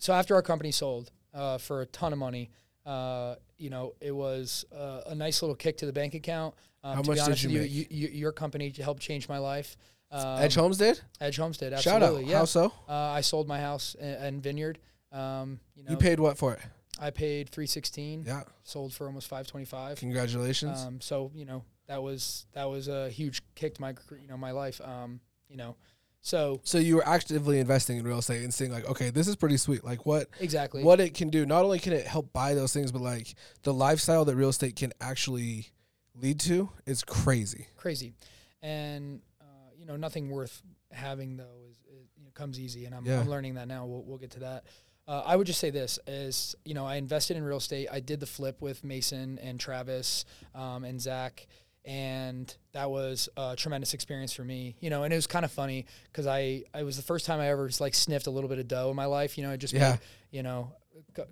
so 0.00 0.12
after 0.12 0.34
our 0.34 0.42
company 0.42 0.72
sold 0.72 1.10
uh, 1.32 1.58
for 1.58 1.82
a 1.82 1.86
ton 1.86 2.12
of 2.12 2.18
money, 2.18 2.50
uh, 2.84 3.36
you 3.58 3.70
know, 3.70 3.94
it 4.00 4.12
was 4.12 4.64
uh, 4.76 5.02
a 5.06 5.14
nice 5.14 5.40
little 5.40 5.54
kick 5.54 5.76
to 5.78 5.86
the 5.86 5.92
bank 5.92 6.14
account. 6.14 6.54
Um, 6.82 6.96
How 6.96 7.02
to 7.02 7.08
much 7.10 7.14
be 7.16 7.20
did 7.20 7.24
honest 7.26 7.42
you 7.44 7.60
with 7.60 7.70
you, 7.70 7.86
you, 7.90 8.08
you, 8.08 8.08
your 8.08 8.32
company 8.32 8.72
helped 8.80 9.02
change 9.02 9.28
my 9.28 9.38
life. 9.38 9.76
Um, 10.10 10.40
Edge 10.40 10.54
Homes 10.56 10.78
did. 10.78 11.00
Edge 11.20 11.36
Homestead, 11.36 11.78
Shout 11.80 11.96
out. 11.96 12.02
absolutely. 12.02 12.30
Yeah. 12.30 12.38
How 12.38 12.44
so? 12.46 12.72
Uh, 12.88 12.92
I 12.92 13.20
sold 13.20 13.46
my 13.46 13.60
house 13.60 13.94
and, 14.00 14.24
in 14.24 14.40
Vineyard. 14.40 14.78
Um, 15.12 15.60
you 15.76 15.84
know, 15.84 15.90
You 15.92 15.96
paid 15.96 16.18
what 16.18 16.38
for 16.38 16.54
it? 16.54 16.60
I 16.98 17.10
paid 17.10 17.48
three 17.50 17.66
sixteen. 17.66 18.24
Yeah. 18.26 18.42
Sold 18.64 18.92
for 18.92 19.06
almost 19.06 19.28
five 19.28 19.46
twenty 19.46 19.66
five. 19.66 19.98
Congratulations. 19.98 20.82
Um, 20.84 21.00
so 21.00 21.30
you 21.34 21.44
know 21.44 21.64
that 21.86 22.02
was 22.02 22.46
that 22.52 22.68
was 22.68 22.88
a 22.88 23.08
huge 23.08 23.42
kick 23.54 23.74
to 23.74 23.80
my 23.80 23.94
you 24.20 24.28
know 24.28 24.36
my 24.36 24.50
life. 24.50 24.80
Um, 24.84 25.20
you 25.48 25.56
know, 25.56 25.76
so 26.20 26.60
so 26.64 26.78
you 26.78 26.96
were 26.96 27.06
actively 27.08 27.58
investing 27.58 27.98
in 27.98 28.04
real 28.04 28.18
estate 28.18 28.42
and 28.42 28.52
seeing 28.52 28.70
like, 28.70 28.84
okay, 28.88 29.10
this 29.10 29.28
is 29.28 29.36
pretty 29.36 29.56
sweet. 29.56 29.84
Like 29.84 30.04
what 30.04 30.28
exactly 30.40 30.82
what 30.82 31.00
it 31.00 31.14
can 31.14 31.30
do. 31.30 31.46
Not 31.46 31.64
only 31.64 31.78
can 31.78 31.92
it 31.92 32.06
help 32.06 32.32
buy 32.32 32.54
those 32.54 32.72
things, 32.72 32.92
but 32.92 33.00
like 33.00 33.34
the 33.62 33.72
lifestyle 33.72 34.24
that 34.26 34.36
real 34.36 34.50
estate 34.50 34.76
can 34.76 34.92
actually 35.00 35.68
lead 36.14 36.40
to 36.40 36.68
is 36.84 37.02
crazy. 37.04 37.68
crazy, 37.76 38.12
and 38.60 39.20
uh, 39.40 39.44
you 39.78 39.86
know 39.86 39.96
nothing 39.96 40.30
worth 40.30 40.62
having 40.90 41.36
though 41.36 41.64
is, 41.70 41.76
is 41.76 42.08
you 42.16 42.24
know, 42.24 42.30
comes 42.34 42.58
easy, 42.58 42.84
and 42.86 42.94
I'm, 42.94 43.04
Yeah. 43.06 43.20
I'm 43.20 43.28
learning 43.28 43.54
that 43.54 43.68
now. 43.68 43.86
We'll, 43.86 44.02
we'll 44.02 44.18
get 44.18 44.32
to 44.32 44.40
that. 44.40 44.64
Uh, 45.08 45.22
I 45.24 45.36
would 45.36 45.46
just 45.46 45.58
say 45.58 45.70
this: 45.70 45.98
is 46.06 46.54
you 46.66 46.74
know 46.74 46.84
I 46.86 46.96
invested 46.96 47.36
in 47.38 47.42
real 47.42 47.56
estate. 47.56 47.88
I 47.90 48.00
did 48.00 48.20
the 48.20 48.26
flip 48.26 48.60
with 48.60 48.84
Mason 48.84 49.38
and 49.42 49.58
Travis 49.58 50.26
um, 50.54 50.84
and 50.84 51.00
Zach, 51.00 51.46
and 51.86 52.54
that 52.72 52.90
was 52.90 53.28
a 53.36 53.56
tremendous 53.56 53.94
experience 53.94 54.34
for 54.34 54.44
me. 54.44 54.76
You 54.80 54.90
know, 54.90 55.04
and 55.04 55.12
it 55.12 55.16
was 55.16 55.26
kind 55.26 55.44
of 55.46 55.50
funny 55.50 55.86
because 56.12 56.26
I 56.26 56.64
it 56.78 56.84
was 56.84 56.96
the 56.98 57.02
first 57.02 57.24
time 57.24 57.40
I 57.40 57.48
ever 57.48 57.70
like 57.80 57.94
sniffed 57.94 58.26
a 58.26 58.30
little 58.30 58.50
bit 58.50 58.58
of 58.58 58.68
dough 58.68 58.90
in 58.90 58.96
my 58.96 59.06
life. 59.06 59.38
You 59.38 59.44
know, 59.44 59.50
I 59.52 59.56
just 59.56 59.72
Yeah. 59.72 59.92
made, 59.92 59.98
you 60.30 60.42
know, 60.42 60.72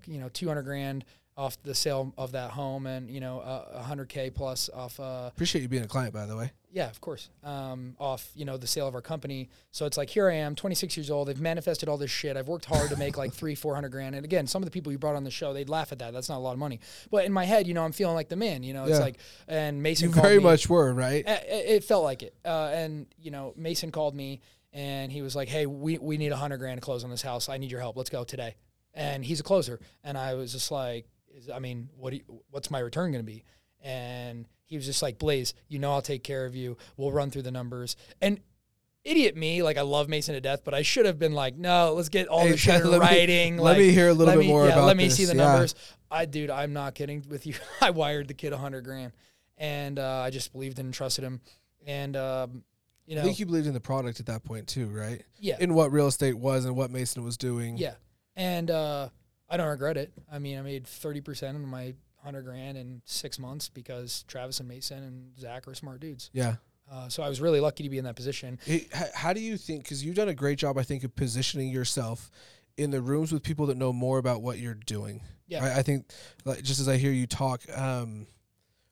you 0.07 0.21
know, 0.21 0.31
two 0.31 0.49
hundred 0.49 0.63
grand 0.63 1.05
off 1.37 1.63
the 1.63 1.75
sale 1.75 2.15
of 2.17 2.33
that 2.33 2.51
home, 2.51 2.87
and 2.87 3.11
you 3.11 3.21
know, 3.21 3.41
a 3.41 3.83
hundred 3.83 4.09
k 4.09 4.31
plus 4.31 4.71
off. 4.73 4.99
Uh, 4.99 5.29
Appreciate 5.33 5.61
you 5.63 5.69
being 5.69 5.83
a 5.85 5.89
client, 5.89 6.15
by 6.15 6.25
the 6.25 6.35
way. 6.37 6.51
yeah, 6.73 6.89
of 6.89 6.99
course. 7.03 7.29
Um, 7.45 7.95
off, 8.01 8.31
you 8.35 8.47
know, 8.47 8.57
the 8.57 8.67
sale 8.67 8.89
of 8.89 8.95
our 8.95 9.03
company. 9.03 9.51
So 9.71 9.85
it's 9.85 9.99
like 9.99 10.09
here 10.09 10.31
I 10.31 10.35
am, 10.37 10.55
26 10.55 10.97
years 10.97 11.11
old. 11.11 11.29
They've 11.29 11.39
manifested 11.41 11.91
all 11.91 11.99
this 11.99 12.11
shit. 12.11 12.39
I've 12.39 12.49
worked 12.49 12.65
hard 12.65 12.89
to 12.89 12.97
make 12.97 13.19
like 13.19 13.33
three, 13.41 13.55
four 13.55 13.75
hundred 13.75 13.91
grand. 13.91 14.15
And 14.15 14.25
again, 14.25 14.47
some 14.47 14.63
of 14.63 14.67
the 14.67 14.71
people 14.71 14.91
you 14.93 14.99
brought 14.99 15.15
on 15.15 15.25
the 15.25 15.31
show, 15.31 15.53
they'd 15.53 15.69
laugh 15.69 15.93
at 15.93 15.99
that. 15.99 16.15
That's 16.15 16.31
not 16.31 16.39
a 16.39 16.41
lot 16.41 16.53
of 16.53 16.59
money. 16.59 16.81
But 17.11 17.27
in 17.27 17.33
my 17.33 17.45
head, 17.45 17.67
you 17.67 17.75
know, 17.75 17.85
I'm 17.85 17.93
feeling 17.93 18.15
like 18.15 18.31
the 18.31 18.37
man. 18.37 18.63
You 18.63 18.73
know, 18.73 18.85
it's 18.85 18.93
Yeah. 18.93 18.99
like, 19.05 19.19
and 19.47 19.83
Mason 19.83 20.09
You 20.09 20.15
very 20.15 20.39
me. 20.39 20.45
much 20.45 20.71
were, 20.71 20.95
right? 20.95 21.23
It, 21.27 21.45
it 21.49 21.85
felt 21.85 22.03
like 22.05 22.23
it. 22.23 22.35
Uh, 22.47 22.71
and 22.73 23.07
you 23.21 23.31
know, 23.31 23.53
Mason 23.57 23.91
called 23.93 24.15
me 24.15 24.41
and 24.73 25.13
he 25.13 25.21
was 25.21 25.37
like, 25.37 25.49
"Hey, 25.49 25.67
we 25.67 25.99
we 25.99 26.17
need 26.17 26.33
a 26.33 26.37
hundred 26.37 26.59
grand 26.59 26.79
to 26.79 26.83
close 26.85 27.05
on 27.05 27.11
this 27.11 27.23
house. 27.23 27.49
I 27.51 27.59
need 27.59 27.71
your 27.71 27.81
help. 27.81 27.97
Let's 27.99 28.11
go 28.11 28.25
today." 28.25 28.55
And 28.95 29.23
he's 29.23 29.41
a 29.41 29.43
closer. 29.43 29.79
And 30.05 30.17
I 30.17 30.33
was 30.35 30.53
just 30.53 30.71
like, 30.71 31.07
is, 31.37 31.49
I 31.51 31.59
mean, 31.59 31.89
what 31.97 32.11
do 32.11 32.17
you, 32.17 32.43
what's 32.51 32.71
my 32.71 32.79
return 32.79 33.13
going 33.13 33.25
to 33.25 33.31
be? 33.31 33.45
And 33.83 34.47
he 34.65 34.77
was 34.77 34.87
just 34.87 35.03
like, 35.03 35.19
Blaze, 35.19 35.55
you 35.69 35.79
know, 35.79 35.93
I'll 35.93 36.03
take 36.03 36.25
care 36.25 36.45
of 36.47 36.57
you. 36.57 36.77
We'll 36.97 37.13
run 37.13 37.31
through 37.31 37.43
the 37.43 37.51
numbers. 37.53 37.97
And 38.21 38.41
idiot 39.05 39.37
me, 39.37 39.63
like 39.63 39.77
I 39.79 39.83
love 39.83 40.09
Mason 40.09 40.35
to 40.35 40.41
death, 40.41 40.63
but 40.65 40.75
I 40.75 40.83
should 40.83 41.07
have 41.07 41.19
been 41.19 41.33
like, 41.35 41.57
no, 41.57 41.93
let's 41.95 42.09
get 42.09 42.27
all 42.27 42.41
Hey, 42.41 42.53
the 42.53 42.57
shit 42.57 42.81
in 42.81 42.87
let 42.91 43.01
me- 43.01 43.07
writing. 43.07 43.57
let 43.59 43.79
me 43.79 43.91
hear 43.93 44.09
a 44.09 44.15
little 44.15 44.35
bit 44.35 44.41
me- 44.41 44.49
more 44.49 44.67
yeah, 44.67 44.73
about 44.73 44.87
Let 44.87 44.97
me 44.97 45.05
this. 45.05 45.17
see 45.17 45.25
the 45.27 45.37
Yeah. 45.37 45.45
numbers. 45.45 45.75
I, 46.11 46.25
dude, 46.25 46.51
I'm 46.51 46.73
not 46.73 46.95
kidding 46.95 47.25
with 47.29 47.47
you. 47.47 47.55
I 47.81 47.91
wired 47.91 48.29
the 48.29 48.35
kid 48.35 48.53
a 48.53 48.59
hundred 48.59 48.85
grand, 48.85 49.13
and 49.59 49.99
uh, 49.99 50.23
I 50.25 50.31
just 50.31 50.53
believed 50.53 50.79
and 50.79 50.93
trusted 50.93 51.23
him. 51.25 51.41
And 51.87 52.17
um, 52.17 52.65
you 53.07 53.15
know, 53.15 53.21
I 53.23 53.25
think 53.25 53.39
you 53.39 53.47
believed 53.47 53.67
in 53.69 53.75
the 53.75 53.81
product 53.81 54.19
at 54.21 54.27
that 54.27 54.43
point 54.43 54.67
too, 54.67 54.87
right? 54.89 55.23
yeah, 55.39 55.57
In 55.61 55.75
what 55.75 55.93
real 55.93 56.07
estate 56.09 56.35
was 56.35 56.65
and 56.65 56.75
what 56.77 56.91
Mason 56.91 57.23
was 57.23 57.37
doing. 57.37 57.77
yeah, 57.77 57.95
and 58.35 58.69
uh, 58.71 59.09
I 59.49 59.57
don't 59.57 59.69
regret 59.69 59.97
it. 59.97 60.13
I 60.31 60.39
mean, 60.39 60.59
I 60.59 60.63
made 60.63 60.87
thirty 60.87 61.21
percent 61.21 61.57
of 61.57 61.63
my 61.63 61.95
hundred 62.23 62.43
grand 62.43 62.77
in 62.77 63.03
six 63.05 63.39
months 63.39 63.69
because 63.69 64.25
Travis 64.27 64.59
and 64.61 64.69
Mason 64.69 65.03
and 65.03 65.39
Zach 65.39 65.69
are 65.69 65.75
smart 65.75 66.01
dudes. 66.01 66.31
Yeah. 66.33 66.57
Uh, 66.91 67.09
so 67.09 67.23
I 67.23 67.29
was 67.29 67.41
really 67.41 67.61
lucky 67.61 67.83
to 67.83 67.89
be 67.89 67.99
in 67.99 68.05
that 68.05 68.17
position. 68.17 68.59
H- 68.67 68.89
how 69.15 69.33
do 69.33 69.41
you 69.41 69.57
think? 69.57 69.85
Because 69.85 70.05
you've 70.05 70.17
done 70.17 70.29
a 70.29 70.35
great 70.35 70.59
job, 70.59 70.79
I 70.79 70.83
think, 70.83 71.05
of 71.05 71.15
positioning 71.15 71.69
yourself 71.69 72.31
in 72.77 72.91
the 72.91 73.01
rooms 73.01 73.33
with 73.33 73.43
people 73.43 73.67
that 73.67 73.77
know 73.77 73.93
more 73.93 74.19
about 74.19 74.43
what 74.43 74.59
you're 74.59 74.75
doing. 74.75 75.21
Yeah. 75.49 75.65
I, 75.65 75.79
I 75.79 75.83
think, 75.83 76.07
like, 76.45 76.63
just 76.63 76.81
as 76.81 76.89
I 76.89 76.97
hear 76.97 77.13
you 77.13 77.27
talk, 77.27 77.63
um, 77.77 78.27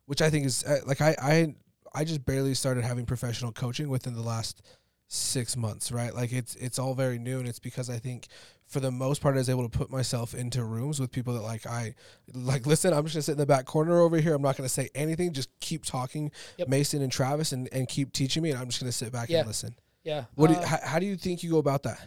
which 0.06 0.22
I 0.22 0.30
think 0.30 0.46
is 0.46 0.64
uh, 0.64 0.78
like 0.86 1.00
I, 1.00 1.16
I 1.20 1.54
I 1.94 2.04
just 2.04 2.24
barely 2.24 2.54
started 2.54 2.84
having 2.84 3.06
professional 3.06 3.52
coaching 3.52 3.88
within 3.88 4.14
the 4.14 4.22
last 4.22 4.62
six 5.08 5.56
months, 5.56 5.92
right? 5.92 6.14
Like 6.14 6.32
it's 6.32 6.54
it's 6.56 6.78
all 6.78 6.94
very 6.94 7.18
new, 7.18 7.38
and 7.38 7.48
it's 7.48 7.58
because 7.58 7.90
I 7.90 7.98
think 7.98 8.28
for 8.66 8.80
the 8.80 8.90
most 8.90 9.20
part 9.20 9.34
I 9.34 9.38
was 9.38 9.50
able 9.50 9.68
to 9.68 9.78
put 9.78 9.90
myself 9.90 10.34
into 10.34 10.64
rooms 10.64 10.98
with 10.98 11.12
people 11.12 11.34
that 11.34 11.42
like 11.42 11.66
I 11.66 11.94
like. 12.32 12.66
Listen, 12.66 12.92
I'm 12.92 13.04
just 13.04 13.14
gonna 13.14 13.22
sit 13.22 13.32
in 13.32 13.38
the 13.38 13.46
back 13.46 13.66
corner 13.66 14.00
over 14.00 14.16
here. 14.18 14.34
I'm 14.34 14.42
not 14.42 14.56
gonna 14.56 14.68
say 14.68 14.88
anything. 14.94 15.32
Just 15.32 15.50
keep 15.60 15.84
talking, 15.84 16.30
Yep. 16.58 16.68
Mason 16.68 17.02
and 17.02 17.12
Travis, 17.12 17.52
and 17.52 17.68
and 17.72 17.88
keep 17.88 18.12
teaching 18.12 18.42
me, 18.42 18.50
and 18.50 18.58
I'm 18.58 18.66
just 18.68 18.80
gonna 18.80 18.92
sit 18.92 19.12
back 19.12 19.28
Yeah. 19.28 19.40
and 19.40 19.48
listen. 19.48 19.74
Yeah. 20.02 20.24
What 20.34 20.48
do 20.48 20.56
uh, 20.56 20.60
you, 20.60 20.66
how, 20.66 20.78
how 20.82 20.98
do 20.98 21.06
you 21.06 21.16
think 21.16 21.42
you 21.42 21.50
go 21.50 21.58
about 21.58 21.82
that? 21.84 22.00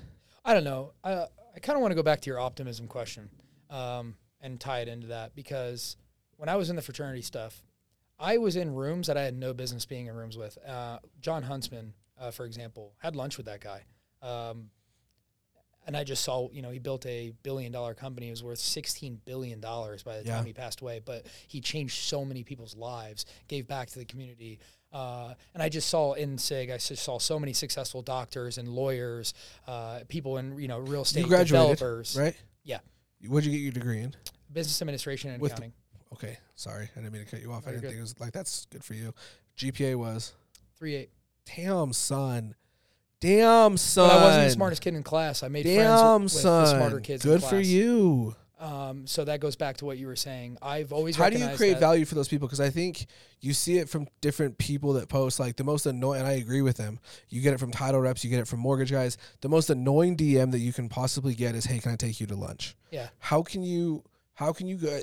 I 0.44 0.54
don't 0.54 0.64
know. 0.64 0.94
I 1.04 1.26
I 1.56 1.60
kind 1.62 1.76
of 1.76 1.82
want 1.82 1.92
to 1.92 1.96
go 1.96 2.04
back 2.04 2.22
to 2.22 2.30
your 2.30 2.40
optimism 2.40 2.88
question, 2.88 3.30
um, 3.70 4.16
and 4.42 4.60
tie 4.60 4.82
it 4.82 4.88
into 4.88 5.08
that 5.08 5.36
because 5.36 5.98
when 6.38 6.50
I 6.50 6.56
was 6.56 6.70
in 6.70 6.76
the 6.76 6.82
fraternity 6.84 7.24
stuff, 7.24 7.64
I 8.20 8.38
was 8.38 8.56
in 8.56 8.74
rooms 8.76 9.08
that 9.08 9.18
I 9.18 9.24
had 9.24 9.36
no 9.36 9.54
business 9.54 9.86
being 9.86 10.08
in 10.08 10.16
rooms 10.16 10.38
with. 10.38 10.58
Uh, 10.68 11.00
John 11.22 11.44
Huntsman, 11.44 11.94
uh, 12.20 12.32
for 12.32 12.46
example, 12.46 12.94
had 13.00 13.16
lunch 13.16 13.38
with 13.38 13.46
that 13.48 13.62
guy, 13.62 13.84
um, 14.22 14.70
and 15.86 15.96
I 15.96 16.04
just 16.04 16.24
saw 16.24 16.50
you 16.52 16.62
know 16.62 16.70
he 16.72 16.80
built 16.80 17.06
a 17.06 17.32
billion 17.44 17.72
dollar 17.72 17.94
company. 17.94 18.28
It 18.28 18.32
was 18.32 18.44
worth 18.44 18.60
sixteen 18.60 19.22
billion 19.26 19.60
dollars 19.60 20.04
by 20.04 20.18
the 20.20 20.26
Yeah. 20.26 20.36
time 20.38 20.46
he 20.46 20.54
passed 20.54 20.82
away, 20.82 21.00
but 21.04 21.26
he 21.48 21.62
changed 21.62 21.96
so 22.04 22.26
many 22.26 22.44
people's 22.44 22.76
lives, 22.76 23.26
gave 23.48 23.68
back 23.68 23.90
to 23.90 24.00
the 24.00 24.06
community. 24.06 24.60
Uh, 24.92 25.34
and 25.54 25.62
I 25.62 25.68
just 25.70 25.90
saw 25.90 26.14
in 26.14 26.38
SIG, 26.38 26.70
I 26.72 26.78
just 26.78 27.04
saw 27.04 27.20
so 27.20 27.38
many 27.40 27.52
successful 27.54 28.02
doctors 28.02 28.58
and 28.58 28.70
lawyers, 28.70 29.34
uh, 29.68 30.00
people 30.08 30.38
in 30.38 30.58
you 30.60 30.68
know 30.68 30.80
real 30.80 31.02
estate 31.02 31.22
You 31.22 31.28
graduated, 31.28 31.78
developers, 31.78 32.18
right? 32.18 32.36
Yeah. 32.64 32.80
What'd 33.28 33.46
you 33.46 33.52
get 33.58 33.64
your 33.64 33.72
degree 33.74 34.02
in? 34.02 34.16
business 34.52 34.82
administration 34.82 35.30
and 35.32 35.42
With 35.42 35.52
the- 35.52 35.56
accounting. 35.58 35.74
Okay, 36.14 36.38
sorry, 36.56 36.90
I 36.96 37.00
didn't 37.02 37.12
mean 37.12 37.26
to 37.26 37.30
cut 37.30 37.42
you 37.42 37.52
off. 37.52 37.68
I 37.68 37.72
didn't 37.72 37.82
good. 37.82 37.88
think 37.90 37.98
it 38.00 38.02
was 38.02 38.18
like 38.20 38.32
that's 38.32 38.66
good 38.68 38.82
for 38.84 38.94
you. 38.94 39.14
GPA 39.58 39.96
was 39.96 40.34
Three 40.78 40.96
eight. 40.96 41.10
Damn 41.56 41.94
son, 41.94 42.56
damn 43.20 43.78
son. 43.78 44.10
But 44.10 44.18
I 44.18 44.24
wasn't 44.24 44.46
the 44.46 44.52
smartest 44.52 44.82
kid 44.82 44.94
in 44.96 45.04
class. 45.04 45.44
I 45.44 45.48
made 45.48 45.64
Damn 45.64 45.76
friends 46.28 46.34
with, 46.34 46.34
with 46.34 46.42
son, 46.44 46.64
the 46.64 46.70
smarter 46.70 47.00
kids. 47.00 47.26
in 47.26 47.32
good 47.32 47.44
for 47.44 47.60
you. 47.60 48.36
Um, 48.60 49.06
so 49.06 49.24
that 49.24 49.40
goes 49.40 49.56
back 49.56 49.78
to 49.78 49.86
what 49.86 50.00
you 50.00 50.08
were 50.08 50.16
saying. 50.16 50.58
I've 50.64 50.92
always 50.92 51.16
How 51.16 51.30
do 51.30 51.38
you 51.38 51.48
create 51.56 51.74
that- 51.74 51.80
value 51.80 52.06
for 52.06 52.16
those 52.16 52.28
people? 52.28 52.48
Because 52.48 52.60
I 52.60 52.72
think 52.72 53.06
you 53.40 53.54
see 53.54 53.78
it 53.78 53.88
from 53.88 54.08
different 54.20 54.58
people 54.58 54.94
that 54.94 55.10
post. 55.10 55.40
Like 55.40 55.58
the 55.58 55.64
most 55.64 55.86
annoying, 55.86 56.22
and 56.22 56.28
I 56.28 56.34
agree 56.34 56.64
with 56.64 56.76
them. 56.78 57.00
You 57.30 57.42
get 57.42 57.54
it 57.54 57.60
from 57.60 57.70
title 57.70 58.00
reps, 58.02 58.24
you 58.24 58.32
get 58.32 58.40
it 58.40 58.48
from 58.48 58.60
mortgage 58.60 58.92
guys. 58.92 59.16
The 59.42 59.50
most 59.50 59.70
annoying 59.70 60.18
DM 60.18 60.52
that 60.54 60.60
you 60.60 60.74
can 60.74 60.90
possibly 60.90 61.36
get 61.36 61.54
is, 61.54 61.66
"Hey, 61.66 61.78
can 61.78 61.92
I 61.92 61.96
take 61.98 62.20
you 62.20 62.26
to 62.28 62.36
lunch?" 62.36 62.76
Yeah. 62.92 63.10
How 63.20 63.44
can 63.44 63.62
you? 63.62 64.04
How 64.38 64.54
can 64.54 64.68
you 64.68 64.78
go? 64.78 65.00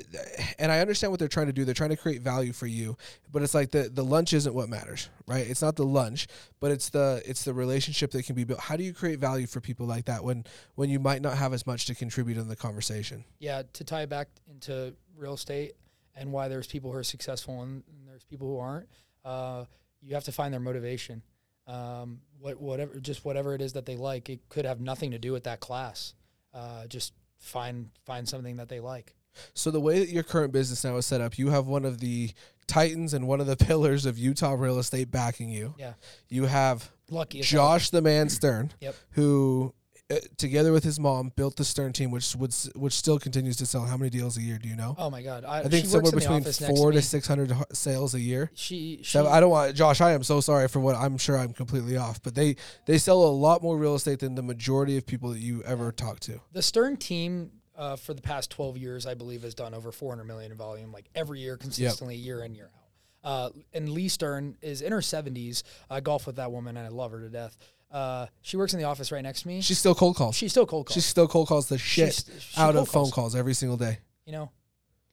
And 0.59 0.71
I 0.71 0.79
understand 0.79 1.11
what 1.11 1.19
they're 1.19 1.27
trying 1.27 1.47
to 1.47 1.53
do. 1.53 1.65
They're 1.65 1.73
trying 1.73 1.89
to 1.89 1.97
create 1.97 2.21
value 2.21 2.53
for 2.53 2.67
you, 2.67 2.95
but 3.33 3.41
it's 3.43 3.53
like 3.53 3.71
the 3.71 3.89
the 3.93 4.03
lunch 4.03 4.31
isn't 4.31 4.55
what 4.55 4.69
matters, 4.69 5.09
right? 5.27 5.45
It's 5.45 5.61
not 5.61 5.75
the 5.75 5.83
lunch, 5.83 6.27
but 6.61 6.71
it's 6.71 6.87
the 6.87 7.21
it's 7.25 7.43
the 7.43 7.53
relationship 7.53 8.11
that 8.11 8.25
can 8.25 8.33
be 8.33 8.45
built. 8.45 8.61
How 8.61 8.77
do 8.77 8.83
you 8.85 8.93
create 8.93 9.19
value 9.19 9.45
for 9.45 9.59
people 9.59 9.85
like 9.85 10.05
that 10.05 10.23
when 10.23 10.45
when 10.75 10.89
you 10.89 11.01
might 11.01 11.21
not 11.21 11.37
have 11.37 11.51
as 11.51 11.67
much 11.67 11.85
to 11.87 11.95
contribute 11.95 12.37
in 12.37 12.47
the 12.47 12.55
conversation? 12.55 13.25
yeah, 13.39 13.63
to 13.73 13.83
tie 13.83 14.05
back 14.05 14.29
into 14.49 14.95
real 15.17 15.33
estate 15.33 15.73
and 16.15 16.31
why 16.31 16.47
there's 16.47 16.67
people 16.67 16.91
who 16.91 16.97
are 16.97 17.03
successful 17.03 17.61
and, 17.61 17.83
there's 18.07 18.23
people 18.23 18.47
who 18.47 18.59
aren't, 18.59 18.87
uh, 19.25 19.65
you 20.01 20.13
have 20.15 20.23
to 20.23 20.31
find 20.31 20.53
their 20.53 20.61
motivation. 20.61 21.21
Um, 21.67 22.21
what, 22.39 22.61
whatever, 22.61 22.97
just 23.01 23.25
whatever 23.25 23.53
it 23.53 23.61
is 23.61 23.73
that 23.73 23.85
they 23.85 23.97
like. 23.97 24.29
It 24.29 24.47
could 24.47 24.63
have 24.63 24.79
nothing 24.79 25.11
to 25.11 25.19
do 25.19 25.33
with 25.33 25.43
that 25.43 25.59
class. 25.59 26.13
Uh, 26.53 26.87
just 26.87 27.11
find 27.37 27.89
find 28.05 28.29
something 28.29 28.55
that 28.55 28.69
they 28.69 28.79
like. 28.79 29.13
So 29.53 29.71
the 29.71 29.79
way 29.79 29.99
that 29.99 30.09
your 30.09 30.23
current 30.23 30.51
business 30.53 30.83
now 30.83 30.95
is 30.97 31.05
set 31.05 31.21
up, 31.21 31.37
you 31.37 31.49
have 31.49 31.67
one 31.67 31.85
of 31.85 31.99
the 31.99 32.31
titans 32.67 33.13
and 33.13 33.27
one 33.27 33.39
of 33.41 33.47
the 33.47 33.55
pillars 33.65 34.05
of 34.05 34.17
Utah 34.17 34.53
real 34.53 34.79
estate 34.79 35.11
backing 35.11 35.49
you. 35.49 35.75
Yeah. 35.77 35.93
You 36.29 36.45
have 36.45 36.91
Lucky. 37.09 37.41
Josh 37.41 37.89
the 37.91 38.01
man 38.01 38.29
Stern, 38.29 38.71
Yep. 38.79 38.95
who 39.11 39.73
uh, 40.11 40.17
together 40.37 40.71
with 40.71 40.83
his 40.83 40.99
mom, 40.99 41.31
built 41.35 41.55
the 41.55 41.65
Stern 41.65 41.91
team, 41.91 42.11
which 42.11 42.35
would 42.35 42.53
which 42.75 42.93
still 42.93 43.17
continues 43.17 43.55
to 43.57 43.65
sell 43.65 43.85
how 43.85 43.97
many 43.97 44.11
deals 44.11 44.37
a 44.37 44.41
year? 44.41 44.59
Do 44.59 44.69
you 44.69 44.75
know? 44.75 44.93
Oh 44.99 45.09
my 45.09 45.23
God! 45.23 45.43
I, 45.45 45.61
I 45.61 45.63
think 45.63 45.87
somewhere 45.87 46.11
works 46.11 46.25
in 46.25 46.33
the 46.43 46.49
between 46.51 46.75
four 46.75 46.91
to 46.91 46.99
to 46.99 47.01
six 47.03 47.27
hundred 47.27 47.51
sales 47.73 48.13
a 48.13 48.19
year. 48.19 48.51
She, 48.53 48.97
she 48.97 49.03
So 49.03 49.27
I 49.27 49.39
don't 49.39 49.49
want 49.49 49.75
Josh. 49.75 50.01
I 50.01 50.11
am 50.11 50.21
so 50.21 50.41
sorry 50.41 50.67
for 50.67 50.79
what 50.79 50.95
I'm 50.95 51.17
sure 51.17 51.37
I'm 51.37 51.53
completely 51.53 51.97
off, 51.97 52.21
but 52.21 52.35
they 52.35 52.55
they 52.85 52.99
sell 52.99 53.23
a 53.23 53.33
lot 53.33 53.63
more 53.63 53.77
real 53.77 53.95
estate 53.95 54.19
than 54.19 54.35
the 54.35 54.43
majority 54.43 54.95
of 54.97 55.07
people 55.07 55.29
that 55.31 55.39
you 55.39 55.63
ever 55.63 55.91
talk 55.91 56.19
to. 56.21 56.39
the 56.51 56.61
Stern 56.61 56.97
team 56.97 57.49
uh, 57.77 57.95
for 57.95 58.13
the 58.13 58.21
past 58.21 58.49
12 58.51 58.77
years, 58.77 59.05
I 59.05 59.13
believe, 59.13 59.43
has 59.43 59.53
done 59.53 59.73
over 59.73 59.91
400 59.91 60.23
million 60.25 60.51
in 60.51 60.57
volume, 60.57 60.91
like 60.91 61.05
every 61.15 61.39
year, 61.41 61.57
consistently, 61.57 62.15
year 62.15 62.43
in, 62.43 62.55
year 62.55 62.69
out. 62.75 62.81
Uh, 63.23 63.49
and 63.73 63.89
Lee 63.89 64.07
Stern 64.07 64.55
is 64.61 64.81
in 64.81 64.91
her 64.91 64.99
70s. 64.99 65.63
I 65.89 65.99
golf 65.99 66.27
with 66.27 66.35
that 66.37 66.51
woman, 66.51 66.77
and 66.77 66.85
I 66.85 66.89
love 66.89 67.11
her 67.11 67.19
to 67.21 67.29
death. 67.29 67.57
Uh, 67.91 68.27
she 68.41 68.55
works 68.57 68.73
in 68.73 68.79
the 68.79 68.85
office 68.85 69.11
right 69.11 69.21
next 69.23 69.41
to 69.43 69.47
me. 69.47 69.61
She's 69.61 69.77
still 69.79 69.95
cold 69.95 70.15
calls. 70.15 70.35
She's 70.35 70.51
still 70.51 70.65
cold 70.65 70.87
calls. 70.87 70.93
She 70.93 71.01
still 71.01 71.27
cold 71.27 71.47
calls 71.47 71.67
the 71.67 71.77
shit 71.77 72.13
She's- 72.13 72.41
she 72.41 72.59
out 72.61 72.75
of 72.75 72.87
phone 72.87 73.03
calls. 73.03 73.13
calls 73.13 73.35
every 73.35 73.53
single 73.53 73.77
day. 73.77 73.99
you 74.25 74.31
know, 74.31 74.51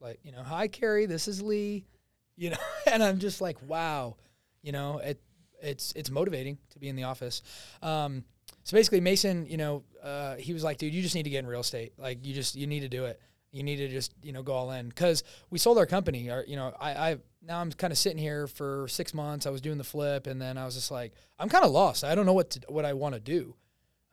like 0.01 0.19
you 0.25 0.33
know, 0.33 0.43
hi 0.43 0.69
Carrie, 0.69 1.07
this 1.07 1.29
is 1.29 1.41
Lee, 1.43 1.85
you 2.37 2.51
know, 2.51 2.57
and 2.91 3.03
I'm 3.03 3.19
just 3.19 3.41
like, 3.41 3.57
wow, 3.69 4.17
you 4.63 4.73
know, 4.73 4.99
it 4.99 5.21
it's 5.63 5.93
it's 5.95 6.11
motivating 6.11 6.59
to 6.71 6.79
be 6.79 6.89
in 6.89 6.97
the 6.97 7.05
office. 7.05 7.43
Um, 7.83 8.25
so 8.65 8.77
basically, 8.77 9.01
Mason, 9.01 9.47
you 9.47 9.57
know, 9.59 9.85
uh, 10.03 10.37
he 10.37 10.53
was 10.53 10.65
like, 10.65 10.79
dude, 10.79 10.93
you 10.93 11.03
just 11.03 11.15
need 11.15 11.23
to 11.25 11.31
get 11.31 11.39
in 11.41 11.47
real 11.47 11.61
estate. 11.61 11.93
Like, 11.97 12.27
you 12.27 12.35
just 12.35 12.57
you 12.57 12.67
need 12.67 12.81
to 12.81 12.89
do 12.89 13.05
it. 13.05 13.21
You 13.53 13.63
need 13.63 13.77
to 13.77 13.89
just 13.89 14.13
you 14.23 14.33
know 14.33 14.43
go 14.43 14.55
all 14.55 14.71
in 14.73 14.89
because 14.89 15.23
we 15.51 15.59
sold 15.59 15.79
our 15.79 15.87
company. 15.87 16.21
You 16.47 16.57
know, 16.57 16.75
I, 16.81 16.93
I 16.93 17.17
now 17.43 17.61
I'm 17.61 17.71
kind 17.71 17.93
of 17.93 17.99
sitting 17.99 18.19
here 18.19 18.47
for 18.47 18.87
six 18.89 19.13
months. 19.15 19.47
I 19.47 19.51
was 19.51 19.61
doing 19.61 19.79
the 19.79 19.85
flip, 19.85 20.27
and 20.27 20.41
then 20.41 20.57
I 20.57 20.65
was 20.65 20.75
just 20.75 20.91
like, 20.91 21.13
I'm 21.39 21.49
kind 21.49 21.65
of 21.65 21.71
lost. 21.71 22.03
I 22.03 22.15
don't 22.15 22.27
know 22.27 22.33
what 22.33 22.51
to, 22.51 22.61
what 22.69 22.85
I 22.85 22.95
want 22.95 23.15
to 23.15 23.21
do. 23.21 23.55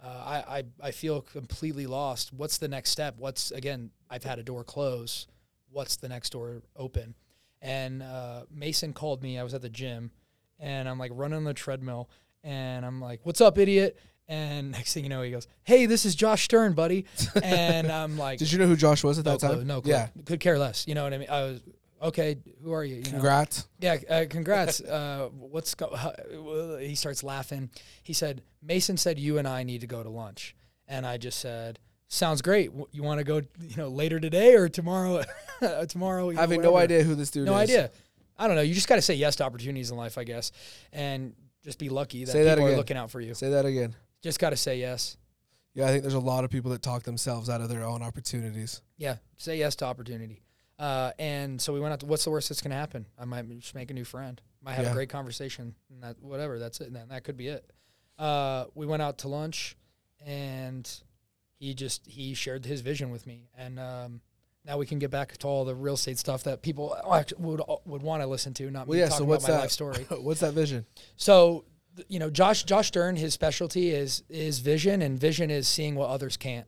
Uh, 0.03 0.07
I, 0.07 0.57
I 0.59 0.63
I 0.87 0.91
feel 0.91 1.21
completely 1.21 1.87
lost. 1.87 2.33
What's 2.33 2.57
the 2.57 2.67
next 2.67 2.91
step? 2.91 3.15
What's 3.17 3.51
again? 3.51 3.91
I've 4.09 4.23
had 4.23 4.39
a 4.39 4.43
door 4.43 4.63
close. 4.63 5.27
What's 5.71 5.97
the 5.97 6.09
next 6.09 6.31
door 6.31 6.61
open? 6.75 7.15
And 7.61 8.01
uh, 8.01 8.43
Mason 8.51 8.93
called 8.93 9.21
me. 9.21 9.37
I 9.37 9.43
was 9.43 9.53
at 9.53 9.61
the 9.61 9.69
gym, 9.69 10.11
and 10.59 10.87
I'm 10.87 10.97
like 10.97 11.11
running 11.13 11.37
on 11.37 11.43
the 11.43 11.53
treadmill, 11.53 12.09
and 12.43 12.85
I'm 12.85 13.01
like, 13.01 13.21
"What's 13.23 13.41
up, 13.41 13.57
idiot?" 13.57 13.97
And 14.29 14.71
next 14.79 14.93
thing 14.93 15.03
you 15.03 15.09
know, 15.09 15.21
he 15.23 15.31
goes, 15.31 15.47
"Hey, 15.63 15.85
this 15.87 16.05
is 16.05 16.15
Josh 16.15 16.43
Stern, 16.45 16.73
buddy." 16.73 17.05
And 17.43 17.91
I'm 17.91 18.17
like, 18.17 18.39
Did 18.39 18.51
you 18.51 18.59
know 18.59 18.67
who 18.67 18.75
Josh 18.77 19.03
was 19.03 19.19
at 19.19 19.25
"No 19.25 19.35
that 19.35 19.39
time? 19.45 19.67
no 19.67 19.81
clue. 19.81 19.91
Yeah. 19.91 20.07
Could 20.25 20.39
care 20.39 20.57
less." 20.57 20.87
You 20.87 20.95
know 20.95 21.03
what 21.03 21.13
I 21.13 21.17
mean? 21.17 21.29
I 21.29 21.41
was 21.43 21.61
okay. 22.03 22.37
Who 22.63 22.71
are 22.71 22.83
you? 22.85 22.97
you 22.97 23.01
know? 23.05 23.09
Congrats. 23.09 23.67
Yeah, 23.79 23.97
uh, 24.09 24.25
congrats. 24.29 24.79
uh, 24.97 25.29
what's 25.37 25.73
go- 25.75 25.93
how, 25.95 26.13
he 26.79 26.93
starts 26.95 27.23
laughing. 27.23 27.71
He 28.03 28.13
said, 28.13 28.43
"Mason 28.61 28.95
said 28.97 29.17
you 29.19 29.37
and 29.39 29.47
I 29.47 29.63
need 29.63 29.81
to 29.81 29.87
go 29.87 30.03
to 30.03 30.09
lunch," 30.09 30.55
and 30.87 31.07
I 31.07 31.17
just 31.17 31.39
said, 31.39 31.79
"Sounds 32.07 32.43
great. 32.43 32.71
You 32.91 33.01
want 33.01 33.17
to 33.17 33.23
go, 33.23 33.37
you 33.59 33.77
know, 33.77 33.89
later 33.89 34.19
today 34.19 34.53
or 34.55 34.69
tomorrow? 34.69 35.23
tomorrow? 35.87 36.29
you 36.29 36.35
know, 36.35 36.41
Having 36.41 36.61
no 36.61 36.77
idea 36.77 37.01
who 37.03 37.15
this 37.15 37.31
dude 37.31 37.47
No 37.47 37.55
is. 37.57 37.61
idea. 37.69 37.89
I 38.37 38.45
don't 38.47 38.55
know. 38.55 38.61
You 38.61 38.73
just 38.75 38.87
got 38.87 38.95
to 38.95 39.01
say 39.01 39.15
yes 39.15 39.35
to 39.37 39.43
opportunities 39.43 39.89
in 39.91 39.97
life, 39.97 40.17
I 40.19 40.23
guess, 40.23 40.51
and 40.93 41.33
just 41.63 41.77
be 41.79 41.89
lucky 41.89 42.23
that 42.25 42.31
Say 42.31 42.43
that 42.43 42.51
people 42.55 42.65
are 42.65 42.67
again. 42.69 42.77
looking 42.77 42.95
out 42.97 43.09
for 43.11 43.19
you. 43.19 43.33
Say 43.33 43.49
that 43.49 43.65
again. 43.65 43.95
Just 44.21 44.39
got 44.39 44.49
to 44.51 44.57
say 44.57 44.79
yes. 44.79 45.17
Yeah, 45.73 45.85
I 45.85 45.89
think 45.89 46.01
there's 46.01 46.13
a 46.15 46.19
lot 46.19 46.43
of 46.43 46.49
people 46.49 46.71
that 46.71 46.81
talk 46.81 47.03
themselves 47.03 47.49
out 47.49 47.61
of 47.61 47.69
their 47.69 47.83
own 47.83 48.01
opportunities. 48.01 48.81
Yeah, 48.97 49.17
say 49.37 49.57
yes 49.57 49.75
to 49.77 49.85
opportunity. 49.85 50.41
Uh, 50.77 51.11
and 51.19 51.61
so 51.61 51.73
we 51.73 51.79
went 51.79 51.93
out. 51.93 51.99
To, 52.01 52.05
what's 52.05 52.23
the 52.23 52.31
worst 52.31 52.49
that's 52.49 52.61
going 52.61 52.71
to 52.71 52.77
happen? 52.77 53.05
I 53.17 53.25
might 53.25 53.47
just 53.59 53.75
make 53.75 53.91
a 53.91 53.93
new 53.93 54.03
friend. 54.05 54.41
Might 54.61 54.73
have 54.73 54.85
Yeah. 54.85 54.91
a 54.91 54.93
great 54.95 55.09
conversation. 55.09 55.75
And 55.91 56.03
that 56.03 56.21
whatever. 56.21 56.57
That's 56.59 56.81
it. 56.81 56.87
And 56.91 57.11
that 57.11 57.23
could 57.23 57.37
be 57.37 57.47
it. 57.47 57.71
Uh, 58.17 58.65
we 58.75 58.85
went 58.85 59.01
out 59.01 59.19
to 59.19 59.27
lunch, 59.29 59.77
and 60.25 60.89
he 61.59 61.73
just 61.73 62.05
he 62.07 62.33
shared 62.33 62.65
his 62.65 62.81
vision 62.81 63.09
with 63.11 63.25
me. 63.27 63.49
And 63.57 63.79
um, 63.79 64.21
now 64.65 64.77
we 64.77 64.85
can 64.85 64.99
get 64.99 65.11
back 65.11 65.37
to 65.37 65.47
all 65.47 65.65
the 65.65 65.75
real 65.75 65.93
estate 65.93 66.17
stuff 66.17 66.43
that 66.43 66.61
people 66.61 66.95
would 67.37 67.61
would 67.85 68.01
want 68.01 68.21
to 68.23 68.27
listen 68.27 68.53
to. 68.55 68.69
Not 68.71 68.87
Well, 68.87 68.95
me 68.95 68.99
yeah. 69.01 69.05
talking 69.09 69.17
So 69.19 69.25
what's 69.25 69.43
about 69.45 69.51
my 69.53 69.57
that? 69.57 69.61
life 69.63 69.71
story. 69.71 70.05
what's 70.21 70.39
that 70.41 70.53
vision? 70.53 70.85
So, 71.15 71.65
you 72.07 72.19
know, 72.19 72.29
Josh 72.29 72.63
Josh 72.63 72.87
Stern, 72.87 73.15
his 73.15 73.33
specialty 73.33 73.91
is 73.91 74.23
is 74.29 74.59
vision, 74.59 75.01
and 75.01 75.19
vision 75.19 75.49
is 75.49 75.67
seeing 75.67 75.95
what 75.95 76.09
others 76.09 76.37
can't. 76.37 76.67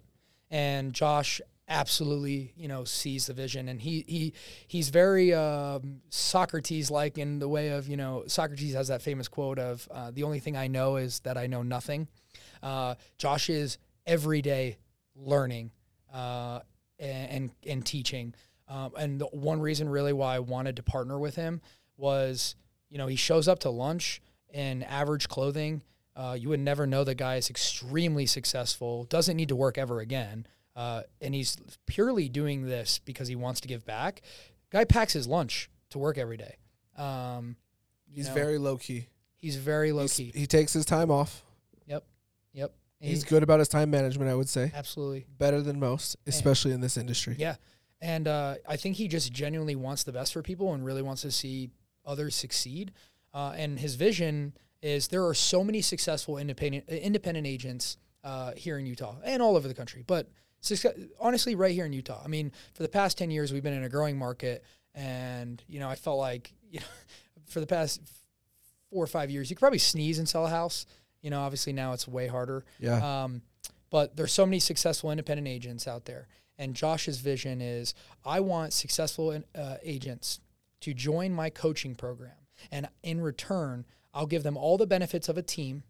And 0.50 0.94
Josh 0.94 1.41
absolutely, 1.67 2.54
you 2.58 2.67
know, 2.67 2.84
sees 2.84 3.28
the 3.28 3.34
vision, 3.34 3.70
and 3.70 3.82
he 3.82 4.04
he 4.08 4.34
he's 4.67 4.89
very 4.89 5.34
um, 5.34 6.02
Socrates 6.10 6.91
like 6.91 7.17
in 7.17 7.39
the 7.39 7.48
way 7.48 7.70
of 7.70 7.88
you 7.88 7.98
know 7.98 8.24
Socrates 8.28 8.74
has 8.74 8.89
that 8.89 9.02
famous 9.02 9.28
quote 9.28 9.60
of 9.60 9.88
uh, 9.91 10.12
the 10.12 10.24
only 10.24 10.39
thing 10.39 10.58
I 10.58 10.67
know 10.67 10.98
is 10.98 11.20
that 11.22 11.38
I 11.38 11.48
know 11.48 11.63
nothing. 11.63 12.08
Uh, 12.62 12.96
Josh 13.17 13.50
is 13.50 13.78
every 14.06 14.41
day 14.41 14.78
learning 15.15 15.72
uh, 16.13 16.60
and, 17.00 17.32
and 17.32 17.52
and 17.65 17.86
teaching. 17.86 18.36
Um, 18.67 18.91
and 18.98 19.20
the 19.20 19.26
one 19.28 19.60
reason 19.60 19.89
really 19.89 20.13
why 20.13 20.36
I 20.36 20.39
wanted 20.39 20.78
to 20.78 20.84
partner 20.84 21.20
with 21.20 21.36
him 21.36 21.62
was, 21.98 22.56
you 22.89 22.98
know, 22.98 23.08
he 23.08 23.17
shows 23.17 23.50
up 23.50 23.60
to 23.60 23.70
lunch 23.70 24.22
in 24.54 24.84
average 24.84 25.28
clothing. 25.28 25.82
Uh, 26.16 26.36
you 26.40 26.50
would 26.50 26.60
never 26.60 26.86
know 26.86 27.04
the 27.04 27.16
guy 27.16 27.36
is 27.38 27.50
extremely 27.50 28.26
successful, 28.26 29.06
doesn't 29.06 29.38
need 29.38 29.48
to 29.50 29.56
work 29.56 29.78
ever 29.78 30.00
again. 30.02 30.46
Uh, 30.76 31.04
and 31.22 31.34
he's 31.34 31.58
purely 31.86 32.30
doing 32.30 32.66
this 32.66 33.00
because 33.00 33.28
he 33.28 33.36
wants 33.36 33.62
to 33.62 33.68
give 33.68 33.86
back. 33.86 34.22
Guy 34.72 34.84
packs 34.86 35.14
his 35.14 35.28
lunch 35.28 35.70
to 35.90 35.98
work 36.00 36.18
every 36.18 36.38
day. 36.38 36.56
Um, 36.98 37.56
He's 38.14 38.28
know, 38.28 38.34
very 38.34 38.58
low 38.58 38.78
key. 38.78 39.08
he's 39.36 39.56
very 39.56 39.92
low 39.92 40.02
He's- 40.02 40.18
key. 40.18 40.32
He 40.34 40.46
takes 40.48 40.74
his 40.74 40.86
time 40.86 41.10
off. 41.12 41.44
Yep. 41.88 42.04
Yep. 42.54 42.74
He's 43.00 43.24
He- 43.24 43.30
good 43.30 43.44
about 43.44 43.60
his 43.60 43.68
time 43.70 43.90
management, 43.90 44.30
I 44.30 44.36
would 44.36 44.50
say. 44.50 44.72
absolutely. 44.74 45.26
Better 45.38 45.62
than 45.62 45.80
most, 45.80 46.16
especially 46.28 46.72
in 46.72 46.82
this 46.82 46.98
industry. 46.98 47.36
Yeah. 47.40 47.56
And 48.02 48.28
uh, 48.28 48.56
I 48.68 48.78
think 48.78 48.96
he 48.98 49.08
just 49.08 49.32
genuinely 49.32 49.76
wants 49.76 50.04
the 50.04 50.12
best 50.12 50.34
for 50.34 50.42
people 50.42 50.74
and 50.74 50.84
really 50.86 51.02
wants 51.02 51.22
to 51.24 51.32
see 51.32 51.70
others 52.06 52.36
succeed. 52.36 52.92
Uh, 53.34 53.54
and 53.56 53.80
his 53.80 53.96
vision 53.96 54.54
is 54.82 55.08
there 55.08 55.26
are 55.26 55.34
so 55.34 55.63
many 55.63 55.82
successful 55.82 56.38
independent 56.38 56.88
independent 56.89 57.48
agents 57.48 57.98
uh, 58.24 58.52
here 58.56 58.78
in 58.78 58.86
Utah 58.86 59.15
and 59.24 59.41
all 59.41 59.56
over 59.56 59.67
the 59.67 59.74
country, 59.74 60.04
but 60.06 60.30
success, 60.60 60.94
honestly, 61.20 61.56
right 61.56 61.74
here 61.74 61.86
in 61.86 61.94
Utah. 61.94 62.22
I 62.24 62.28
mean, 62.28 62.52
for 62.74 62.84
the 62.84 62.89
past 62.89 63.17
ten 63.17 63.32
years, 63.32 63.54
we've 63.54 63.63
been 63.63 63.74
in 63.74 63.84
a 63.84 63.89
growing 63.89 64.17
market, 64.17 64.63
and 64.94 65.63
you 65.67 65.80
know, 65.80 65.89
I 65.89 65.96
felt 65.96 66.17
like 66.17 66.54
you 66.70 66.80
know, 66.80 66.86
for 67.46 67.60
the 67.60 67.67
past 67.67 68.02
four 68.89 69.04
or 69.04 69.08
five 69.08 69.32
years, 69.32 69.50
you 69.50 69.56
could 69.56 69.62
probably 69.62 69.80
sneeze 69.80 70.20
and 70.20 70.28
sell 70.28 70.46
a 70.46 70.50
house. 70.50 70.86
You 71.22 71.30
know, 71.30 71.41
obviously 71.41 71.74
now 71.74 71.94
it's 71.94 72.08
way 72.08 72.28
harder. 72.28 72.65
Yeah. 72.80 73.24
Um, 73.24 73.41
but 73.91 74.15
there's 74.15 74.32
so 74.32 74.46
many 74.46 74.60
successful 74.60 75.12
independent 75.12 75.48
agents 75.48 75.88
out 75.88 76.06
there. 76.06 76.28
And 76.58 76.74
Josh's 76.76 77.20
vision 77.20 77.62
is 77.62 77.94
I 78.26 78.39
want 78.39 78.74
successful 78.74 79.39
uh, 79.56 79.76
agents 79.84 80.39
to 80.82 80.94
join 80.94 81.34
my 81.34 81.50
coaching 81.50 81.94
program. 81.96 82.32
And 82.71 82.89
in 83.04 83.21
return, 83.21 83.86
I'll 84.13 84.28
give 84.28 84.43
them 84.43 84.58
all 84.58 84.78
the 84.78 84.88
benefits 84.88 85.30
of 85.30 85.38
a 85.38 85.41
team. 85.41 85.84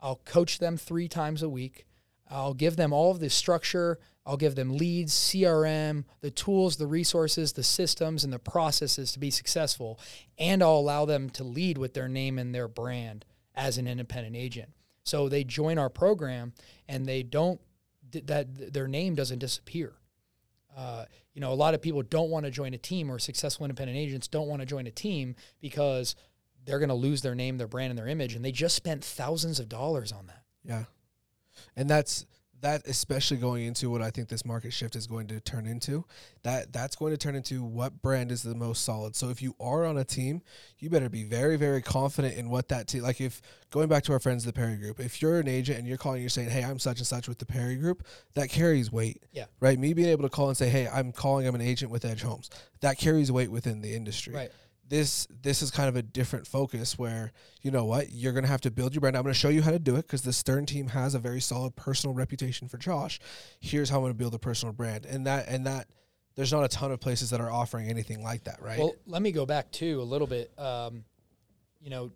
I'll 0.00 0.20
coach 0.24 0.58
them 0.58 0.76
three 0.76 1.08
times 1.08 1.42
a 1.42 1.48
week. 1.48 1.86
I'll 2.28 2.54
give 2.54 2.76
them 2.76 2.92
all 2.92 3.10
of 3.10 3.20
the 3.20 3.30
structure. 3.30 3.98
I'll 4.24 4.36
give 4.36 4.56
them 4.56 4.76
leads, 4.76 5.12
CRM, 5.12 6.04
the 6.20 6.32
tools, 6.32 6.76
the 6.76 6.86
resources, 6.86 7.52
the 7.52 7.62
systems, 7.62 8.24
and 8.24 8.32
the 8.32 8.40
processes 8.40 9.12
to 9.12 9.20
be 9.20 9.30
successful. 9.30 10.00
And 10.36 10.62
I'll 10.62 10.78
allow 10.78 11.04
them 11.04 11.30
to 11.30 11.44
lead 11.44 11.78
with 11.78 11.94
their 11.94 12.08
name 12.08 12.38
and 12.38 12.54
their 12.54 12.66
brand 12.66 13.24
as 13.54 13.78
an 13.78 13.86
independent 13.86 14.34
agent. 14.34 14.70
So 15.04 15.28
they 15.28 15.44
join 15.44 15.78
our 15.78 15.88
program 15.88 16.52
and 16.88 17.06
they 17.06 17.22
don't, 17.22 17.60
that 18.10 18.72
their 18.72 18.88
name 18.88 19.14
doesn't 19.14 19.38
disappear. 19.38 19.94
Uh, 20.76 21.06
you 21.32 21.40
know, 21.40 21.52
a 21.52 21.54
lot 21.54 21.74
of 21.74 21.80
people 21.80 22.02
don't 22.02 22.30
want 22.30 22.44
to 22.44 22.50
join 22.50 22.74
a 22.74 22.78
team 22.78 23.10
or 23.10 23.18
successful 23.18 23.64
independent 23.64 23.96
agents 23.98 24.28
don't 24.28 24.46
want 24.46 24.60
to 24.60 24.66
join 24.66 24.86
a 24.86 24.90
team 24.90 25.34
because 25.60 26.14
they're 26.66 26.78
going 26.78 26.90
to 26.90 26.94
lose 26.94 27.22
their 27.22 27.34
name, 27.34 27.56
their 27.56 27.66
brand, 27.66 27.90
and 27.90 27.98
their 27.98 28.08
image. 28.08 28.34
And 28.34 28.44
they 28.44 28.52
just 28.52 28.76
spent 28.76 29.02
thousands 29.02 29.58
of 29.58 29.68
dollars 29.68 30.12
on 30.12 30.26
that. 30.26 30.42
Yeah. 30.64 30.84
And 31.76 31.88
that's 31.88 32.26
that 32.60 32.86
especially 32.86 33.36
going 33.36 33.64
into 33.64 33.90
what 33.90 34.02
I 34.02 34.10
think 34.10 34.28
this 34.28 34.44
market 34.44 34.72
shift 34.72 34.96
is 34.96 35.06
going 35.06 35.26
to 35.28 35.40
turn 35.40 35.66
into. 35.66 36.04
That 36.42 36.72
that's 36.72 36.96
going 36.96 37.12
to 37.12 37.16
turn 37.16 37.34
into 37.34 37.62
what 37.62 38.02
brand 38.02 38.32
is 38.32 38.42
the 38.42 38.54
most 38.54 38.82
solid. 38.84 39.14
So 39.14 39.28
if 39.28 39.42
you 39.42 39.54
are 39.60 39.84
on 39.84 39.98
a 39.98 40.04
team, 40.04 40.42
you 40.78 40.90
better 40.90 41.08
be 41.08 41.24
very 41.24 41.56
very 41.56 41.82
confident 41.82 42.34
in 42.34 42.48
what 42.48 42.68
that 42.68 42.88
team 42.88 43.02
like 43.02 43.20
if 43.20 43.42
going 43.70 43.88
back 43.88 44.04
to 44.04 44.12
our 44.12 44.20
friends 44.20 44.44
the 44.44 44.52
Perry 44.52 44.76
group, 44.76 45.00
if 45.00 45.20
you're 45.20 45.38
an 45.38 45.48
agent 45.48 45.78
and 45.78 45.86
you're 45.86 45.98
calling 45.98 46.20
you're 46.20 46.30
saying, 46.30 46.50
"Hey, 46.50 46.64
I'm 46.64 46.78
such 46.78 46.98
and 46.98 47.06
such 47.06 47.28
with 47.28 47.38
the 47.38 47.46
Perry 47.46 47.76
group," 47.76 48.06
that 48.34 48.48
carries 48.48 48.90
weight. 48.90 49.22
Yeah. 49.32 49.46
Right? 49.60 49.78
Me 49.78 49.92
being 49.92 50.08
able 50.08 50.22
to 50.22 50.30
call 50.30 50.48
and 50.48 50.56
say, 50.56 50.68
"Hey, 50.68 50.88
I'm 50.88 51.12
calling 51.12 51.46
I'm 51.46 51.54
an 51.54 51.60
agent 51.60 51.90
with 51.90 52.04
Edge 52.04 52.22
Homes." 52.22 52.50
That 52.80 52.98
carries 52.98 53.30
weight 53.32 53.50
within 53.50 53.80
the 53.80 53.94
industry 53.94 54.34
Right. 54.34 54.52
This 54.88 55.26
this 55.42 55.62
is 55.62 55.70
kind 55.70 55.88
of 55.88 55.96
a 55.96 56.02
different 56.02 56.46
focus 56.46 56.98
where 56.98 57.32
you 57.62 57.70
know 57.70 57.84
what 57.84 58.12
you're 58.12 58.32
going 58.32 58.44
to 58.44 58.50
have 58.50 58.60
to 58.60 58.70
build 58.70 58.94
your 58.94 59.00
brand 59.00 59.16
i'm 59.16 59.22
going 59.22 59.32
to 59.32 59.38
show 59.38 59.48
you 59.48 59.62
how 59.62 59.70
to 59.70 59.78
do 59.78 59.96
it 59.96 60.02
because 60.02 60.22
the 60.22 60.32
stern 60.32 60.64
team 60.64 60.88
has 60.88 61.14
a 61.14 61.18
very 61.18 61.40
solid 61.40 61.74
personal 61.74 62.14
reputation 62.14 62.68
for 62.68 62.78
josh 62.78 63.18
here's 63.58 63.90
how 63.90 63.96
i'm 63.96 64.02
going 64.02 64.12
to 64.12 64.18
build 64.18 64.34
a 64.34 64.38
personal 64.38 64.72
brand 64.72 65.04
and 65.04 65.26
that 65.26 65.48
and 65.48 65.66
that 65.66 65.88
there's 66.36 66.52
not 66.52 66.64
a 66.64 66.68
ton 66.68 66.92
of 66.92 67.00
places 67.00 67.30
that 67.30 67.40
are 67.40 67.50
offering 67.50 67.88
anything 67.88 68.22
like 68.22 68.44
that 68.44 68.62
right 68.62 68.78
Well, 68.78 68.94
let 69.06 69.22
me 69.22 69.32
go 69.32 69.46
back 69.46 69.72
too 69.72 70.00
a 70.00 70.04
little 70.04 70.26
bit. 70.26 70.52
Um, 70.58 71.04
you 71.80 71.90
know, 71.90 72.12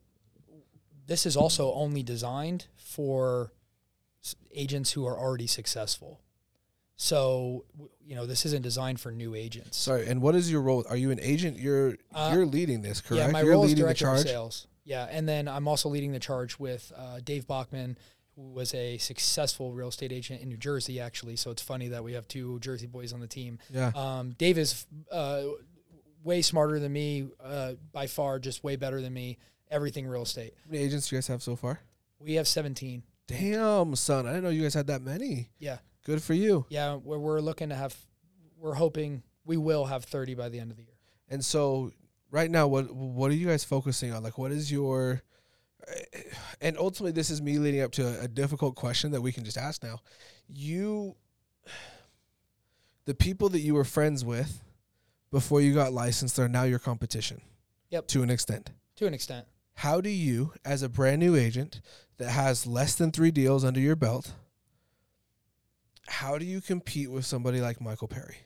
this 1.07 1.27
is 1.27 1.37
also 1.37 1.73
only 1.73 2.03
designed 2.03 2.67
for 2.77 3.51
agents 4.55 4.93
who 4.93 5.07
are 5.07 5.19
already 5.19 5.47
successful. 5.47 6.21
So 7.03 7.65
you 8.05 8.15
know 8.15 8.27
this 8.27 8.45
isn't 8.45 8.61
designed 8.61 9.01
for 9.01 9.11
new 9.11 9.35
agents. 9.35 9.79
Sorry, 9.79 10.07
and 10.07 10.21
what 10.21 10.35
is 10.35 10.53
your 10.53 10.61
role? 10.61 10.85
Are 10.87 10.97
you 10.97 11.11
an 11.11 11.19
agent? 11.23 11.59
You're 11.59 11.97
Uh, 12.13 12.33
you're 12.35 12.45
leading 12.45 12.83
this, 12.83 13.01
correct? 13.01 13.25
Yeah, 13.25 13.33
my 13.33 13.41
you're 13.41 13.53
role 13.53 13.65
is 13.65 13.71
leading 13.71 13.87
the 13.87 13.95
director 13.95 14.13
of 14.13 14.21
sales. 14.21 14.67
Yeah, 14.85 15.09
and 15.11 15.27
then 15.27 15.49
I'm 15.49 15.67
also 15.67 15.89
leading 15.89 16.13
the 16.13 16.19
charge 16.19 16.59
with 16.59 16.93
uh, 16.95 17.21
Dave 17.25 17.47
Bachman, 17.47 17.97
who 18.37 18.43
was 18.51 18.75
a 18.75 18.99
successful 18.99 19.73
real 19.73 19.89
estate 19.89 20.13
agent 20.13 20.43
in 20.43 20.51
New 20.51 20.59
Jersey, 20.59 21.01
actually. 21.01 21.37
So 21.37 21.51
it's 21.51 21.63
funny 21.63 21.89
that 21.89 22.05
we 22.05 22.13
have 22.13 22.29
two 22.29 22.59
Jersey 22.61 22.87
boys 22.87 23.15
on 23.15 23.21
the 23.21 23.27
team. 23.27 23.61
Yeah. 23.71 23.93
Um, 23.95 24.35
Dave 24.37 24.59
is 24.59 24.85
uh, 25.11 25.45
way 26.23 26.43
smarter 26.43 26.79
than 26.79 26.93
me, 26.93 27.29
uh, 27.43 27.73
by 27.93 28.09
far, 28.09 28.39
just 28.39 28.63
way 28.63 28.77
better 28.77 29.01
than 29.01 29.15
me. 29.15 29.39
Everything 29.71 30.07
real 30.07 30.23
estate. 30.23 30.53
How 30.67 30.73
many 30.73 30.85
agents 30.85 31.09
do 31.09 31.17
you 31.17 31.19
guys 31.19 31.29
have 31.29 31.43
so 31.43 31.57
far? 31.57 31.81
We 32.19 32.35
have 32.35 32.47
17. 32.47 33.05
Damn, 33.27 33.97
son, 33.97 34.27
I 34.27 34.33
didn't 34.33 34.45
know 34.45 34.51
you 34.51 34.65
guys 34.65 34.75
had 34.75 34.89
that 34.89 35.01
many. 35.01 35.49
Yeah, 35.59 35.79
Good 36.05 36.23
for 36.23 36.35
you. 36.35 36.67
yeah. 36.71 36.95
We're, 36.97 37.19
we're 37.19 37.41
looking 37.41 37.69
to 37.69 37.75
have. 37.75 37.95
We're 38.59 38.75
hoping 38.75 39.23
we 39.45 39.57
will 39.57 39.87
have 39.87 40.05
30 40.05 40.35
by 40.35 40.49
the 40.49 40.61
end 40.61 40.71
of 40.71 40.77
the 40.77 40.83
year. 40.83 40.95
And 41.29 41.45
so, 41.45 41.93
right 42.31 42.51
now, 42.51 42.67
what 42.67 42.95
what 42.95 43.31
are 43.31 43.35
you 43.35 43.47
guys 43.47 43.65
focusing 43.65 44.13
on? 44.13 44.23
Like, 44.23 44.37
what 44.39 44.53
is 44.53 44.71
your 44.71 45.23
eh, 45.87 46.21
and 46.61 46.77
ultimately, 46.77 47.13
this 47.13 47.31
is 47.31 47.41
me 47.41 47.59
leading 47.59 47.81
up 47.81 47.93
to 47.93 48.07
a, 48.07 48.25
a 48.25 48.29
difficult 48.29 48.75
question 48.77 49.13
that 49.13 49.21
we 49.21 49.33
can 49.33 49.45
just 49.45 49.57
ask 49.57 49.83
now. 49.83 50.01
You, 50.49 51.17
the 53.05 53.15
people 53.15 53.49
that 53.51 53.61
you 53.61 53.75
were 53.75 53.85
friends 53.85 54.25
with 54.25 54.63
before 55.31 55.61
you 55.61 55.75
got 55.75 55.93
licensed 55.93 56.39
are 56.39 56.49
now 56.49 56.65
your 56.65 56.79
competition. 56.79 57.41
Yep. 57.91 58.09
To 58.09 58.23
an 58.23 58.31
extent. 58.31 58.71
To 58.97 59.07
an 59.07 59.15
extent. 59.15 59.47
How 59.75 60.01
do 60.01 60.11
you, 60.11 60.53
as 60.65 60.83
a 60.83 60.89
brand 60.89 61.21
new 61.21 61.37
agent 61.37 61.81
that 62.19 62.31
has 62.31 62.67
less 62.67 62.95
than 62.95 63.11
three 63.13 63.31
deals 63.31 63.65
under 63.65 63.81
your 63.81 63.97
belt, 63.97 64.33
how 66.11 66.39
do 66.39 66.45
you 66.45 66.61
compete 66.61 67.11
with 67.11 67.25
somebody 67.25 67.61
like 67.61 67.81
Michael 67.81 68.09
Perry? 68.09 68.39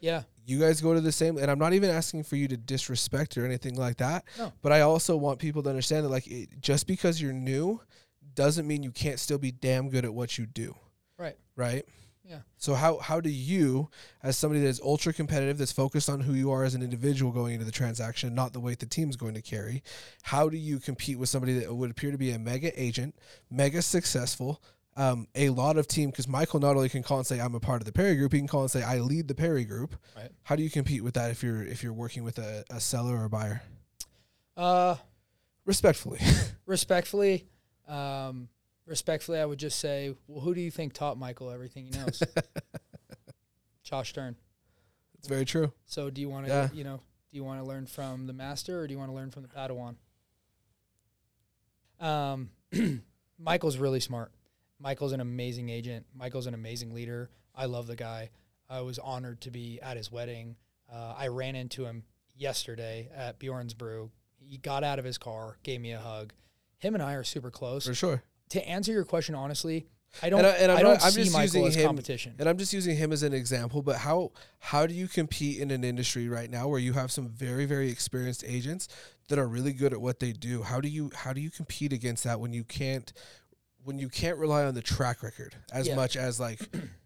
Yeah. 0.00 0.24
You 0.44 0.60
guys 0.60 0.80
go 0.80 0.92
to 0.92 1.00
the 1.00 1.12
same, 1.12 1.38
and 1.38 1.50
I'm 1.50 1.58
not 1.58 1.72
even 1.72 1.88
asking 1.88 2.24
for 2.24 2.36
you 2.36 2.48
to 2.48 2.56
disrespect 2.56 3.38
or 3.38 3.46
anything 3.46 3.76
like 3.76 3.96
that. 3.98 4.24
No. 4.38 4.52
But 4.60 4.72
I 4.72 4.82
also 4.82 5.16
want 5.16 5.38
people 5.38 5.62
to 5.62 5.70
understand 5.70 6.04
that, 6.04 6.10
like, 6.10 6.26
it, 6.26 6.60
just 6.60 6.86
because 6.86 7.22
you're 7.22 7.32
new 7.32 7.80
doesn't 8.34 8.66
mean 8.66 8.82
you 8.82 8.90
can't 8.90 9.18
still 9.18 9.38
be 9.38 9.52
damn 9.52 9.88
good 9.88 10.04
at 10.04 10.12
what 10.12 10.36
you 10.36 10.46
do. 10.46 10.74
Right. 11.16 11.36
Right. 11.56 11.84
Yeah. 12.24 12.40
So 12.56 12.74
how 12.74 12.98
how 12.98 13.20
do 13.20 13.30
you, 13.30 13.90
as 14.22 14.36
somebody 14.36 14.60
that 14.62 14.68
is 14.68 14.80
ultra 14.80 15.12
competitive, 15.12 15.58
that's 15.58 15.72
focused 15.72 16.08
on 16.08 16.20
who 16.20 16.32
you 16.32 16.50
are 16.50 16.64
as 16.64 16.74
an 16.74 16.82
individual 16.82 17.32
going 17.32 17.52
into 17.52 17.66
the 17.66 17.72
transaction, 17.72 18.34
not 18.34 18.54
the 18.54 18.60
weight 18.60 18.78
the 18.78 18.86
team's 18.86 19.16
going 19.16 19.34
to 19.34 19.42
carry, 19.42 19.82
how 20.22 20.48
do 20.48 20.56
you 20.56 20.78
compete 20.78 21.18
with 21.18 21.28
somebody 21.28 21.58
that 21.58 21.74
would 21.74 21.90
appear 21.90 22.10
to 22.10 22.18
be 22.18 22.30
a 22.30 22.38
mega 22.38 22.72
agent, 22.82 23.14
mega 23.50 23.82
successful, 23.82 24.62
um, 24.96 25.26
a 25.34 25.48
lot 25.50 25.76
of 25.76 25.86
team? 25.88 26.10
Because 26.10 26.28
Michael 26.28 26.60
not 26.60 26.76
only 26.76 26.88
can 26.88 27.02
call 27.02 27.18
and 27.18 27.26
say 27.26 27.40
I'm 27.40 27.54
a 27.54 27.60
part 27.60 27.80
of 27.82 27.86
the 27.86 27.92
Perry 27.92 28.16
Group, 28.16 28.32
he 28.32 28.38
can 28.38 28.46
call 28.48 28.62
and 28.62 28.70
say 28.70 28.82
I 28.82 28.98
lead 28.98 29.28
the 29.28 29.34
Perry 29.34 29.64
Group. 29.64 29.96
Right. 30.16 30.30
How 30.44 30.56
do 30.56 30.62
you 30.62 30.70
compete 30.70 31.02
with 31.02 31.14
that 31.14 31.30
if 31.30 31.42
you're 31.42 31.62
if 31.62 31.82
you're 31.82 31.92
working 31.92 32.22
with 32.24 32.38
a, 32.38 32.64
a 32.70 32.80
seller 32.80 33.16
or 33.16 33.24
a 33.24 33.28
buyer? 33.30 33.62
Uh, 34.56 34.96
Respectfully, 35.66 36.18
respectfully, 36.66 37.46
um, 37.88 38.48
respectfully, 38.86 39.38
I 39.38 39.46
would 39.46 39.58
just 39.58 39.78
say, 39.78 40.14
well, 40.26 40.40
who 40.42 40.54
do 40.54 40.60
you 40.60 40.70
think 40.70 40.92
taught 40.92 41.16
Michael 41.18 41.50
everything 41.50 41.86
he 41.86 41.90
knows? 41.98 42.22
Josh 43.82 44.10
Stern. 44.10 44.36
it's 45.18 45.26
very 45.26 45.46
true. 45.46 45.72
So, 45.86 46.10
do 46.10 46.20
you 46.20 46.28
want 46.28 46.44
to, 46.46 46.52
Yeah. 46.52 46.68
you 46.74 46.84
know, 46.84 46.96
do 46.98 47.36
you 47.38 47.44
want 47.44 47.60
to 47.62 47.66
learn 47.66 47.86
from 47.86 48.26
the 48.26 48.34
master 48.34 48.78
or 48.80 48.86
do 48.86 48.92
you 48.92 48.98
want 48.98 49.10
to 49.10 49.14
learn 49.14 49.30
from 49.30 49.42
the 49.42 49.48
Padawan? 49.48 49.94
Um, 51.98 52.50
Michael's 53.38 53.78
really 53.78 54.00
smart. 54.00 54.30
Michael's 54.78 55.12
an 55.12 55.20
amazing 55.20 55.68
agent. 55.70 56.06
Michael's 56.14 56.46
an 56.46 56.54
amazing 56.54 56.92
leader. 56.94 57.30
I 57.54 57.66
love 57.66 57.86
the 57.86 57.96
guy. 57.96 58.30
I 58.68 58.80
was 58.80 58.98
honored 58.98 59.40
to 59.42 59.50
be 59.50 59.78
at 59.80 59.96
his 59.96 60.10
wedding. 60.10 60.56
Uh, 60.92 61.14
I 61.16 61.28
ran 61.28 61.54
into 61.56 61.84
him 61.84 62.04
yesterday 62.36 63.08
at 63.14 63.38
Bjorn's 63.38 63.74
Brew. 63.74 64.10
He 64.38 64.58
got 64.58 64.84
out 64.84 64.98
of 64.98 65.04
his 65.04 65.18
car, 65.18 65.56
gave 65.62 65.80
me 65.80 65.92
a 65.92 65.98
hug. 66.00 66.32
Him 66.78 66.94
and 66.94 67.02
I 67.02 67.14
are 67.14 67.24
super 67.24 67.50
close. 67.50 67.86
For 67.86 67.94
sure. 67.94 68.22
To 68.50 68.68
answer 68.68 68.92
your 68.92 69.04
question 69.04 69.34
honestly, 69.34 69.86
I 70.22 70.28
don't. 70.28 70.38
And 70.40 70.46
I- 70.46 70.50
and 70.56 70.70
I'm 70.72 70.78
I 70.78 70.82
don't 70.82 70.92
not- 70.94 71.04
I'm 71.04 71.10
see 71.12 71.22
just 71.24 71.32
Michael 71.32 71.46
using 71.62 71.66
as 71.66 71.74
him- 71.76 71.86
competition. 71.86 72.34
And 72.38 72.48
I'm 72.48 72.58
just 72.58 72.72
using 72.72 72.96
him 72.96 73.10
as 73.12 73.22
an 73.22 73.32
example, 73.32 73.82
but 73.82 73.96
how 73.96 74.32
how 74.58 74.86
do 74.86 74.94
you 74.94 75.08
compete 75.08 75.60
in 75.60 75.70
an 75.70 75.82
industry 75.82 76.28
right 76.28 76.48
now 76.50 76.68
where 76.68 76.78
you 76.78 76.92
have 76.92 77.10
some 77.10 77.28
very 77.28 77.64
very 77.64 77.90
experienced 77.90 78.44
agents 78.46 78.86
that 79.28 79.38
are 79.38 79.48
really 79.48 79.72
good 79.72 79.92
at 79.92 80.00
what 80.00 80.20
they 80.20 80.32
do? 80.32 80.62
How 80.62 80.80
do 80.80 80.88
you 80.88 81.10
how 81.14 81.32
do 81.32 81.40
you 81.40 81.50
compete 81.50 81.92
against 81.92 82.22
that 82.24 82.38
when 82.38 82.52
you 82.52 82.62
can't 82.64 83.12
when 83.84 83.98
you 83.98 84.08
can't 84.08 84.38
rely 84.38 84.64
on 84.64 84.74
the 84.74 84.82
track 84.82 85.22
record 85.22 85.54
as 85.72 85.86
Yeah. 85.86 85.94
much 85.94 86.16
as 86.16 86.40
like 86.40 86.60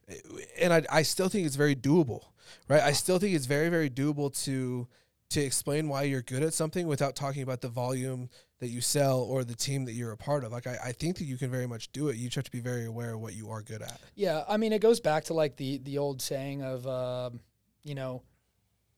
and 0.60 0.72
I 0.72 0.82
I 0.90 1.02
still 1.02 1.28
think 1.28 1.46
it's 1.46 1.56
very 1.56 1.76
doable. 1.76 2.22
Right? 2.68 2.80
I 2.82 2.92
still 2.92 3.18
think 3.18 3.34
it's 3.34 3.46
very 3.46 3.68
very 3.68 3.90
doable 3.90 4.32
to 4.44 4.88
to 5.30 5.40
explain 5.42 5.88
why 5.88 6.04
you're 6.04 6.22
good 6.22 6.42
at 6.42 6.54
something 6.54 6.86
without 6.86 7.14
talking 7.14 7.42
about 7.42 7.60
the 7.60 7.68
volume 7.68 8.30
that 8.60 8.68
you 8.68 8.80
sell 8.80 9.20
or 9.20 9.44
the 9.44 9.54
team 9.54 9.84
that 9.84 9.92
you're 9.92 10.12
a 10.12 10.16
part 10.16 10.42
of. 10.42 10.50
Like 10.52 10.66
I, 10.66 10.78
I 10.86 10.92
think 10.92 11.18
that 11.18 11.24
you 11.24 11.36
can 11.36 11.50
very 11.50 11.66
much 11.66 11.92
do 11.92 12.08
it. 12.08 12.16
You 12.16 12.24
just 12.28 12.36
have 12.36 12.44
to 12.44 12.50
be 12.50 12.60
very 12.60 12.86
aware 12.86 13.12
of 13.14 13.20
what 13.20 13.34
you 13.34 13.50
are 13.50 13.60
good 13.60 13.82
at. 13.82 14.00
Yeah, 14.14 14.44
I 14.48 14.56
mean, 14.56 14.72
it 14.72 14.80
goes 14.80 15.00
back 15.00 15.24
to 15.24 15.34
like 15.34 15.56
the 15.56 15.78
the 15.78 15.98
old 15.98 16.22
saying 16.22 16.62
of, 16.62 16.86
um, 16.86 17.40
you 17.84 17.94
know, 17.94 18.22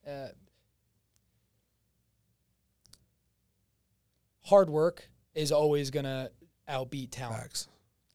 uh, 0.07 0.29
hard 4.43 4.71
work 4.71 5.09
is 5.35 5.53
always 5.53 5.91
gonna 5.91 6.31
outbeat 6.69 7.11
talent. 7.11 7.43
Facts. 7.43 7.69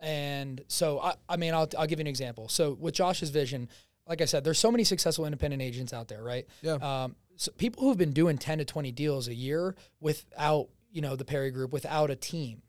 And 0.05 0.61
so, 0.67 0.99
I, 0.99 1.15
I 1.27 1.35
mean, 1.35 1.55
I'll, 1.55 1.67
I'll 1.79 1.87
give 1.87 1.97
you 1.97 2.03
an 2.03 2.07
example. 2.07 2.47
So, 2.47 2.77
with 2.79 2.93
Josh's 2.93 3.31
vision, 3.31 3.67
like 4.07 4.21
I 4.21 4.25
said, 4.25 4.43
there's 4.43 4.59
so 4.59 4.69
many 4.69 4.83
successful 4.83 5.25
independent 5.25 5.63
agents 5.63 5.93
out 5.93 6.09
there, 6.09 6.21
right? 6.21 6.45
Yeah. 6.61 6.73
Um, 6.75 7.15
so 7.37 7.51
people 7.53 7.83
who've 7.83 7.97
been 7.97 8.13
doing 8.13 8.37
10 8.37 8.59
to 8.59 8.65
20 8.65 8.91
deals 8.91 9.27
a 9.27 9.33
year 9.33 9.75
without, 9.99 10.67
you 10.91 11.01
know, 11.01 11.15
the 11.15 11.25
Perry 11.25 11.49
Group, 11.49 11.73
without 11.73 12.11
a 12.11 12.15
team. 12.15 12.61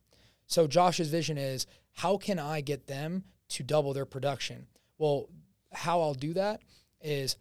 So, 0.47 0.67
Josh's 0.67 1.11
vision 1.11 1.37
is 1.37 1.67
how 1.93 2.17
can 2.17 2.39
I 2.39 2.63
get 2.63 2.87
them 2.87 3.25
to 3.51 3.63
double 3.63 3.93
their 3.93 4.07
production? 4.07 4.67
Well, 4.97 5.29
how 5.75 6.01
I'll 6.01 6.15
do 6.15 6.33
that 6.33 6.63
is 7.03 7.37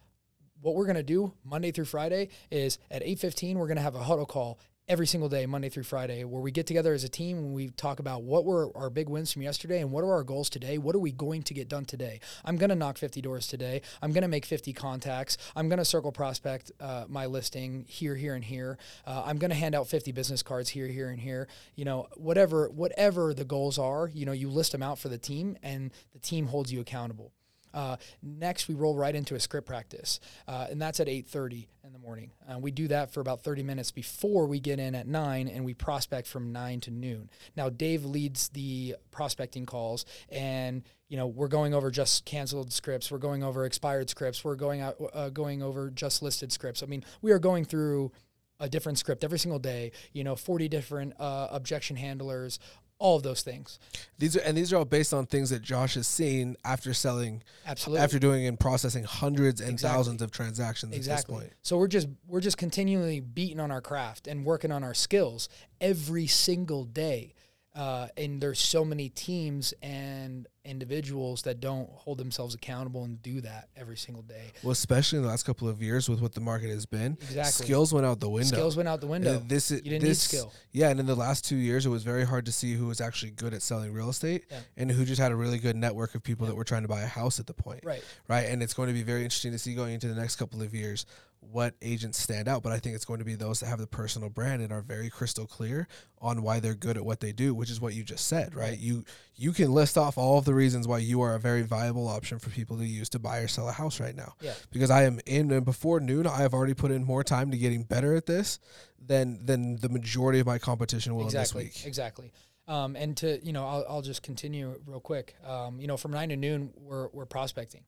what 0.60 0.74
we're 0.74 0.84
going 0.84 0.96
to 0.96 1.02
do 1.02 1.32
Monday 1.42 1.72
through 1.72 1.86
Friday 1.86 2.28
is 2.50 2.78
at 2.90 3.02
8:15 3.02 3.54
we're 3.56 3.66
going 3.66 3.76
to 3.76 3.82
have 3.82 3.94
a 3.94 4.02
huddle 4.02 4.26
call 4.26 4.58
every 4.88 5.06
single 5.06 5.28
day 5.28 5.46
Monday 5.46 5.68
through 5.68 5.82
Friday 5.82 6.22
where 6.22 6.40
we 6.40 6.52
get 6.52 6.66
together 6.66 6.92
as 6.92 7.02
a 7.02 7.08
team 7.08 7.38
and 7.38 7.52
we 7.52 7.70
talk 7.70 7.98
about 7.98 8.22
what 8.22 8.44
were 8.44 8.70
our 8.76 8.88
big 8.88 9.08
wins 9.08 9.32
from 9.32 9.42
yesterday 9.42 9.80
and 9.80 9.90
what 9.90 10.04
are 10.04 10.12
our 10.12 10.22
goals 10.22 10.48
today? 10.48 10.78
What 10.78 10.94
are 10.94 11.00
we 11.00 11.10
going 11.10 11.42
to 11.42 11.54
get 11.54 11.68
done 11.68 11.84
today? 11.84 12.20
I'm 12.44 12.56
going 12.56 12.70
to 12.70 12.76
knock 12.76 12.96
50 12.96 13.20
doors 13.20 13.48
today. 13.48 13.82
I'm 14.00 14.12
going 14.12 14.22
to 14.22 14.28
make 14.28 14.44
50 14.44 14.72
contacts. 14.72 15.38
I'm 15.56 15.68
going 15.68 15.78
to 15.78 15.84
circle 15.84 16.12
prospect 16.12 16.70
uh, 16.78 17.04
my 17.08 17.26
listing 17.26 17.84
here 17.88 18.14
here 18.14 18.34
and 18.34 18.44
here. 18.44 18.78
Uh, 19.04 19.24
I'm 19.26 19.38
going 19.38 19.50
to 19.50 19.56
hand 19.56 19.74
out 19.74 19.88
50 19.88 20.12
business 20.12 20.42
cards 20.42 20.68
here 20.68 20.86
here 20.86 21.08
and 21.08 21.18
here. 21.18 21.48
You 21.74 21.84
know 21.84 22.06
whatever 22.14 22.68
whatever 22.68 23.34
the 23.34 23.44
goals 23.44 23.78
are 23.78 24.08
you 24.08 24.24
know 24.24 24.32
you 24.32 24.48
list 24.48 24.72
them 24.72 24.82
out 24.82 24.98
for 24.98 25.08
the 25.08 25.18
team 25.18 25.56
and 25.62 25.92
the 26.12 26.18
team 26.18 26.46
holds 26.46 26.72
you 26.72 26.80
accountable 26.80 27.32
uh, 27.76 27.96
next, 28.22 28.68
we 28.68 28.74
roll 28.74 28.96
right 28.96 29.14
into 29.14 29.34
a 29.34 29.40
script 29.40 29.66
practice, 29.66 30.18
uh, 30.48 30.66
and 30.70 30.80
that's 30.80 30.98
at 30.98 31.08
8:30 31.08 31.68
in 31.84 31.92
the 31.92 31.98
morning. 31.98 32.30
Uh, 32.50 32.58
we 32.58 32.70
do 32.70 32.88
that 32.88 33.12
for 33.12 33.20
about 33.20 33.42
30 33.42 33.62
minutes 33.62 33.90
before 33.90 34.46
we 34.46 34.58
get 34.58 34.80
in 34.80 34.94
at 34.94 35.06
nine, 35.06 35.46
and 35.46 35.62
we 35.62 35.74
prospect 35.74 36.26
from 36.26 36.52
nine 36.52 36.80
to 36.80 36.90
noon. 36.90 37.28
Now, 37.54 37.68
Dave 37.68 38.06
leads 38.06 38.48
the 38.48 38.96
prospecting 39.10 39.66
calls, 39.66 40.06
and 40.30 40.84
you 41.08 41.18
know 41.18 41.26
we're 41.26 41.48
going 41.48 41.74
over 41.74 41.90
just 41.90 42.24
canceled 42.24 42.72
scripts, 42.72 43.10
we're 43.10 43.18
going 43.18 43.44
over 43.44 43.66
expired 43.66 44.08
scripts, 44.08 44.42
we're 44.42 44.56
going 44.56 44.80
out 44.80 44.96
uh, 45.12 45.28
going 45.28 45.62
over 45.62 45.90
just 45.90 46.22
listed 46.22 46.52
scripts. 46.52 46.82
I 46.82 46.86
mean, 46.86 47.04
we 47.20 47.30
are 47.30 47.38
going 47.38 47.66
through 47.66 48.10
a 48.58 48.70
different 48.70 48.98
script 48.98 49.22
every 49.22 49.38
single 49.38 49.58
day. 49.58 49.92
You 50.14 50.24
know, 50.24 50.34
40 50.34 50.68
different 50.68 51.12
uh, 51.20 51.48
objection 51.50 51.96
handlers. 51.96 52.58
All 52.98 53.16
of 53.16 53.22
those 53.22 53.42
things. 53.42 53.78
These 54.18 54.36
are 54.36 54.40
and 54.40 54.56
these 54.56 54.72
are 54.72 54.76
all 54.76 54.84
based 54.86 55.12
on 55.12 55.26
things 55.26 55.50
that 55.50 55.60
Josh 55.60 55.94
has 55.94 56.06
seen 56.08 56.56
after 56.64 56.94
selling, 56.94 57.42
Absolutely. 57.66 58.02
after 58.02 58.18
doing 58.18 58.46
and 58.46 58.58
processing 58.58 59.04
hundreds 59.04 59.60
and 59.60 59.70
Exactly. 59.72 59.96
thousands 59.96 60.22
of 60.22 60.30
transactions 60.30 60.92
at 60.92 60.96
exactly. 60.96 61.34
this 61.34 61.42
point. 61.42 61.52
So 61.62 61.76
we're 61.76 61.88
just 61.88 62.08
we're 62.26 62.40
just 62.40 62.56
continually 62.56 63.20
beating 63.20 63.60
on 63.60 63.70
our 63.70 63.82
craft 63.82 64.26
and 64.26 64.46
working 64.46 64.72
on 64.72 64.82
our 64.82 64.94
skills 64.94 65.48
every 65.80 66.26
single 66.26 66.84
day. 66.84 67.34
Uh, 67.76 68.08
and 68.16 68.40
there's 68.40 68.58
so 68.58 68.86
many 68.86 69.10
teams 69.10 69.74
and 69.82 70.46
individuals 70.64 71.42
that 71.42 71.60
don't 71.60 71.88
hold 71.90 72.16
themselves 72.18 72.54
accountable 72.54 73.04
and 73.04 73.20
do 73.22 73.40
that 73.42 73.68
every 73.76 73.96
single 73.98 74.22
day. 74.22 74.50
Well, 74.62 74.72
especially 74.72 75.18
in 75.18 75.22
the 75.24 75.28
last 75.28 75.42
couple 75.44 75.68
of 75.68 75.82
years 75.82 76.08
with 76.08 76.20
what 76.22 76.32
the 76.32 76.40
market 76.40 76.70
has 76.70 76.86
been, 76.86 77.18
Exactly. 77.20 77.66
skills 77.66 77.92
went 77.92 78.06
out 78.06 78.18
the 78.18 78.30
window. 78.30 78.48
Skills 78.56 78.76
went 78.76 78.88
out 78.88 79.00
the 79.02 79.06
window. 79.06 79.36
Uh, 79.36 79.40
this 79.46 79.70
is 79.70 79.78
you 79.84 79.90
didn't 79.90 80.04
need 80.04 80.08
this, 80.10 80.22
skill. 80.22 80.52
Yeah, 80.72 80.88
and 80.88 80.98
in 80.98 81.06
the 81.06 81.14
last 81.14 81.44
two 81.44 81.56
years, 81.56 81.84
it 81.84 81.90
was 81.90 82.02
very 82.02 82.24
hard 82.24 82.46
to 82.46 82.52
see 82.52 82.72
who 82.74 82.86
was 82.86 83.00
actually 83.02 83.32
good 83.32 83.52
at 83.52 83.60
selling 83.62 83.92
real 83.92 84.08
estate 84.08 84.46
Yeah. 84.50 84.60
and 84.78 84.90
who 84.90 85.04
just 85.04 85.20
had 85.20 85.30
a 85.30 85.36
really 85.36 85.58
good 85.58 85.76
network 85.76 86.14
of 86.14 86.22
people 86.22 86.46
Yeah. 86.46 86.52
that 86.52 86.56
were 86.56 86.64
trying 86.64 86.82
to 86.82 86.88
buy 86.88 87.02
a 87.02 87.06
house 87.06 87.38
at 87.38 87.46
the 87.46 87.54
point. 87.54 87.80
Right. 87.84 88.02
right? 88.26 88.48
And 88.48 88.62
it's 88.62 88.74
going 88.74 88.88
to 88.88 88.94
be 88.94 89.02
very 89.02 89.22
interesting 89.22 89.52
to 89.52 89.58
see 89.58 89.74
going 89.74 89.92
into 89.94 90.08
the 90.08 90.14
next 90.18 90.36
couple 90.36 90.62
of 90.62 90.74
years 90.74 91.04
what 91.50 91.74
agents 91.80 92.18
stand 92.18 92.48
out, 92.48 92.62
but 92.62 92.72
I 92.72 92.78
think 92.78 92.94
it's 92.94 93.04
going 93.04 93.18
to 93.18 93.24
be 93.24 93.34
those 93.34 93.60
that 93.60 93.66
have 93.66 93.78
the 93.78 93.86
personal 93.86 94.28
brand 94.28 94.62
and 94.62 94.72
are 94.72 94.82
very 94.82 95.08
crystal 95.08 95.46
clear 95.46 95.86
on 96.20 96.42
why 96.42 96.60
they're 96.60 96.74
good 96.74 96.96
at 96.96 97.04
what 97.04 97.20
they 97.20 97.32
do, 97.32 97.54
which 97.54 97.70
is 97.70 97.80
what 97.80 97.94
you 97.94 98.02
just 98.02 98.26
said, 98.26 98.54
right? 98.54 98.78
You 98.78 99.04
you 99.36 99.52
can 99.52 99.72
list 99.72 99.96
off 99.96 100.18
all 100.18 100.38
of 100.38 100.44
the 100.44 100.54
reasons 100.54 100.88
why 100.88 100.98
you 100.98 101.20
are 101.20 101.34
a 101.34 101.40
very 101.40 101.62
viable 101.62 102.08
option 102.08 102.38
for 102.38 102.50
people 102.50 102.78
to 102.78 102.84
use 102.84 103.08
to 103.10 103.18
buy 103.18 103.38
or 103.38 103.48
sell 103.48 103.68
a 103.68 103.72
house 103.72 104.00
right 104.00 104.14
now. 104.14 104.34
Yeah. 104.40 104.54
Because 104.70 104.90
I 104.90 105.04
am 105.04 105.20
in 105.26 105.50
and 105.50 105.64
before 105.64 106.00
noon, 106.00 106.26
I 106.26 106.38
have 106.38 106.54
already 106.54 106.74
put 106.74 106.90
in 106.90 107.04
more 107.04 107.22
time 107.22 107.50
to 107.50 107.56
getting 107.56 107.82
better 107.82 108.14
at 108.14 108.26
this 108.26 108.58
than 109.04 109.44
than 109.44 109.76
the 109.76 109.88
majority 109.88 110.40
of 110.40 110.46
my 110.46 110.58
competition 110.58 111.14
will 111.14 111.26
exactly, 111.26 111.64
this 111.64 111.76
week. 111.76 111.86
Exactly. 111.86 112.32
Um, 112.68 112.96
and 112.96 113.16
to 113.18 113.44
you 113.44 113.52
know, 113.52 113.66
I'll, 113.66 113.86
I'll 113.88 114.02
just 114.02 114.22
continue 114.22 114.80
real 114.86 115.00
quick. 115.00 115.36
Um, 115.46 115.80
you 115.80 115.86
know, 115.86 115.96
from 115.96 116.10
nine 116.10 116.30
to 116.30 116.36
noon, 116.36 116.72
we're 116.76 117.08
we're 117.12 117.26
prospecting, 117.26 117.84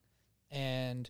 and 0.51 1.09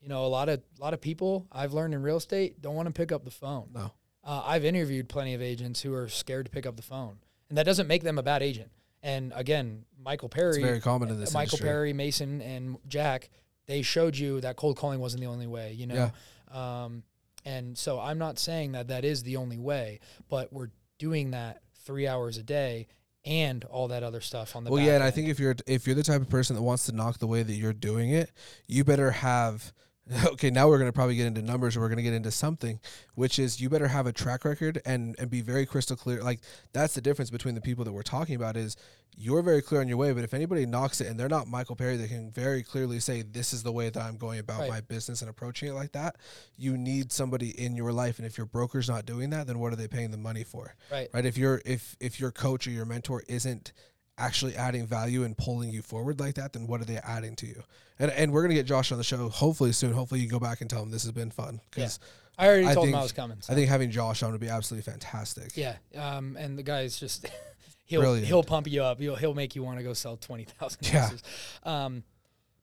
you 0.00 0.08
know, 0.08 0.24
a 0.24 0.28
lot 0.28 0.48
of 0.48 0.60
a 0.78 0.82
lot 0.82 0.94
of 0.94 1.00
people 1.00 1.46
I've 1.52 1.72
learned 1.72 1.94
in 1.94 2.02
real 2.02 2.16
estate 2.16 2.60
don't 2.60 2.74
want 2.74 2.86
to 2.86 2.92
pick 2.92 3.12
up 3.12 3.24
the 3.24 3.30
phone. 3.30 3.68
No. 3.74 3.92
Uh, 4.24 4.42
I've 4.44 4.64
interviewed 4.64 5.08
plenty 5.08 5.34
of 5.34 5.40
agents 5.42 5.80
who 5.80 5.94
are 5.94 6.08
scared 6.08 6.46
to 6.46 6.50
pick 6.50 6.66
up 6.66 6.76
the 6.76 6.82
phone, 6.82 7.18
and 7.48 7.56
that 7.58 7.64
doesn't 7.64 7.86
make 7.86 8.02
them 8.02 8.18
a 8.18 8.22
bad 8.22 8.42
agent. 8.42 8.70
And 9.02 9.32
again, 9.34 9.84
Michael 10.02 10.28
Perry, 10.28 10.56
It's 10.56 10.58
very 10.58 10.80
common 10.80 11.08
in 11.08 11.18
this 11.18 11.32
Michael 11.32 11.56
industry. 11.56 11.68
Perry, 11.68 11.92
Mason, 11.92 12.40
and 12.42 12.76
Jack, 12.88 13.30
they 13.66 13.82
showed 13.82 14.16
you 14.16 14.40
that 14.40 14.56
cold 14.56 14.76
calling 14.76 15.00
wasn't 15.00 15.20
the 15.22 15.28
only 15.28 15.46
way. 15.46 15.72
You 15.72 15.86
know, 15.86 16.10
um, 16.52 17.02
and 17.44 17.78
so 17.78 18.00
I'm 18.00 18.18
not 18.18 18.38
saying 18.38 18.72
that 18.72 18.88
that 18.88 19.04
is 19.04 19.22
the 19.22 19.36
only 19.36 19.58
way, 19.58 20.00
but 20.28 20.52
we're 20.52 20.70
doing 20.98 21.30
that 21.30 21.62
three 21.84 22.06
hours 22.06 22.36
a 22.36 22.42
day 22.42 22.88
and 23.24 23.64
all 23.64 23.88
that 23.88 24.02
other 24.02 24.20
stuff 24.20 24.56
on 24.56 24.64
the. 24.64 24.70
Well, 24.70 24.82
yeah, 24.82 24.94
and 24.94 25.04
I 25.04 25.10
think 25.10 25.28
if 25.28 25.38
you're 25.38 25.56
if 25.66 25.86
you're 25.86 25.96
the 25.96 26.02
type 26.02 26.20
of 26.20 26.28
person 26.28 26.56
that 26.56 26.62
wants 26.62 26.86
to 26.86 26.92
knock 26.92 27.18
the 27.18 27.26
way 27.26 27.42
that 27.42 27.54
you're 27.54 27.72
doing 27.72 28.10
it, 28.10 28.30
you 28.66 28.84
better 28.84 29.10
have. 29.10 29.72
Okay, 30.24 30.50
now 30.50 30.68
we're 30.68 30.78
going 30.78 30.88
to 30.88 30.92
probably 30.94 31.16
get 31.16 31.26
into 31.26 31.42
numbers, 31.42 31.76
or 31.76 31.80
we're 31.80 31.88
going 31.88 31.98
to 31.98 32.02
get 32.02 32.14
into 32.14 32.30
something, 32.30 32.80
which 33.14 33.38
is 33.38 33.60
you 33.60 33.68
better 33.68 33.88
have 33.88 34.06
a 34.06 34.12
track 34.12 34.44
record 34.44 34.80
and 34.86 35.14
and 35.18 35.30
be 35.30 35.40
very 35.40 35.66
crystal 35.66 35.96
clear. 35.96 36.22
Like 36.22 36.40
that's 36.72 36.94
the 36.94 37.00
difference 37.00 37.30
between 37.30 37.54
the 37.54 37.60
people 37.60 37.84
that 37.84 37.92
we're 37.92 38.02
talking 38.02 38.34
about 38.34 38.56
is 38.56 38.76
you're 39.20 39.42
very 39.42 39.60
clear 39.60 39.80
on 39.80 39.88
your 39.88 39.96
way, 39.96 40.12
but 40.12 40.22
if 40.24 40.32
anybody 40.32 40.64
knocks 40.64 41.00
it 41.00 41.08
and 41.08 41.18
they're 41.18 41.28
not 41.28 41.48
Michael 41.48 41.74
Perry, 41.76 41.96
they 41.96 42.06
can 42.06 42.30
very 42.30 42.62
clearly 42.62 43.00
say 43.00 43.22
this 43.22 43.52
is 43.52 43.62
the 43.64 43.72
way 43.72 43.90
that 43.90 44.00
I'm 44.02 44.16
going 44.16 44.38
about 44.38 44.60
Right. 44.60 44.70
my 44.70 44.80
business 44.80 45.20
and 45.22 45.28
approaching 45.28 45.68
it 45.68 45.72
like 45.72 45.92
that. 45.92 46.16
You 46.56 46.76
need 46.78 47.10
somebody 47.12 47.50
in 47.60 47.74
your 47.76 47.92
life, 47.92 48.18
and 48.18 48.26
if 48.26 48.38
your 48.38 48.46
broker's 48.46 48.88
not 48.88 49.04
doing 49.06 49.30
that, 49.30 49.46
then 49.48 49.58
what 49.58 49.72
are 49.72 49.76
they 49.76 49.88
paying 49.88 50.10
the 50.12 50.16
money 50.18 50.44
for? 50.44 50.74
right, 50.92 51.08
right 51.12 51.26
if 51.26 51.36
your 51.36 51.60
if 51.66 51.96
if 52.00 52.20
your 52.20 52.30
coach 52.30 52.66
or 52.66 52.70
your 52.70 52.86
mentor 52.86 53.24
isn't 53.28 53.72
actually 54.18 54.54
adding 54.56 54.86
value 54.86 55.24
and 55.24 55.36
pulling 55.38 55.70
you 55.70 55.80
forward 55.82 56.18
like 56.20 56.34
that 56.34 56.52
then 56.52 56.66
what 56.66 56.80
are 56.80 56.84
they 56.84 56.96
adding 56.98 57.34
to 57.36 57.46
you 57.46 57.62
and 57.98 58.10
and 58.12 58.32
we're 58.32 58.42
gonna 58.42 58.54
get 58.54 58.66
josh 58.66 58.90
on 58.92 58.98
the 58.98 59.04
show 59.04 59.28
hopefully 59.28 59.72
soon 59.72 59.92
hopefully 59.92 60.20
you 60.20 60.28
go 60.28 60.40
back 60.40 60.60
and 60.60 60.68
tell 60.68 60.82
him 60.82 60.90
this 60.90 61.02
has 61.04 61.12
been 61.12 61.30
fun 61.30 61.60
because 61.70 61.98
I 62.38 62.46
already 62.48 62.66
I 62.68 62.74
told 62.74 62.88
him 62.88 62.94
I 62.94 63.02
was 63.02 63.12
coming. 63.12 63.38
so. 63.40 63.52
i 63.52 63.56
think 63.56 63.68
having 63.68 63.90
josh 63.90 64.22
on 64.22 64.32
would 64.32 64.40
be 64.40 64.48
absolutely 64.48 64.90
fantastic 64.90 65.56
Yeah, 65.56 65.76
um, 65.96 66.36
and 66.38 66.58
the 66.58 66.62
guy's 66.62 66.98
just 66.98 67.28
he'll 67.84 68.00
Brilliant. 68.00 68.26
he'll 68.28 68.44
pump 68.44 68.66
you 68.68 68.82
up. 68.82 69.00
He'll 69.00 69.16
he'll 69.16 69.34
make 69.34 69.56
you 69.56 69.62
want 69.62 69.78
to 69.78 69.84
go 69.84 69.92
sell 69.94 70.16
twenty 70.16 70.44
thousand 70.44 70.78
Yeah. 70.92 71.10
Um, 71.64 72.02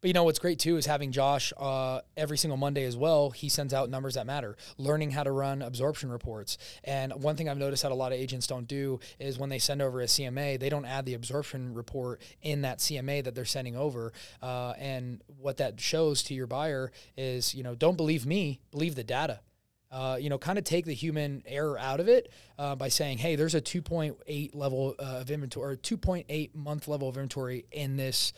but 0.06 0.10
you 0.10 0.14
know 0.14 0.24
what's 0.24 0.38
great 0.38 0.60
too 0.60 0.78
is 0.78 0.86
having 0.86 1.12
Josh 1.12 1.52
uh, 1.58 2.00
every 2.16 2.38
single 2.38 2.58
Monday 2.58 2.86
as 2.86 2.96
well. 2.96 3.32
He 3.32 3.50
sends 3.50 3.74
out 3.74 3.90
numbers 3.90 4.14
that 4.14 4.28
matter, 4.28 4.56
learning 4.78 5.10
how 5.10 5.24
to 5.24 5.32
run 5.32 5.64
absorption 5.64 6.12
reports. 6.12 6.60
And 6.84 7.12
one 7.24 7.36
thing 7.36 7.50
I've 7.50 7.58
noticed 7.58 7.82
that 7.82 7.92
a 7.92 7.96
lot 7.96 8.12
of 8.12 8.20
agents 8.20 8.46
don't 8.46 8.68
do 8.68 9.00
is 9.18 9.40
when 9.40 9.50
they 9.50 9.58
send 9.58 9.82
over 9.82 10.02
a 10.02 10.06
CMA, 10.06 10.60
they 10.60 10.70
don't 10.70 10.86
add 10.86 11.08
the 11.08 11.16
absorption 11.16 11.74
report 11.74 12.22
in 12.44 12.62
that 12.62 12.78
CMA 12.78 13.24
that 13.24 13.34
they're 13.34 13.46
sending 13.46 13.76
over. 13.76 14.14
Uh, 14.44 14.74
and 14.78 15.24
what 15.40 15.58
that 15.58 15.80
shows 15.80 16.22
to 16.26 16.36
your 16.36 16.46
buyer 16.46 16.92
is, 17.18 17.56
you 17.56 17.64
know, 17.64 17.74
don't 17.74 17.98
believe 17.98 18.28
me, 18.28 18.60
believe 18.70 18.94
the 18.94 19.04
data 19.04 19.40
uh, 19.92 20.18
you 20.20 20.30
know, 20.30 20.38
kind 20.38 20.58
of 20.58 20.66
take 20.66 20.84
the 20.84 20.94
human 20.94 21.42
error 21.46 21.80
out 21.80 22.02
of 22.02 22.10
it 22.10 22.30
uh, 22.60 22.76
by 22.76 22.90
saying, 22.90 23.18
hey, 23.18 23.38
there's 23.38 23.56
a 23.56 23.62
2.8 23.62 24.54
level 24.54 24.94
uh, 25.00 25.20
of 25.22 25.32
inventory, 25.32 25.74
or 25.74 25.78
2.8 25.78 26.54
month 26.54 26.90
level 26.90 27.08
of 27.08 27.16
inventory 27.16 27.66
in 27.72 27.96
this 27.96 28.34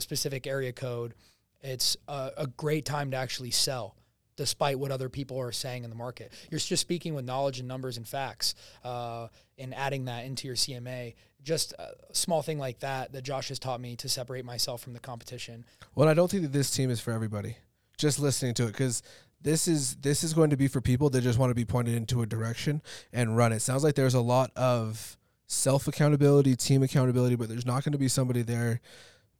specific 0.00 0.46
area 0.46 0.72
code. 0.72 1.14
It's 1.62 1.96
a, 2.08 2.30
a 2.38 2.46
great 2.46 2.84
time 2.84 3.10
to 3.12 3.16
actually 3.16 3.50
sell. 3.50 3.96
Despite 4.36 4.78
what 4.78 4.90
other 4.90 5.10
people 5.10 5.38
are 5.38 5.52
saying 5.52 5.84
in 5.84 5.90
the 5.90 5.96
market, 5.96 6.32
you're 6.50 6.58
just 6.58 6.80
speaking 6.80 7.14
with 7.14 7.26
knowledge 7.26 7.58
and 7.58 7.68
numbers 7.68 7.98
and 7.98 8.08
facts, 8.08 8.54
uh, 8.84 9.28
and 9.58 9.74
adding 9.74 10.06
that 10.06 10.24
into 10.24 10.46
your 10.46 10.56
CMA. 10.56 11.14
Just 11.42 11.74
a 11.78 11.90
small 12.12 12.40
thing 12.40 12.58
like 12.58 12.78
that 12.80 13.12
that 13.12 13.22
Josh 13.22 13.48
has 13.48 13.58
taught 13.58 13.82
me 13.82 13.96
to 13.96 14.08
separate 14.08 14.46
myself 14.46 14.80
from 14.80 14.94
the 14.94 15.00
competition. 15.00 15.66
well 15.94 16.08
i 16.08 16.14
don't 16.14 16.30
think 16.30 16.42
that 16.42 16.52
this 16.52 16.70
team 16.70 16.90
is 16.90 17.00
for 17.00 17.12
everybody 17.12 17.56
just 17.98 18.18
listening 18.18 18.54
to 18.54 18.64
it 18.64 18.68
because 18.72 19.02
this 19.42 19.68
is 19.68 19.96
this 19.96 20.22
is 20.24 20.32
going 20.32 20.50
to 20.50 20.56
be 20.56 20.68
for 20.68 20.80
people 20.80 21.10
that 21.10 21.20
just 21.22 21.38
want 21.38 21.50
to 21.50 21.54
be 21.54 21.64
pointed 21.64 21.94
into 21.94 22.22
a 22.22 22.26
direction 22.26 22.80
and 23.12 23.36
run 23.36 23.52
it 23.52 23.60
sounds 23.60 23.84
like 23.84 23.94
there's 23.94 24.14
a 24.14 24.20
lot 24.20 24.50
of 24.56 25.18
self 25.46 25.86
accountability 25.88 26.56
team 26.56 26.82
accountability 26.82 27.34
but 27.36 27.48
there's 27.48 27.66
not 27.66 27.84
going 27.84 27.92
to 27.92 27.98
be 27.98 28.08
somebody 28.08 28.42
there 28.42 28.80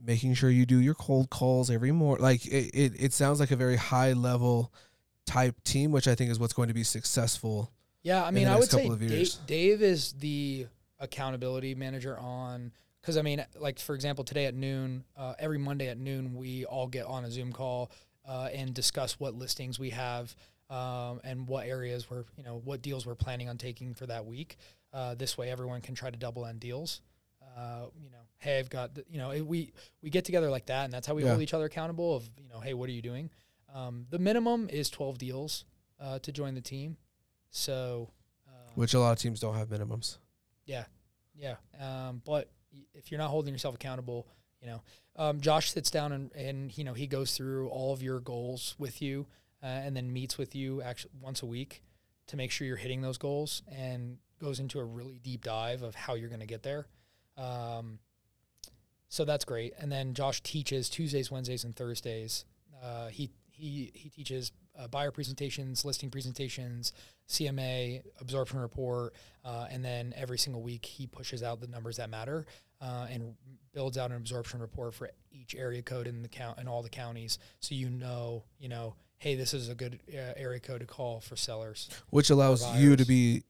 making 0.03 0.35
sure 0.35 0.51
you 0.51 0.67
do 0.67 0.79
your 0.81 0.95
cold 0.95 1.31
calls 1.31 1.71
every 1.71 1.93
morning. 1.93 2.23
Like 2.23 2.47
it, 2.47 2.71
it, 2.75 2.93
it 2.99 3.13
sounds 3.13 3.41
like 3.41 3.51
a 3.51 3.57
very 3.57 3.77
high 3.77 4.13
level 4.13 4.73
type 5.27 5.63
team, 5.65 5.93
which 5.93 6.09
I 6.09 6.15
think 6.15 6.31
is 6.31 6.39
what's 6.39 6.53
going 6.53 6.69
to 6.69 6.75
be 6.75 6.85
successful. 6.85 7.73
Yeah, 8.03 8.25
I 8.25 8.29
in 8.29 8.35
mean, 8.35 8.49
I 8.49 8.59
would 8.59 8.71
say 8.71 8.89
Dave. 8.89 9.35
Dave 9.47 9.83
is 9.83 10.13
the 10.15 10.67
accountability 10.99 11.75
manager 11.75 12.19
on 12.19 12.73
because 13.01 13.17
I 13.17 13.23
mean, 13.23 13.45
like 13.59 13.79
for 13.79 13.95
example, 13.95 14.25
today 14.25 14.47
at 14.47 14.55
noon, 14.55 15.05
uh, 15.17 15.35
every 15.39 15.59
Monday 15.59 15.89
at 15.89 15.99
noon, 15.99 16.35
we 16.35 16.65
all 16.65 16.87
get 16.87 17.07
on 17.07 17.25
a 17.25 17.31
Zoom 17.31 17.53
call 17.53 17.91
uh, 18.27 18.49
and 18.53 18.75
discuss 18.75 19.19
what 19.19 19.35
listings 19.35 19.79
we 19.79 19.91
have 19.91 20.35
um, 20.69 21.21
and 21.25 21.47
what 21.47 21.67
areas 21.67 22.09
we're, 22.11 22.25
you 22.37 22.45
know, 22.45 22.61
what 22.65 22.83
deals 22.83 23.07
we're 23.07 23.15
planning 23.15 23.49
on 23.49 23.59
taking 23.59 23.95
for 23.95 24.07
that 24.07 24.27
week. 24.27 24.57
Uh, 24.93 25.15
this 25.15 25.39
way, 25.39 25.51
everyone 25.51 25.81
can 25.81 25.95
try 25.95 26.11
to 26.11 26.17
double 26.17 26.47
end 26.47 26.61
deals. 26.61 27.01
Uh, 27.57 27.87
you 28.01 28.11
know, 28.11 28.19
hey, 28.41 28.59
I've 28.59 28.69
got, 28.71 28.91
you 29.09 29.19
know, 29.19 29.31
we 29.45 29.73
we 30.03 30.11
get 30.11 30.25
together 30.25 30.51
like 30.51 30.67
that, 30.67 30.85
and 30.85 30.93
that's 30.93 31.07
how 31.07 31.15
we 31.15 31.23
Yeah. 31.23 31.31
hold 31.31 31.43
each 31.43 31.55
other 31.55 31.65
accountable. 31.67 32.17
Of 32.17 32.29
you 32.37 32.49
know, 32.49 32.61
hey, 32.61 32.75
what 32.75 32.89
are 32.89 32.93
you 32.93 33.03
doing? 33.03 33.31
Um, 33.73 34.07
the 34.11 34.19
minimum 34.19 34.69
is 34.69 34.91
twelve 34.91 35.17
deals 35.19 35.65
uh, 36.01 36.19
to 36.21 36.33
join 36.33 36.55
the 36.55 36.61
team, 36.61 36.97
so. 37.51 38.11
Uh, 38.49 38.53
Which 38.75 38.95
a 38.95 39.01
lot 39.01 39.13
of 39.13 39.19
teams 39.19 39.41
don't 39.41 39.55
have 39.55 39.69
minimums. 39.69 40.19
yeah, 40.67 40.85
yeah. 41.37 41.57
Um, 41.81 42.21
but 42.25 42.51
if 42.95 43.11
you're 43.11 43.19
not 43.19 43.31
holding 43.31 43.53
yourself 43.55 43.75
accountable, 43.75 44.27
you 44.61 44.67
know, 44.69 44.83
um, 45.17 45.41
Josh 45.41 45.71
sits 45.73 45.91
down 45.91 46.13
and, 46.13 46.33
and 46.35 46.77
you 46.77 46.85
know 46.85 46.95
he 46.95 47.07
goes 47.07 47.37
through 47.37 47.69
all 47.69 47.93
of 47.93 48.03
your 48.03 48.21
goals 48.21 48.75
with 48.79 49.01
you, 49.03 49.27
uh, 49.63 49.67
and 49.67 49.97
then 49.97 50.13
meets 50.13 50.37
with 50.39 50.55
you 50.55 50.83
actually 50.83 51.13
once 51.21 51.43
a 51.43 51.47
week 51.47 51.83
to 52.29 52.37
make 52.37 52.51
sure 52.51 52.67
you're 52.67 52.77
hitting 52.77 53.03
those 53.03 53.19
goals, 53.19 53.63
and 53.71 54.19
goes 54.41 54.59
into 54.61 54.79
a 54.81 54.85
really 54.85 55.19
deep 55.23 55.45
dive 55.45 55.83
of 55.83 55.95
how 55.95 56.15
you're 56.15 56.29
going 56.31 56.41
to 56.41 56.47
get 56.47 56.63
there. 56.63 56.87
Um, 57.37 57.99
so 59.11 59.25
that's 59.25 59.45
great. 59.45 59.75
And 59.79 59.93
then 59.93 60.15
Josh 60.15 60.41
teaches 60.41 60.89
Tuesdays, 60.89 61.31
Wednesdays, 61.31 61.65
and 61.65 61.77
Thursdays. 61.77 62.47
Uh, 62.83 63.09
he 63.09 63.29
he 63.51 63.91
he 63.93 64.09
teaches 64.09 64.53
uh, 64.79 64.87
buyer 64.89 65.11
presentations, 65.11 65.85
listing 65.85 66.11
presentations, 66.11 66.93
CMA, 67.29 68.03
absorption 68.21 68.61
report, 68.61 69.15
uh, 69.45 69.67
and 69.71 69.85
then 69.85 70.15
every 70.17 70.39
single 70.39 70.63
week 70.63 70.87
he 70.87 71.07
pushes 71.07 71.43
out 71.43 71.61
the 71.61 71.67
numbers 71.67 71.97
that 71.97 72.09
matter 72.09 72.47
uh, 72.81 73.07
and 73.11 73.35
builds 73.75 73.99
out 73.99 74.11
an 74.11 74.17
absorption 74.17 74.61
report 74.61 74.95
for 74.95 75.11
each 75.33 75.55
area 75.55 75.83
code 75.83 76.07
in 76.07 76.23
the 76.23 76.29
count 76.29 76.59
in 76.59 76.69
all 76.69 76.83
the 76.83 76.89
counties, 76.89 77.39
so 77.59 77.75
you 77.75 77.91
know, 77.91 78.45
you 78.59 78.69
know, 78.69 78.95
hey, 79.19 79.35
this 79.35 79.53
is 79.53 79.69
a 79.69 79.75
good 79.75 79.99
uh, 80.13 80.33
area 80.37 80.61
code 80.61 80.81
to 80.81 80.87
call 80.87 81.21
for 81.21 81.37
sellers. 81.37 81.89
which 82.11 82.31
allows 82.31 82.65
you 82.77 82.97
to 82.97 83.05
be 83.05 83.43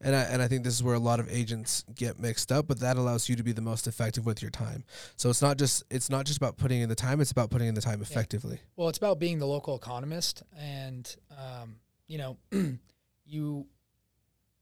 and 0.00 0.14
I, 0.14 0.22
and 0.22 0.42
I 0.42 0.48
think 0.48 0.64
this 0.64 0.74
is 0.74 0.82
where 0.82 0.94
a 0.94 1.00
lot 1.00 1.20
of 1.20 1.30
agents 1.30 1.84
get 1.94 2.18
mixed 2.18 2.52
up 2.52 2.66
but 2.66 2.80
that 2.80 2.96
allows 2.96 3.28
you 3.28 3.36
to 3.36 3.42
be 3.42 3.52
the 3.52 3.62
most 3.62 3.86
effective 3.86 4.26
with 4.26 4.42
your 4.42 4.50
time. 4.50 4.84
So 5.16 5.30
it's 5.30 5.42
not 5.42 5.56
just 5.56 5.84
it's 5.90 6.10
not 6.10 6.26
just 6.26 6.38
about 6.38 6.56
putting 6.56 6.80
in 6.80 6.88
the 6.88 6.94
time 6.94 7.20
it's 7.20 7.32
about 7.32 7.50
putting 7.50 7.68
in 7.68 7.74
the 7.74 7.80
time 7.80 8.02
effectively. 8.02 8.60
Well, 8.76 8.88
it's 8.88 8.98
about 8.98 9.18
being 9.18 9.38
the 9.38 9.46
local 9.46 9.76
economist, 9.76 10.42
and 10.58 11.14
um, 11.30 11.76
you 12.06 12.18
know, 12.18 12.36
you, 13.26 13.66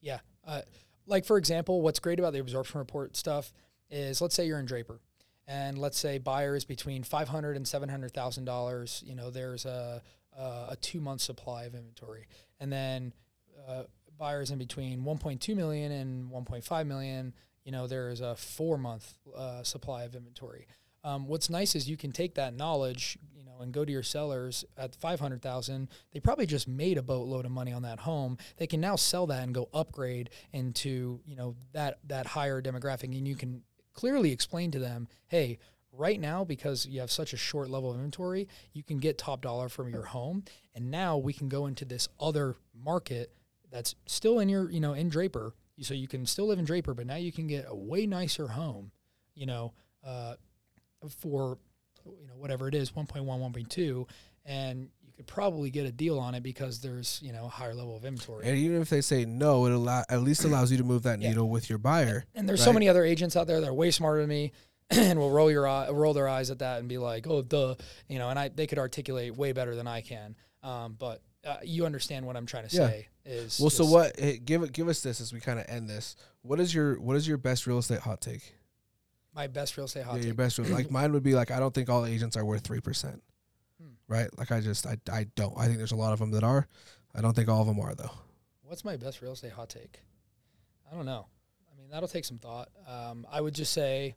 yeah, 0.00 0.18
uh, 0.46 0.62
like 1.06 1.24
for 1.24 1.38
example, 1.38 1.82
what's 1.82 1.98
great 1.98 2.18
about 2.18 2.32
the 2.32 2.38
absorption 2.38 2.78
report 2.78 3.16
stuff 3.16 3.52
is, 3.90 4.20
let's 4.20 4.34
say 4.34 4.46
you're 4.46 4.58
in 4.58 4.66
Draper, 4.66 5.00
and 5.46 5.78
let's 5.78 5.98
say 5.98 6.18
buyers 6.18 6.64
between 6.64 7.02
five 7.02 7.28
hundred 7.28 7.56
and 7.56 7.66
seven 7.66 7.88
hundred 7.88 8.14
thousand 8.14 8.44
dollars. 8.44 9.02
You 9.06 9.14
know, 9.14 9.30
there's 9.30 9.64
a 9.64 10.02
a, 10.36 10.42
a 10.70 10.76
two 10.80 11.00
month 11.00 11.20
supply 11.20 11.64
of 11.64 11.74
inventory, 11.74 12.26
and 12.60 12.72
then 12.72 13.12
uh, 13.68 13.84
buyers 14.18 14.50
in 14.50 14.58
between 14.58 15.02
1.2 15.02 15.56
million 15.56 15.92
and 15.92 16.30
1.5 16.30 16.86
million. 16.86 17.34
You 17.64 17.72
know, 17.72 17.86
there 17.86 18.10
is 18.10 18.20
a 18.20 18.34
four 18.36 18.78
month 18.78 19.14
uh, 19.36 19.62
supply 19.62 20.04
of 20.04 20.14
inventory. 20.14 20.66
Um, 21.04 21.26
what's 21.26 21.50
nice 21.50 21.74
is 21.74 21.88
you 21.88 21.96
can 21.96 22.12
take 22.12 22.34
that 22.36 22.54
knowledge, 22.54 23.18
you 23.34 23.44
know, 23.44 23.60
and 23.60 23.72
go 23.72 23.84
to 23.84 23.90
your 23.92 24.02
sellers 24.04 24.64
at 24.76 24.94
five 24.94 25.18
hundred 25.20 25.42
thousand. 25.42 25.88
They 26.12 26.20
probably 26.20 26.46
just 26.46 26.68
made 26.68 26.98
a 26.98 27.02
boatload 27.02 27.44
of 27.44 27.50
money 27.50 27.72
on 27.72 27.82
that 27.82 28.00
home. 28.00 28.38
They 28.56 28.66
can 28.66 28.80
now 28.80 28.96
sell 28.96 29.26
that 29.28 29.42
and 29.42 29.54
go 29.54 29.68
upgrade 29.74 30.30
into, 30.52 31.20
you 31.24 31.36
know, 31.36 31.56
that 31.72 31.98
that 32.06 32.26
higher 32.26 32.62
demographic, 32.62 33.16
and 33.16 33.26
you 33.26 33.34
can 33.34 33.62
clearly 33.92 34.32
explain 34.32 34.70
to 34.72 34.78
them, 34.78 35.08
hey. 35.28 35.58
right 35.92 36.18
now 36.18 36.42
because 36.44 36.86
you 36.86 37.00
have 37.00 37.10
such 37.10 37.34
a 37.34 37.36
short 37.36 37.68
level 37.68 37.90
of 37.90 37.96
inventory, 37.96 38.48
you 38.72 38.82
can 38.82 38.98
get 38.98 39.18
top 39.18 39.42
dollar 39.42 39.68
from 39.68 39.90
your 39.90 40.04
home. 40.04 40.42
And 40.74 40.90
now 40.90 41.18
we 41.18 41.34
can 41.34 41.48
go 41.50 41.66
into 41.66 41.84
this 41.84 42.08
other 42.18 42.56
market 42.74 43.30
that's 43.72 43.94
still 44.06 44.38
in 44.38 44.48
your, 44.48 44.70
you 44.70 44.78
know, 44.80 44.92
in 44.92 45.08
Draper. 45.08 45.54
So 45.80 45.94
you 45.94 46.06
can 46.06 46.26
still 46.26 46.46
live 46.46 46.60
in 46.60 46.64
Draper, 46.64 46.94
but 46.94 47.06
now 47.06 47.16
you 47.16 47.32
can 47.32 47.48
get 47.48 47.64
a 47.66 47.74
way 47.74 48.06
nicer 48.06 48.46
home, 48.46 48.92
you 49.34 49.46
know, 49.46 49.72
uh, 50.06 50.34
for, 51.18 51.58
you 52.04 52.26
know, 52.28 52.34
whatever 52.36 52.68
it 52.68 52.74
is, 52.74 52.92
1.1, 52.92 53.24
1.2. 53.24 54.06
And 54.44 54.88
you 55.04 55.12
could 55.16 55.26
probably 55.26 55.70
get 55.70 55.86
a 55.86 55.90
deal 55.92 56.18
on 56.20 56.34
it 56.34 56.42
because 56.42 56.80
there's, 56.80 57.18
you 57.22 57.32
know, 57.32 57.46
a 57.46 57.48
higher 57.48 57.74
level 57.74 57.96
of 57.96 58.04
inventory. 58.04 58.46
And 58.46 58.56
even 58.58 58.80
if 58.80 58.90
they 58.90 59.00
say 59.00 59.24
no, 59.24 59.66
it 59.66 59.72
allow, 59.72 60.04
at 60.08 60.22
least 60.22 60.44
allows 60.44 60.70
you 60.70 60.78
to 60.78 60.84
move 60.84 61.02
that 61.04 61.20
Yeah. 61.20 61.30
needle 61.30 61.48
with 61.48 61.68
your 61.68 61.78
buyer. 61.78 62.24
And 62.34 62.48
there's 62.48 62.62
so 62.62 62.72
many 62.72 62.88
other 62.88 63.04
agents 63.04 63.34
out 63.36 63.46
there 63.46 63.60
that 63.60 63.68
are 63.68 63.74
way 63.74 63.90
smarter 63.90 64.20
than 64.20 64.28
me 64.28 64.52
and 64.90 65.18
will 65.18 65.30
roll 65.30 65.50
your 65.50 65.66
eye, 65.66 65.88
roll 65.90 66.12
their 66.12 66.28
eyes 66.28 66.50
at 66.50 66.58
that 66.60 66.78
and 66.80 66.88
be 66.88 66.98
like, 66.98 67.26
"Oh, 67.26 67.40
duh," 67.40 67.76
you 68.08 68.18
know. 68.18 68.28
And 68.28 68.38
I 68.38 68.48
they 68.48 68.66
could 68.66 68.78
articulate 68.78 69.34
way 69.36 69.52
better 69.52 69.74
than 69.74 69.86
I 69.86 70.02
can. 70.02 70.36
Um, 70.62 70.96
but 70.98 71.22
uh, 71.44 71.56
you 71.64 71.84
understand 71.86 72.24
what 72.26 72.36
I'm 72.36 72.46
trying 72.46 72.68
to 72.68 72.76
Yeah. 72.76 72.88
say 72.88 73.08
is 73.24 73.58
Well, 73.60 73.70
so 73.70 73.84
what? 73.86 74.18
Hey, 74.18 74.38
give. 74.38 74.72
Give 74.72 74.88
us 74.88 75.02
this 75.02 75.20
as 75.20 75.32
we 75.32 75.40
kind 75.40 75.58
of 75.58 75.66
end 75.68 75.88
this. 75.88 76.16
What 76.42 76.60
is 76.60 76.74
your 76.74 77.00
What 77.00 77.16
is 77.16 77.26
your 77.26 77.36
best 77.38 77.66
real 77.66 77.78
estate 77.78 78.00
hot 78.00 78.20
take? 78.20 78.54
my 79.34 79.46
best 79.46 79.76
real 79.78 79.86
estate 79.86 80.04
hot 80.04 80.16
take. 80.16 80.24
your 80.26 80.34
best 80.34 80.58
real. 80.58 80.68
Like 80.68 80.90
mine 80.98 81.12
would 81.12 81.22
be 81.22 81.34
like 81.34 81.50
I 81.50 81.58
don't 81.58 81.72
think 81.74 81.88
all 81.88 82.04
agents 82.04 82.36
are 82.36 82.44
worth 82.44 82.62
three 82.62 82.80
percent. 82.80 83.22
Hmm. 83.80 83.92
Right? 84.06 84.28
Like 84.38 84.52
I 84.52 84.60
just 84.60 84.86
I 84.86 84.98
I 85.10 85.24
don't. 85.36 85.56
I 85.56 85.66
think 85.66 85.78
there's 85.78 85.92
a 85.92 85.96
lot 85.96 86.12
of 86.12 86.18
them 86.18 86.30
that 86.32 86.44
are. 86.44 86.66
I 87.14 87.20
don't 87.20 87.34
think 87.34 87.48
all 87.48 87.60
of 87.60 87.66
them 87.66 87.80
are 87.80 87.94
though. 87.94 88.10
What's 88.62 88.84
my 88.84 88.96
best 88.96 89.20
real 89.22 89.32
estate 89.32 89.52
hot 89.52 89.68
take? 89.70 90.00
I 90.90 90.94
don't 90.94 91.06
know. 91.06 91.26
I 91.70 91.78
mean, 91.80 91.88
that'll 91.90 92.08
take 92.08 92.24
some 92.24 92.38
thought. 92.38 92.68
Um, 92.86 93.26
I 93.30 93.40
would 93.40 93.54
just 93.54 93.72
say 93.72 94.14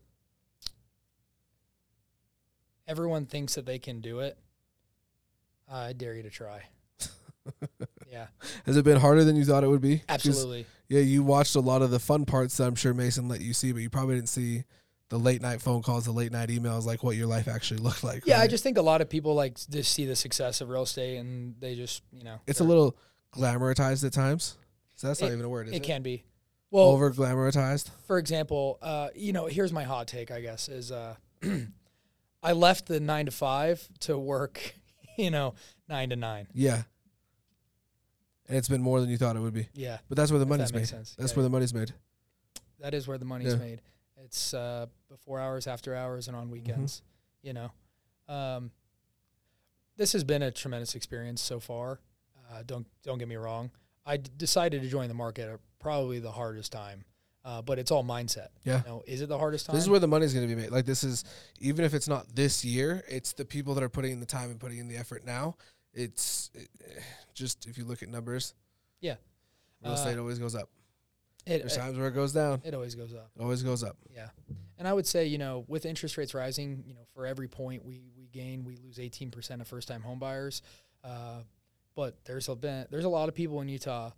everyone 2.88 3.26
thinks 3.26 3.56
that 3.56 3.66
they 3.66 3.80
can 3.80 4.02
do 4.02 4.20
it. 4.20 4.38
I 5.70 5.94
dare 5.94 6.14
you 6.16 6.24
to 6.24 6.30
try. 6.30 6.64
Yeah, 8.12 8.28
Has 8.66 8.78
it 8.78 8.86
been 8.86 9.00
harder 9.00 9.24
than 9.24 9.36
you 9.36 9.46
thought 9.46 9.64
it 9.64 9.70
would 9.70 9.82
be? 9.82 10.04
absolutely. 10.10 10.66
Yeah, 10.88 11.00
you 11.02 11.24
watched 11.24 11.56
a 11.56 11.60
lot 11.62 11.82
of 11.82 11.90
the 11.92 12.00
fun 12.00 12.26
parts 12.26 12.58
that 12.58 12.66
I'm 12.66 12.76
sure 12.76 12.94
Mason 12.94 13.28
let 13.28 13.42
you 13.42 13.54
see, 13.54 13.72
but 13.72 13.82
you 13.82 13.90
probably 13.90 14.16
didn't 14.16 14.30
see 14.30 14.66
the 15.10 15.18
late 15.18 15.42
night 15.42 15.62
phone 15.62 15.82
calls, 15.82 16.06
the 16.06 16.12
late 16.12 16.32
night 16.32 16.50
emails, 16.50 16.86
like 16.86 17.04
what 17.04 17.16
your 17.16 17.28
life 17.28 17.48
actually 17.48 17.80
looked 17.82 18.04
like. 18.04 18.26
Yeah, 18.26 18.40
I 18.40 18.48
just 18.48 18.64
think 18.64 18.78
a 18.78 18.82
lot 18.84 19.02
of 19.02 19.10
people 19.10 19.34
like 19.34 19.58
just 19.70 19.92
see 19.94 20.06
the 20.06 20.16
success 20.16 20.62
of 20.62 20.70
real 20.70 20.84
estate 20.84 21.18
and 21.18 21.56
they 21.60 21.76
just, 21.76 22.04
you 22.12 22.24
know, 22.24 22.40
it's 22.48 22.60
a 22.60 22.64
little 22.64 22.96
glamorized 23.34 24.06
at 24.06 24.14
times. 24.14 24.58
So 24.96 25.08
that's 25.08 25.22
not 25.22 25.32
even 25.32 25.44
a 25.44 25.50
word, 25.50 25.68
is 25.68 25.74
it? 25.74 25.78
it 25.78 25.84
can 25.84 26.02
be. 26.02 26.24
Well, 26.72 26.86
Over 26.86 27.12
glamorized. 27.12 27.90
for 28.06 28.18
example, 28.18 28.80
uh, 28.82 29.10
you 29.16 29.34
know, 29.34 29.46
here's 29.46 29.72
my 29.72 29.84
hot 29.84 30.08
take, 30.08 30.30
I 30.32 30.42
guess, 30.42 30.68
is 30.68 30.92
uh, 30.92 31.16
I 32.44 32.52
left 32.52 32.88
the 32.88 33.00
nine 33.00 33.26
to 33.26 33.32
five 33.32 33.88
to 34.02 34.18
work, 34.18 34.76
you 35.18 35.32
know, 35.32 35.54
nine 35.88 36.10
to 36.10 36.16
nine. 36.16 36.48
Yeah. 36.54 36.84
And 38.48 38.58
it's 38.58 38.68
been 38.70 38.82
more 38.82 39.02
than 39.02 39.10
you 39.10 39.18
thought 39.18 39.36
it 39.36 39.40
would 39.40 39.54
be. 39.54 39.70
Yeah, 39.74 39.98
But 40.08 40.18
that's 40.18 40.32
where 40.32 40.40
the 40.40 40.46
money's 40.46 40.72
that 40.72 40.78
made. 40.78 40.88
sense. 40.88 41.16
That's 41.18 41.32
Yeah, 41.32 41.38
where 41.38 41.44
the 41.44 41.50
money's 41.50 41.74
made. 41.74 41.94
that 42.80 42.94
is 42.94 43.08
where 43.08 43.18
the 43.18 43.26
money's 43.26 43.54
Yeah. 43.54 43.60
made. 43.60 43.82
It's 44.18 44.54
uh, 44.54 44.86
before 45.10 45.40
hours, 45.40 45.68
after 45.68 45.96
hours, 45.96 46.28
and 46.28 46.38
on 46.38 46.50
weekends. 46.52 47.02
You 47.42 47.54
know, 47.54 47.72
um, 48.28 48.72
this 49.98 50.14
has 50.14 50.24
been 50.24 50.42
a 50.42 50.52
tremendous 50.52 50.96
experience 50.96 51.42
so 51.42 51.60
far. 51.60 52.00
Uh, 52.52 52.64
don't 52.66 52.86
don't 53.04 53.18
get 53.18 53.28
me 53.28 53.36
wrong. 53.36 53.72
I 54.06 54.18
d- 54.18 54.30
decided 54.38 54.82
to 54.84 54.88
join 54.90 55.08
the 55.08 55.14
market 55.16 55.50
at 55.50 55.60
probably 55.80 56.20
the 56.20 56.32
hardest 56.32 56.72
time, 56.72 57.06
uh, 57.44 57.62
but 57.62 57.80
it's 57.80 57.90
all 57.92 58.04
mindset. 58.04 58.50
Yeah. 58.64 58.82
You 58.84 58.90
know, 58.90 59.04
is 59.08 59.22
it 59.22 59.30
the 59.30 59.38
hardest 59.38 59.66
time? 59.66 59.76
This 59.76 59.84
is 59.84 59.90
where 59.90 60.00
the 60.00 60.08
money's 60.08 60.34
going 60.34 60.48
to 60.48 60.56
be 60.56 60.60
made. 60.62 60.72
Like 60.72 60.86
this 60.86 61.04
is 61.04 61.24
even 61.60 61.84
if 61.86 61.94
it's 61.94 62.08
not 62.08 62.36
this 62.36 62.64
year, 62.64 63.04
it's 63.10 63.34
the 63.34 63.46
people 63.46 63.74
that 63.76 63.84
are 63.84 63.90
putting 63.90 64.12
in 64.12 64.20
the 64.20 64.26
time 64.26 64.52
and 64.52 64.60
putting 64.60 64.78
in 64.78 64.88
the 64.88 64.96
effort 64.98 65.26
now. 65.26 65.56
It's 65.96 66.52
it, 66.54 66.70
just 67.34 67.66
if 67.68 67.78
you 67.78 67.86
look 67.86 68.04
at 68.04 68.10
numbers, 68.10 68.54
Yeah. 69.02 69.16
real 69.82 69.94
Uh, 69.94 69.96
estate 69.96 70.18
always 70.20 70.38
goes 70.40 70.54
up. 70.56 70.70
it, 71.46 71.60
There's 71.60 71.76
it, 71.76 71.80
times 71.80 71.98
where 71.98 72.08
it 72.08 72.14
goes 72.14 72.34
down. 72.34 72.62
it 72.66 72.74
always 72.74 72.96
goes 72.96 73.14
up. 73.14 73.32
It 73.36 73.42
always 73.42 73.64
goes 73.64 73.84
up. 73.84 73.98
Yeah. 74.14 74.30
And 74.78 74.88
I 74.88 74.94
would 74.94 75.08
say, 75.08 75.26
you 75.28 75.38
know, 75.38 75.64
with 75.68 75.86
interest 75.86 76.18
rates 76.18 76.34
rising, 76.34 76.84
you 76.86 76.94
know, 76.94 77.06
for 77.14 77.26
every 77.26 77.48
point 77.48 77.86
we, 77.86 78.02
we 78.18 78.28
gain, 78.28 78.66
we 78.66 78.76
lose 78.78 78.98
18% 78.98 79.62
of 79.62 79.68
first 79.68 79.88
time 79.88 80.02
home 80.02 80.20
buyers. 80.20 80.62
Uh, 81.04 81.44
but 81.96 82.18
there's 82.26 82.50
a 82.50 82.56
been, 82.56 82.88
there's 82.92 83.06
a 83.06 83.10
lot 83.10 83.30
of 83.30 83.36
people 83.36 83.62
in 83.62 83.70
Utah 83.70 84.12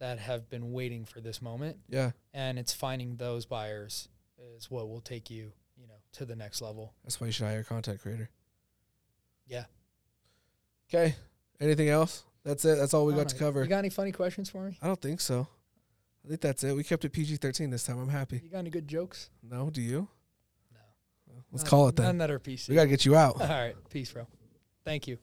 that 0.00 0.18
have 0.18 0.50
been 0.50 0.72
waiting 0.72 1.04
for 1.04 1.20
this 1.20 1.40
moment 1.40 1.78
Yeah, 1.88 2.10
and 2.34 2.58
it's 2.58 2.72
finding 2.74 3.16
those 3.16 3.46
buyers 3.46 4.08
is 4.56 4.68
what 4.70 4.88
will 4.88 5.00
take 5.00 5.30
you, 5.30 5.52
you 5.76 5.86
know, 5.86 5.94
to 6.14 6.24
the 6.26 6.34
next 6.36 6.60
level. 6.60 6.92
that's 7.04 7.20
why 7.20 7.28
you 7.28 7.32
should 7.32 7.46
hire 7.46 7.60
a 7.60 7.64
content 7.64 8.00
creator. 8.02 8.28
Yeah. 9.46 9.64
Okay. 10.92 11.14
Anything 11.60 11.88
else? 11.88 12.24
That's 12.44 12.64
it. 12.64 12.76
That's 12.76 12.92
all 12.92 13.06
we 13.06 13.12
got 13.12 13.18
don't 13.20 13.28
to 13.30 13.36
cover. 13.36 13.62
You 13.62 13.68
got 13.68 13.78
any 13.78 13.88
funny 13.90 14.12
questions 14.12 14.50
for 14.50 14.62
me? 14.64 14.76
I 14.82 14.86
don't 14.86 15.00
think 15.00 15.20
so. 15.20 15.46
I 16.24 16.28
think 16.28 16.40
that's 16.40 16.62
it. 16.64 16.74
We 16.74 16.84
kept 16.84 17.04
it 17.04 17.10
PG 17.10 17.36
thirteen 17.36 17.70
this 17.70 17.84
time. 17.84 17.98
I'm 17.98 18.08
happy. 18.08 18.40
You 18.42 18.50
got 18.50 18.58
any 18.58 18.70
good 18.70 18.86
jokes? 18.88 19.30
No, 19.42 19.70
do 19.70 19.80
you? 19.80 20.08
No. 20.72 21.34
Let's 21.50 21.64
None- 21.64 21.70
call 21.70 21.88
it 21.88 21.96
then. 21.96 22.06
None 22.06 22.18
that 22.18 22.30
are 22.30 22.38
PC. 22.38 22.68
We 22.68 22.74
gotta 22.74 22.88
get 22.88 23.04
you 23.04 23.16
out. 23.16 23.40
All 23.40 23.48
right. 23.48 23.74
Peace, 23.90 24.12
bro. 24.12 24.26
Thank 24.84 25.06
you. 25.08 25.18